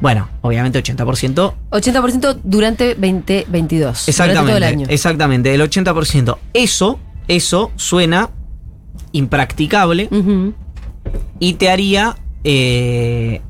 Bueno, 0.00 0.28
obviamente 0.42 0.82
80%. 0.82 1.54
80% 1.70 2.40
durante 2.44 2.94
2022. 2.94 4.08
Exactamente. 4.08 4.34
Durante 4.34 4.50
todo 4.50 4.56
el 4.56 4.62
año. 4.64 4.86
Exactamente, 4.90 5.54
el 5.54 5.60
80%. 5.60 6.36
Eso, 6.52 6.98
eso 7.28 7.70
suena 7.76 8.30
impracticable 9.12 10.08
y 11.38 11.54
te 11.54 11.70
haría. 11.70 12.16
eh, 12.44 13.40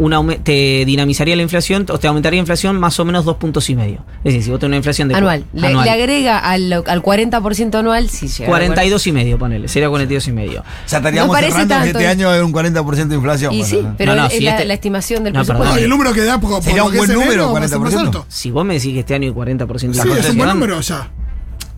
un 0.00 0.12
aume- 0.12 0.42
te 0.42 0.84
dinamizaría 0.86 1.36
la 1.36 1.42
inflación, 1.42 1.84
o 1.90 1.98
te 1.98 2.08
aumentaría 2.08 2.38
la 2.38 2.40
inflación 2.40 2.80
más 2.80 2.98
o 2.98 3.04
menos 3.04 3.26
dos 3.26 3.36
puntos 3.36 3.68
y 3.68 3.74
medio. 3.74 3.98
Es 4.18 4.24
decir, 4.32 4.42
si 4.44 4.50
vos 4.50 4.58
tenés 4.58 4.70
una 4.70 4.76
inflación 4.78 5.08
de 5.08 5.14
Anual. 5.14 5.44
Le, 5.52 5.66
anual, 5.66 5.84
le 5.84 5.90
agrega 5.90 6.38
al, 6.38 6.72
al 6.72 7.02
40% 7.02 7.74
anual 7.74 8.08
si 8.08 8.26
llega. 8.28 8.48
42 8.48 9.06
y 9.06 9.12
medio, 9.12 9.38
ponele, 9.38 9.68
sería 9.68 9.90
42 9.90 10.26
y 10.28 10.32
medio. 10.32 10.60
O 10.60 10.88
sea, 10.88 11.00
estaríamos 11.00 11.36
No 11.36 11.38
cerrando 11.46 11.74
tanto, 11.74 11.98
este 11.98 12.06
año 12.08 12.34
en 12.34 12.42
un 12.44 12.52
40% 12.52 13.08
de 13.08 13.14
inflación. 13.14 13.52
Y 13.52 13.62
sí, 13.62 13.78
¿no? 13.82 13.94
pero 13.98 14.14
No, 14.14 14.22
no, 14.22 14.26
es 14.28 14.32
si 14.32 14.40
la, 14.40 14.52
este- 14.52 14.64
la 14.64 14.72
estimación 14.74 15.22
del 15.22 15.34
No, 15.34 15.40
presupuesto. 15.44 15.76
El 15.76 15.90
número 15.90 16.14
que 16.14 16.24
da 16.24 16.40
por, 16.40 16.50
por 16.50 16.62
Sería 16.62 16.78
lo 16.78 16.86
un 16.86 16.92
que 16.92 16.98
buen 16.98 17.10
es 17.10 17.16
enero, 17.16 17.26
número, 17.46 17.52
va 17.52 17.58
a 17.60 17.68
ser 17.68 17.78
más 17.78 17.92
40%. 17.94 17.98
alto. 18.06 18.26
Si 18.28 18.50
vos 18.50 18.64
me 18.64 18.74
decís 18.74 18.94
que 18.94 19.00
este 19.00 19.14
año 19.14 19.26
hay 19.28 19.34
40% 19.34 19.66
de 19.68 19.78
Sí, 19.78 19.84
es 20.00 20.04
un 20.04 20.08
buen 20.08 20.16
inflación, 20.18 20.48
número 20.48 20.80
ya. 20.80 21.10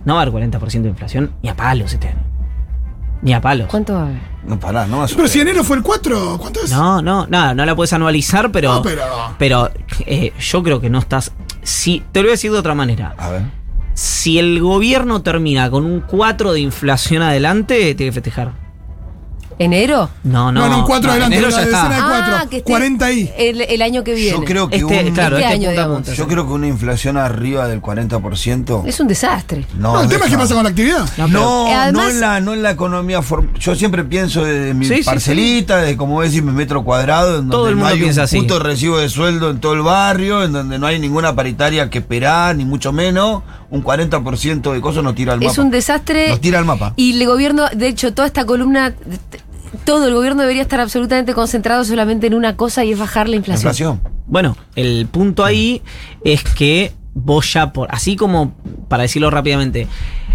no 0.04 0.14
va 0.14 0.20
a 0.20 0.22
haber 0.22 0.32
40% 0.48 0.82
de 0.82 0.88
inflación 0.90 1.32
ni 1.42 1.48
a 1.48 1.56
palos 1.56 1.92
este 1.92 2.06
año. 2.08 2.18
Ni 3.22 3.32
a 3.32 3.40
palos. 3.40 3.68
¿Cuánto 3.68 3.94
va 3.94 4.00
a 4.00 4.06
haber? 4.06 4.20
No, 4.44 4.58
pará, 4.58 4.86
no 4.86 4.98
más. 4.98 5.14
Pero 5.14 5.28
si 5.28 5.40
enero 5.40 5.62
fue 5.62 5.76
el 5.76 5.82
4, 5.82 6.38
¿cuánto 6.40 6.60
es? 6.64 6.70
No, 6.72 7.00
no, 7.00 7.26
nada, 7.28 7.54
no 7.54 7.64
la 7.64 7.74
puedes 7.76 7.92
anualizar, 7.92 8.50
pero. 8.50 8.74
No, 8.74 8.82
pero- 8.82 9.02
pero, 9.38 9.70
eh, 10.06 10.32
yo 10.40 10.62
creo 10.62 10.80
que 10.80 10.90
no 10.90 10.98
estás. 10.98 11.32
Si, 11.62 12.02
te 12.10 12.20
lo 12.20 12.24
voy 12.24 12.30
a 12.30 12.32
decir 12.32 12.50
de 12.50 12.58
otra 12.58 12.74
manera. 12.74 13.14
A 13.16 13.30
ver. 13.30 13.42
Si 13.94 14.38
el 14.38 14.60
gobierno 14.60 15.22
termina 15.22 15.70
con 15.70 15.84
un 15.84 16.00
4 16.00 16.52
de 16.52 16.60
inflación 16.60 17.22
adelante, 17.22 17.94
tiene 17.94 18.10
que 18.10 18.12
festejar. 18.12 18.52
¿Enero? 19.62 20.10
No, 20.24 20.50
no. 20.52 20.68
No, 20.68 20.78
no, 20.78 20.84
4 20.86 21.10
adelante, 21.10 21.36
enero 21.36 21.50
la 21.50 21.56
ya 21.56 21.62
decena 21.66 21.82
está. 21.82 21.94
de 21.94 22.02
cuatro, 22.02 22.34
Ah, 22.36 22.46
que 22.50 22.56
esté 22.58 22.70
40 22.70 23.04
ahí. 23.06 23.32
El, 23.36 23.60
el 23.62 23.82
año 23.82 24.02
que 24.04 24.14
viene. 24.14 24.30
Yo 24.38 24.44
creo 24.44 24.68
que 24.68 24.76
Este, 24.76 24.84
un- 25.04 25.14
claro, 25.14 25.36
este 25.36 25.48
este, 25.48 25.54
año, 25.66 25.70
digamos. 25.70 26.16
Yo 26.16 26.26
creo 26.28 26.46
que 26.46 26.52
una 26.52 26.66
inflación 26.68 27.16
arriba 27.16 27.68
del 27.68 27.80
40%. 27.82 28.84
Es 28.86 29.00
un 29.00 29.08
desastre. 29.08 29.66
No, 29.78 30.00
el 30.00 30.08
tema 30.08 30.24
es 30.26 30.30
qué 30.30 30.38
pasa 30.38 30.54
con 30.54 30.64
la 30.64 30.70
actividad. 30.70 31.04
No, 31.16 31.28
No, 31.28 31.64
pero- 31.66 31.80
Además- 31.80 31.92
no, 32.04 32.10
en 32.10 32.20
la, 32.20 32.40
no 32.40 32.52
en 32.54 32.62
la 32.62 32.70
economía 32.72 33.20
form- 33.20 33.52
Yo 33.58 33.74
siempre 33.74 34.04
pienso 34.04 34.44
de 34.44 34.74
mi 34.74 34.86
Sí, 34.86 34.96
sí, 34.98 35.02
parcelita, 35.04 35.78
de 35.78 35.96
como 35.96 36.22
decís, 36.22 36.42
mi 36.42 36.52
metro 36.52 36.84
cuadrado, 36.84 37.30
en 37.38 37.48
donde 37.48 37.52
Todo 37.52 37.68
el 37.68 37.74
no 37.76 37.80
mundo 37.80 37.94
hay 37.94 38.00
piensa 38.00 38.22
un 38.22 38.24
así. 38.24 38.38
puto 38.40 38.58
recibo 38.58 38.98
de 38.98 39.08
sueldo 39.08 39.50
en 39.50 39.60
todo 39.60 39.74
el 39.74 39.82
barrio, 39.82 40.42
en 40.44 40.52
donde 40.52 40.78
no 40.78 40.86
hay 40.86 40.98
ninguna 40.98 41.34
paritaria 41.34 41.88
que 41.90 41.98
esperar, 41.98 42.56
ni 42.56 42.64
mucho 42.64 42.92
menos. 42.92 43.42
Un 43.70 43.82
40% 43.82 44.72
de 44.72 44.80
cosas 44.82 45.02
nos 45.02 45.14
tira 45.14 45.32
al 45.32 45.40
mapa. 45.40 45.50
Es 45.52 45.56
un 45.58 45.70
desastre. 45.70 46.28
Nos 46.28 46.40
tira 46.42 46.58
al 46.58 46.66
mapa. 46.66 46.92
Y 46.96 47.18
el 47.18 47.26
gobierno, 47.26 47.64
de 47.74 47.88
hecho, 47.88 48.12
toda 48.12 48.26
esta 48.26 48.44
columna, 48.44 48.92
todo 49.84 50.06
el 50.08 50.14
gobierno 50.14 50.42
debería 50.42 50.62
estar 50.62 50.80
absolutamente 50.80 51.34
concentrado 51.34 51.84
solamente 51.84 52.26
en 52.26 52.34
una 52.34 52.56
cosa 52.56 52.84
y 52.84 52.92
es 52.92 52.98
bajar 52.98 53.26
la 53.28 53.32
La 53.32 53.36
inflación. 53.36 53.70
inflación. 53.70 54.00
Bueno, 54.26 54.56
el 54.76 55.06
punto 55.06 55.44
ahí 55.44 55.82
es 56.24 56.42
que 56.44 56.92
vos 57.14 57.52
ya 57.52 57.72
por. 57.72 57.88
Así 57.94 58.16
como, 58.16 58.54
para 58.88 59.02
decirlo 59.02 59.30
rápidamente. 59.30 59.86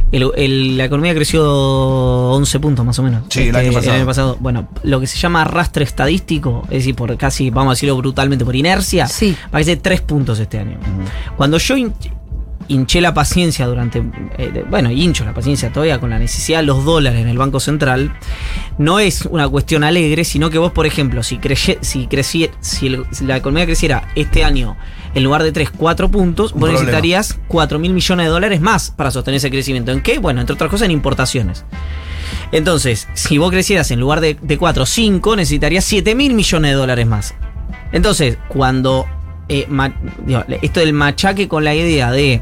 el- 0.10 0.32
el- 0.38 0.78
la 0.78 0.86
economía 0.86 1.14
creció 1.14 1.44
11 2.32 2.62
puntos 2.62 2.86
más 2.86 2.98
o 2.98 3.04
menos. 3.04 3.24
Sí, 3.30 3.50
el 3.50 3.56
año 3.58 4.06
pasado. 4.06 4.38
Bueno, 4.40 4.70
lo 4.84 5.02
que 5.02 5.08
se 5.08 5.18
llama 5.18 5.42
arrastre 5.42 5.84
estadístico, 5.84 6.62
es 6.66 6.78
decir, 6.78 6.96
por 6.96 7.18
casi, 7.18 7.50
vamos 7.50 7.72
a 7.72 7.74
decirlo 7.74 7.98
brutalmente, 7.98 8.46
por 8.46 8.56
inercia, 8.56 9.08
Sí. 9.08 9.36
parece 9.52 9.76
3 9.76 10.00
puntos 10.00 10.40
este 10.40 10.60
año. 10.60 10.78
Cuando 11.36 11.58
yo 11.58 11.76
hinché 12.68 13.02
la 13.02 13.14
paciencia 13.14 13.66
durante, 13.68 14.04
eh, 14.38 14.66
bueno, 14.70 14.92
hincho 14.92 15.24
la 15.26 15.34
paciencia 15.34 15.72
todavía 15.72 16.00
con 16.00 16.10
la 16.10 16.20
necesidad 16.20 16.60
de 16.60 16.66
los 16.66 16.84
dólares 16.86 17.22
en 17.22 17.28
el 17.30 17.38
Banco 17.38 17.60
Central, 17.60 18.12
no 18.78 19.00
es 19.00 19.26
una 19.26 19.48
cuestión 19.48 19.84
alegre, 19.84 20.24
sino 20.24 20.50
que 20.50 20.58
vos, 20.58 20.72
por 20.72 20.86
ejemplo, 20.86 21.24
si, 21.24 21.38
creye- 21.38 21.78
si, 21.82 22.08
si, 22.60 22.88
el- 22.88 23.06
si 23.12 23.26
la 23.26 23.38
economía 23.38 23.66
creciera 23.66 24.10
este 24.16 24.44
año 24.44 24.76
en 25.16 25.24
lugar 25.24 25.44
de 25.44 25.52
3, 25.52 25.72
4 25.76 26.10
puntos, 26.12 26.52
Un 26.54 26.60
vos 26.60 26.70
problema. 26.70 26.86
necesitarías 26.86 27.40
4 27.48 27.80
mil 27.80 27.94
millones 27.94 28.26
de 28.26 28.30
dólares 28.30 28.62
más 28.62 28.92
para 28.92 29.10
sostener 29.12 29.38
ese 29.38 29.50
crecimiento. 29.50 29.92
¿En 29.92 30.02
qué? 30.02 30.20
Bueno, 30.20 30.42
entre 30.42 30.54
otras 30.54 30.70
cosas 30.70 30.86
en 30.86 30.92
importaciones. 30.92 31.66
Entonces, 32.52 33.08
si 33.14 33.38
vos 33.38 33.52
crecieras 33.52 33.90
en 33.92 34.00
lugar 34.00 34.22
de, 34.22 34.38
de 34.42 34.58
4 34.58 34.84
o 34.84 34.86
5, 34.86 35.36
necesitarías 35.36 35.84
7 35.86 36.16
mil 36.16 36.34
millones 36.34 36.72
de 36.72 36.76
dólares 36.76 37.08
más. 37.08 37.34
Entonces, 37.92 38.38
cuando 38.48 39.06
eh, 39.50 39.66
ma- 39.70 39.94
digo, 40.26 40.44
esto 40.62 40.82
del 40.82 40.94
machaque 40.94 41.48
con 41.48 41.64
la 41.64 41.74
idea 41.74 42.12
de 42.12 42.42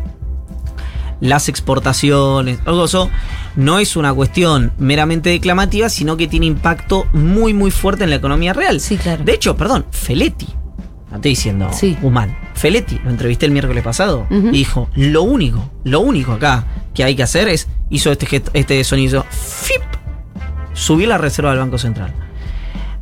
las 1.22 1.48
exportaciones, 1.50 2.60
algo 2.66 2.86
eso, 2.86 3.10
no 3.56 3.80
es 3.80 3.96
una 3.96 4.14
cuestión 4.14 4.72
meramente 4.78 5.30
declamativa, 5.30 5.90
sino 5.90 6.18
que 6.18 6.28
tiene 6.28 6.46
impacto 6.46 7.08
muy, 7.14 7.54
muy 7.54 7.72
fuerte 7.72 8.04
en 8.04 8.10
la 8.10 8.18
economía 8.18 8.54
real. 8.54 8.80
Sí, 8.80 8.98
claro. 8.98 9.24
De 9.24 9.34
hecho, 9.34 9.56
perdón, 9.56 9.86
Feletti, 9.92 10.48
no 11.10 11.16
estoy 11.16 11.32
diciendo 11.32 11.70
Sí. 11.72 11.98
humano, 12.02 12.36
Feletti, 12.54 13.00
lo 13.04 13.10
entrevisté 13.10 13.46
el 13.46 13.52
miércoles 13.52 13.84
pasado, 13.84 14.28
y 14.30 14.50
dijo, 14.52 14.90
lo 14.96 15.24
único, 15.24 15.72
lo 15.84 16.00
único 16.02 16.34
acá 16.34 16.66
que 16.94 17.04
hay 17.04 17.16
que 17.16 17.24
hacer 17.24 17.48
es, 17.48 17.68
hizo 17.90 18.12
este, 18.12 18.26
gesto- 18.28 18.52
este 18.54 18.84
sonido, 18.84 19.26
¡fip! 19.30 19.82
subir 20.74 21.08
la 21.08 21.18
reserva 21.18 21.52
del 21.52 21.60
Banco 21.60 21.78
Central. 21.78 22.14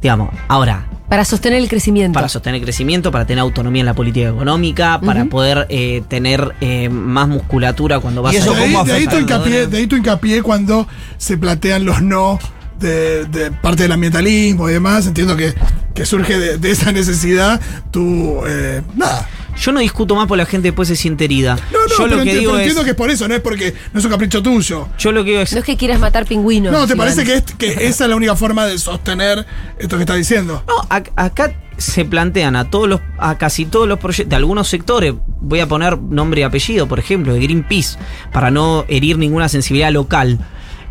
Digamos, 0.03 0.29
ahora, 0.49 0.85
Para 1.07 1.23
sostener 1.23 1.59
el 1.59 1.69
crecimiento. 1.69 2.13
para 2.13 2.27
sostener 2.27 2.61
crecimiento, 2.61 3.09
para 3.09 3.25
tener 3.25 3.39
autonomía 3.39 3.79
en 3.79 3.85
la 3.85 3.93
política 3.93 4.27
económica, 4.29 4.99
para 4.99 5.25
poder 5.25 5.65
eh, 5.69 6.03
tener 6.09 6.53
eh, 6.59 6.89
más 6.89 7.27
musculatura 7.29 7.99
cuando 8.01 8.21
vas 8.21 8.33
¿Y 8.33 8.37
eso 8.37 8.51
a... 8.51 8.55
De 8.57 8.63
ahí, 8.63 8.75
de 8.85 8.93
ahí 8.93 9.07
tu 9.07 9.17
hincapié, 9.17 9.67
de 9.67 9.77
ahí 9.77 9.87
tu 9.87 9.95
hincapié 9.95 10.41
cuando 10.43 10.87
se 11.17 11.37
plantean 11.37 11.85
los 11.85 12.01
no 12.01 12.37
de, 12.79 13.23
de 13.25 13.51
parte 13.51 13.83
del 13.83 13.93
ambientalismo 13.93 14.69
y 14.69 14.73
demás. 14.73 15.07
Entiendo 15.07 15.37
que, 15.37 15.53
que 15.93 16.05
surge 16.05 16.37
de, 16.37 16.57
de 16.57 16.71
esa 16.71 16.91
necesidad 16.91 17.61
tu. 17.91 18.41
eh, 18.45 18.81
nada. 18.95 19.27
Yo 19.57 19.71
no 19.71 19.79
discuto 19.79 20.15
más 20.15 20.27
porque 20.27 20.39
la 20.43 20.45
gente 20.45 20.69
después 20.69 20.87
se 20.87 20.95
siente 20.95 21.25
herida. 21.25 21.55
No, 21.71 21.79
no, 21.79 21.87
yo 21.87 21.95
pero, 22.05 22.07
lo 22.17 22.23
que 22.23 22.31
enti- 22.31 22.39
digo 22.39 22.51
pero 22.51 22.57
es... 22.57 22.61
entiendo 22.67 22.83
que 22.83 22.89
es 22.91 22.95
por 22.95 23.09
eso, 23.09 23.27
no 23.27 23.35
es 23.35 23.41
porque 23.41 23.73
no 23.93 23.99
es 23.99 24.05
un 24.05 24.11
capricho 24.11 24.41
tuyo. 24.41 24.87
Yo 24.97 25.11
lo 25.11 25.23
que 25.23 25.29
digo 25.31 25.41
es... 25.41 25.53
No 25.53 25.59
es 25.59 25.65
que 25.65 25.77
quieras 25.77 25.99
matar 25.99 26.25
pingüinos. 26.25 26.71
No, 26.73 26.87
¿te 26.87 26.93
Iván. 26.93 27.07
parece 27.07 27.23
que, 27.23 27.35
es, 27.35 27.43
que 27.57 27.87
esa 27.87 28.05
es 28.05 28.09
la 28.09 28.15
única 28.15 28.35
forma 28.35 28.65
de 28.65 28.77
sostener 28.77 29.45
esto 29.77 29.95
que 29.97 30.03
estás 30.03 30.17
diciendo? 30.17 30.63
No, 30.67 30.75
ac- 30.89 31.11
acá 31.15 31.55
se 31.77 32.05
plantean 32.05 32.55
a 32.55 32.69
todos 32.69 32.87
los, 32.87 33.01
a 33.17 33.37
casi 33.37 33.65
todos 33.65 33.87
los 33.87 33.99
proyectos, 33.99 34.29
de 34.29 34.35
algunos 34.35 34.67
sectores, 34.67 35.13
voy 35.41 35.59
a 35.59 35.67
poner 35.67 35.97
nombre 35.99 36.41
y 36.41 36.43
apellido, 36.43 36.87
por 36.87 36.99
ejemplo, 36.99 37.33
de 37.33 37.39
Greenpeace, 37.39 37.97
para 38.31 38.51
no 38.51 38.85
herir 38.87 39.17
ninguna 39.17 39.49
sensibilidad 39.49 39.91
local. 39.91 40.39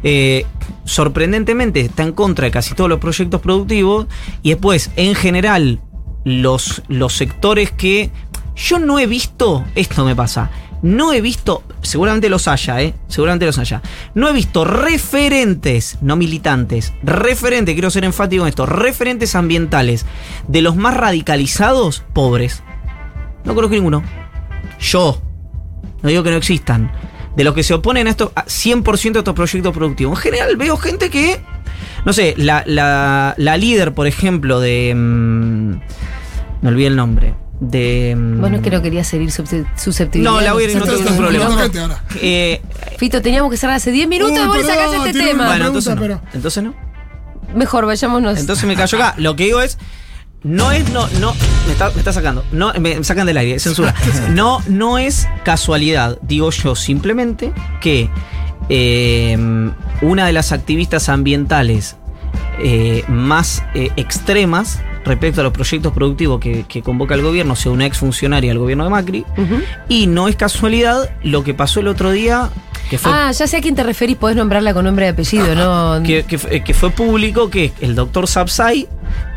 Eh, 0.05 0.45
sorprendentemente 0.85 1.81
está 1.81 2.03
en 2.03 2.13
contra 2.13 2.45
de 2.47 2.51
casi 2.51 2.75
todos 2.75 2.91
los 2.91 2.99
proyectos 2.99 3.41
productivos 3.41 4.07
y 4.43 4.51
después, 4.51 4.91
en 4.97 5.15
general, 5.15 5.81
los, 6.25 6.83
los 6.89 7.13
sectores 7.15 7.71
que 7.71 8.11
yo 8.57 8.79
no 8.79 8.99
he 8.99 9.07
visto, 9.07 9.65
esto 9.75 10.05
me 10.05 10.15
pasa, 10.15 10.51
no 10.83 11.13
he 11.13 11.21
visto, 11.21 11.63
seguramente 11.81 12.29
los 12.29 12.49
haya, 12.49 12.83
¿eh? 12.83 12.95
Seguramente 13.07 13.47
los 13.47 13.57
haya. 13.59 13.81
No 14.15 14.29
he 14.29 14.33
visto 14.33 14.65
referentes, 14.65 15.99
no 16.01 16.17
militantes, 16.17 16.93
referentes, 17.05 17.75
quiero 17.75 17.91
ser 17.91 18.05
enfático 18.05 18.43
en 18.43 18.49
esto, 18.49 18.67
referentes 18.67 19.37
ambientales 19.37 20.05
de 20.49 20.61
los 20.61 20.75
más 20.75 20.97
radicalizados, 20.97 22.03
pobres. 22.13 22.65
No 23.45 23.55
conozco 23.55 23.77
ninguno. 23.77 24.03
Yo, 24.81 25.23
no 26.03 26.09
digo 26.09 26.25
que 26.25 26.31
no 26.31 26.37
existan. 26.37 26.91
De 27.37 27.45
los 27.45 27.55
que 27.55 27.63
se 27.63 27.75
oponen 27.75 28.09
a 28.09 28.11
esto, 28.11 28.33
a 28.35 28.45
100% 28.45 29.13
de 29.13 29.19
estos 29.21 29.35
proyectos 29.35 29.73
productivos. 29.73 30.19
En 30.19 30.23
general 30.23 30.57
veo 30.57 30.77
gente 30.77 31.11
que, 31.11 31.41
no 32.05 32.13
sé, 32.13 32.35
la, 32.37 32.65
la, 32.67 33.57
líder, 33.57 33.95
por 33.95 34.09
ejemplo, 34.09 34.61
de... 34.61 34.93
mm, 34.95 35.71
me 36.61 36.69
olvidé 36.69 36.89
el 36.89 36.97
nombre. 36.97 37.35
De... 37.65 38.15
mm, 38.17 38.41
Bueno, 38.41 38.57
es 38.57 38.63
que 38.63 38.71
no 38.71 38.83
quería 38.83 39.05
seguir 39.05 39.31
susceptibilidad. 39.31 40.33
No, 40.33 40.41
la 40.41 40.53
voy 40.53 40.65
a 40.65 40.71
ir, 40.71 40.77
no 40.77 40.85
tengo 40.85 40.99
ningún 40.99 41.17
problema. 41.17 41.45
Ahora. 41.47 42.03
eh, 42.21 42.61
Fito, 42.99 43.23
teníamos 43.23 43.53
que 43.53 43.57
cerrar 43.57 43.77
hace 43.77 43.93
10 43.93 44.09
minutos 44.09 44.37
y 44.37 44.47
vos 44.49 44.67
sacás 44.67 44.93
este 45.07 45.13
tema. 45.13 45.47
bueno, 45.47 45.67
entonces 45.69 45.95
no. 45.97 46.21
Entonces 46.35 46.65
no. 46.65 46.75
Mejor, 47.55 47.87
vayámonos. 47.87 48.39
Entonces 48.41 48.65
me 48.67 48.75
callo 48.75 48.99
acá. 48.99 49.15
Lo 49.17 49.37
que 49.37 49.45
digo 49.45 49.61
es, 49.61 49.79
No 50.43 50.73
es, 50.73 50.91
no, 50.91 51.07
no, 51.21 51.35
me 51.67 51.73
está, 51.73 51.91
me 51.91 51.99
está 51.99 52.13
sacando, 52.13 52.45
no, 52.51 52.73
me 52.81 53.05
sacan 53.05 53.27
del 53.29 53.37
aire, 53.37 53.61
censura. 53.61 53.95
No, 54.31 54.61
no 54.67 54.99
es 54.99 55.29
casualidad, 55.45 56.19
digo 56.23 56.51
yo 56.51 56.75
simplemente 56.75 57.53
que 57.81 58.11
eh, 58.69 59.37
una 60.01 60.27
de 60.27 60.33
las 60.33 60.51
activistas 60.51 61.09
ambientales 61.09 61.95
eh, 62.61 63.05
más 63.07 63.63
eh, 63.75 63.91
extremas 63.97 64.81
respecto 65.05 65.41
a 65.41 65.45
los 65.45 65.53
proyectos 65.53 65.93
productivos 65.93 66.41
que, 66.41 66.65
que 66.69 66.83
convoca 66.83 67.15
el 67.15 67.23
gobierno 67.23 67.57
sea 67.57 67.73
una 67.73 67.87
exfuncionaria 67.87 68.51
del 68.51 68.59
gobierno 68.59 68.85
de 68.85 68.91
Macri. 68.91 69.25
Y 69.89 70.07
no 70.07 70.29
es 70.29 70.37
casualidad 70.37 71.11
lo 71.23 71.43
que 71.45 71.55
pasó 71.55 71.81
el 71.81 71.89
otro 71.89 72.11
día, 72.13 72.51
que 72.89 72.99
fue 72.99 73.11
Ah, 73.13 73.33
ya 73.33 73.47
sé 73.47 73.57
a 73.57 73.61
quién 73.61 73.75
te 73.75 73.83
referís, 73.83 74.17
podés 74.17 74.37
nombrarla 74.37 74.75
con 74.75 74.85
nombre 74.85 75.07
y 75.07 75.09
apellido, 75.09 75.55
¿no? 75.55 76.03
que, 76.05 76.25
que 76.25 76.39
fue- 76.39 76.63
que 76.63 76.75
fue 76.75 76.91
público 76.91 77.51
que 77.51 77.73
el 77.81 77.95
doctor 77.95 78.27
Sapsay, 78.29 78.87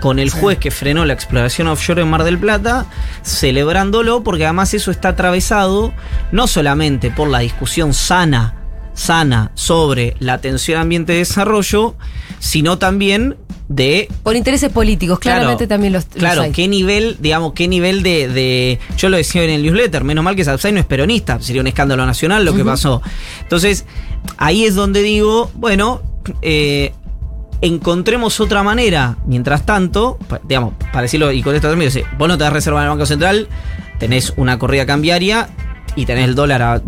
con 0.02 0.20
el 0.20 0.30
juez 0.30 0.58
que 0.60 0.72
frenó 0.72 1.04
la 1.06 1.14
exploración 1.14 1.68
offshore 1.68 2.02
en 2.02 2.10
Mar 2.10 2.24
del 2.24 2.38
Plata, 2.38 2.86
celebrándolo, 3.24 4.24
porque 4.24 4.46
además 4.46 4.74
eso 4.74 4.92
está 4.92 5.10
atravesado 5.10 5.94
no 6.32 6.48
solamente 6.48 7.12
por 7.12 7.30
la 7.30 7.40
discusión 7.40 7.94
sana, 7.94 8.56
sana 8.94 9.52
sobre 9.56 10.16
la 10.20 10.34
atención 10.34 10.80
ambiente-desarrollo, 10.80 11.96
sino 12.40 12.78
también 12.78 13.36
de 13.68 14.08
Por 14.22 14.36
intereses 14.36 14.72
políticos, 14.72 15.18
claramente 15.18 15.66
también 15.66 15.92
los, 15.94 16.06
los 16.06 16.16
Claro, 16.16 16.42
hay. 16.44 16.52
qué 16.52 16.68
nivel, 16.68 17.18
digamos, 17.20 17.54
qué 17.54 17.68
nivel 17.68 18.04
de, 18.04 18.28
de- 18.28 18.80
Yo 18.98 19.10
lo 19.10 19.18
decía 19.18 19.44
en 19.44 19.50
el 19.50 19.64
newsletter, 19.64 20.04
menos 20.04 20.24
mal 20.24 20.36
que 20.36 20.44
Sapsay 20.46 20.72
no 20.72 20.80
es 20.80 20.86
peronista, 20.86 21.42
sería 21.42 21.62
un 21.62 21.68
escándalo 21.68 22.06
nacional 22.06 22.46
lo 22.46 22.56
que 22.56 22.64
pasó. 22.64 23.02
Entonces, 23.42 23.86
ahí 24.38 24.66
es 24.66 24.76
donde 24.76 25.02
digo, 25.02 25.50
bueno, 25.56 26.02
eh, 26.44 26.94
encontremos 27.62 28.40
otra 28.40 28.62
manera, 28.64 29.18
mientras 29.26 29.66
tanto, 29.66 30.20
digamos, 30.48 30.74
para 30.92 31.04
decirlo 31.04 31.32
y 31.32 31.42
con 31.42 31.56
esto 31.56 31.70
también, 31.70 31.90
dice, 31.92 32.06
vos 32.18 32.28
no 32.28 32.38
te 32.38 32.44
das 32.44 32.54
reserva 32.54 32.80
en 32.82 32.84
el 32.86 32.90
Banco 32.92 33.06
Central, 33.06 33.48
tenés 33.98 34.34
una 34.38 34.60
corrida 34.60 34.86
cambiaria 34.86 35.50
y 35.96 36.06
tenés 36.06 36.26
el 36.26 36.36
dólar 36.36 36.62
a 36.62 36.82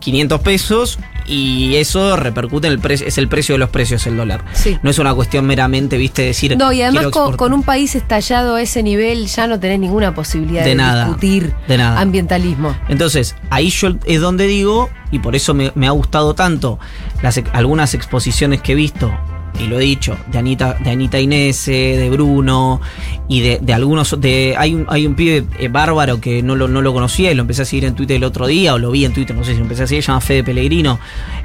500 0.00 0.40
pesos 0.40 0.98
y 1.30 1.76
eso 1.76 2.16
repercute 2.16 2.66
en 2.66 2.72
el 2.72 2.80
precio, 2.80 3.06
es 3.06 3.16
el 3.16 3.28
precio 3.28 3.54
de 3.54 3.60
los 3.60 3.70
precios 3.70 4.04
el 4.08 4.16
dólar. 4.16 4.44
Sí. 4.52 4.76
No 4.82 4.90
es 4.90 4.98
una 4.98 5.14
cuestión 5.14 5.46
meramente, 5.46 5.96
viste, 5.96 6.22
decir... 6.22 6.56
No, 6.58 6.72
y 6.72 6.82
además 6.82 7.06
con, 7.06 7.52
un 7.52 7.62
país 7.62 7.94
estallado 7.94 8.56
a 8.56 8.62
ese 8.62 8.82
nivel 8.82 9.26
ya 9.26 9.46
no 9.46 9.60
tenés 9.60 9.78
ninguna 9.78 10.12
posibilidad 10.12 10.64
de, 10.64 10.70
De 10.70 10.74
nada, 10.74 11.04
discutir 11.04 11.54
de 11.68 11.78
nada. 11.78 12.00
ambientalismo. 12.00 12.76
Entonces, 12.88 13.36
ahí 13.48 13.70
yo 13.70 13.90
es 14.06 14.20
donde 14.20 14.48
digo, 14.48 14.90
y 15.12 15.20
por 15.20 15.36
eso 15.36 15.54
me, 15.54 15.70
me 15.76 15.86
ha 15.86 15.92
gustado 15.92 16.34
tanto 16.34 16.80
las, 17.22 17.40
algunas 17.52 17.94
exposiciones 17.94 18.60
que 18.60 18.72
he 18.72 18.74
visto, 18.74 19.12
y 19.58 19.66
lo 19.66 19.78
he 19.78 19.82
dicho, 19.82 20.16
de 20.30 20.38
Anita, 20.38 20.74
de 20.74 20.90
Anita 20.90 21.18
Inese, 21.18 21.72
de 21.72 22.10
Bruno, 22.10 22.80
y 23.28 23.40
de, 23.40 23.58
de 23.60 23.72
algunos, 23.72 24.20
de 24.20 24.54
hay 24.56 24.74
un, 24.74 24.86
hay 24.88 25.06
un 25.06 25.14
pibe 25.14 25.44
eh, 25.58 25.68
bárbaro 25.68 26.20
que 26.20 26.42
no 26.42 26.56
lo, 26.56 26.68
no 26.68 26.82
lo 26.82 26.92
conocía 26.92 27.30
y 27.30 27.34
lo 27.34 27.42
empecé 27.42 27.62
a 27.62 27.64
seguir 27.64 27.84
en 27.84 27.94
Twitter 27.94 28.16
el 28.16 28.24
otro 28.24 28.46
día, 28.46 28.74
o 28.74 28.78
lo 28.78 28.90
vi 28.90 29.04
en 29.04 29.12
Twitter, 29.12 29.34
no 29.36 29.44
sé 29.44 29.52
si 29.52 29.58
lo 29.58 29.64
empecé 29.64 29.84
a 29.84 29.86
seguir, 29.86 30.02
se 30.02 30.08
llama 30.08 30.20
Fede 30.20 30.44
Pellegrino, 30.44 30.98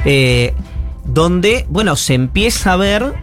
eh, 0.06 0.54
donde, 1.06 1.66
bueno, 1.70 1.96
se 1.96 2.14
empieza 2.14 2.74
a 2.74 2.78
ver 2.78 3.14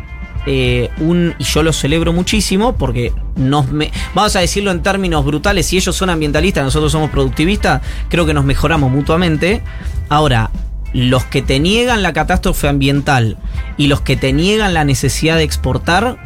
eh, 0.44 0.90
un, 0.98 1.34
y 1.38 1.44
yo 1.44 1.62
lo 1.62 1.72
celebro 1.72 2.12
muchísimo 2.12 2.74
porque 2.76 3.12
nos 3.36 3.70
me, 3.70 3.92
vamos 4.12 4.34
a 4.34 4.40
decirlo 4.40 4.72
en 4.72 4.82
términos 4.82 5.24
brutales, 5.24 5.66
si 5.66 5.76
ellos 5.76 5.94
son 5.94 6.10
ambientalistas, 6.10 6.64
nosotros 6.64 6.90
somos 6.90 7.10
productivistas, 7.10 7.80
creo 8.08 8.26
que 8.26 8.34
nos 8.34 8.44
mejoramos 8.44 8.90
mutuamente. 8.90 9.62
Ahora, 10.08 10.50
los 10.92 11.24
que 11.24 11.42
te 11.42 11.58
niegan 11.58 12.02
la 12.02 12.12
catástrofe 12.12 12.68
ambiental 12.68 13.38
y 13.76 13.86
los 13.86 14.00
que 14.02 14.16
te 14.16 14.32
niegan 14.32 14.74
la 14.74 14.84
necesidad 14.84 15.36
de 15.36 15.42
exportar, 15.44 16.18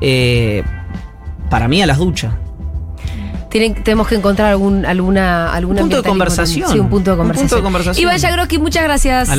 eh, 0.00 0.62
para 1.50 1.68
mí 1.68 1.82
a 1.82 1.86
las 1.86 1.98
duchas. 1.98 2.32
Tienen- 3.50 3.84
tenemos 3.84 4.08
que 4.08 4.16
encontrar 4.16 4.48
algún, 4.50 4.84
alguna, 4.84 5.52
alguna 5.52 5.82
Un 5.82 5.88
punto 5.88 6.02
de 6.02 6.08
conversación. 6.08 6.72
Sí, 6.72 6.78
un 6.80 6.88
punto 6.90 7.14
de 7.14 7.20
Un 7.20 7.28
punto 7.28 7.40
de 7.56 7.62
conversación. 7.62 7.62
conversación. 7.62 8.02
Iván 8.02 8.18
Yagroski, 8.18 8.58
muchas 8.58 8.82
gracias. 8.82 9.28
A 9.28 9.30
la 9.30 9.32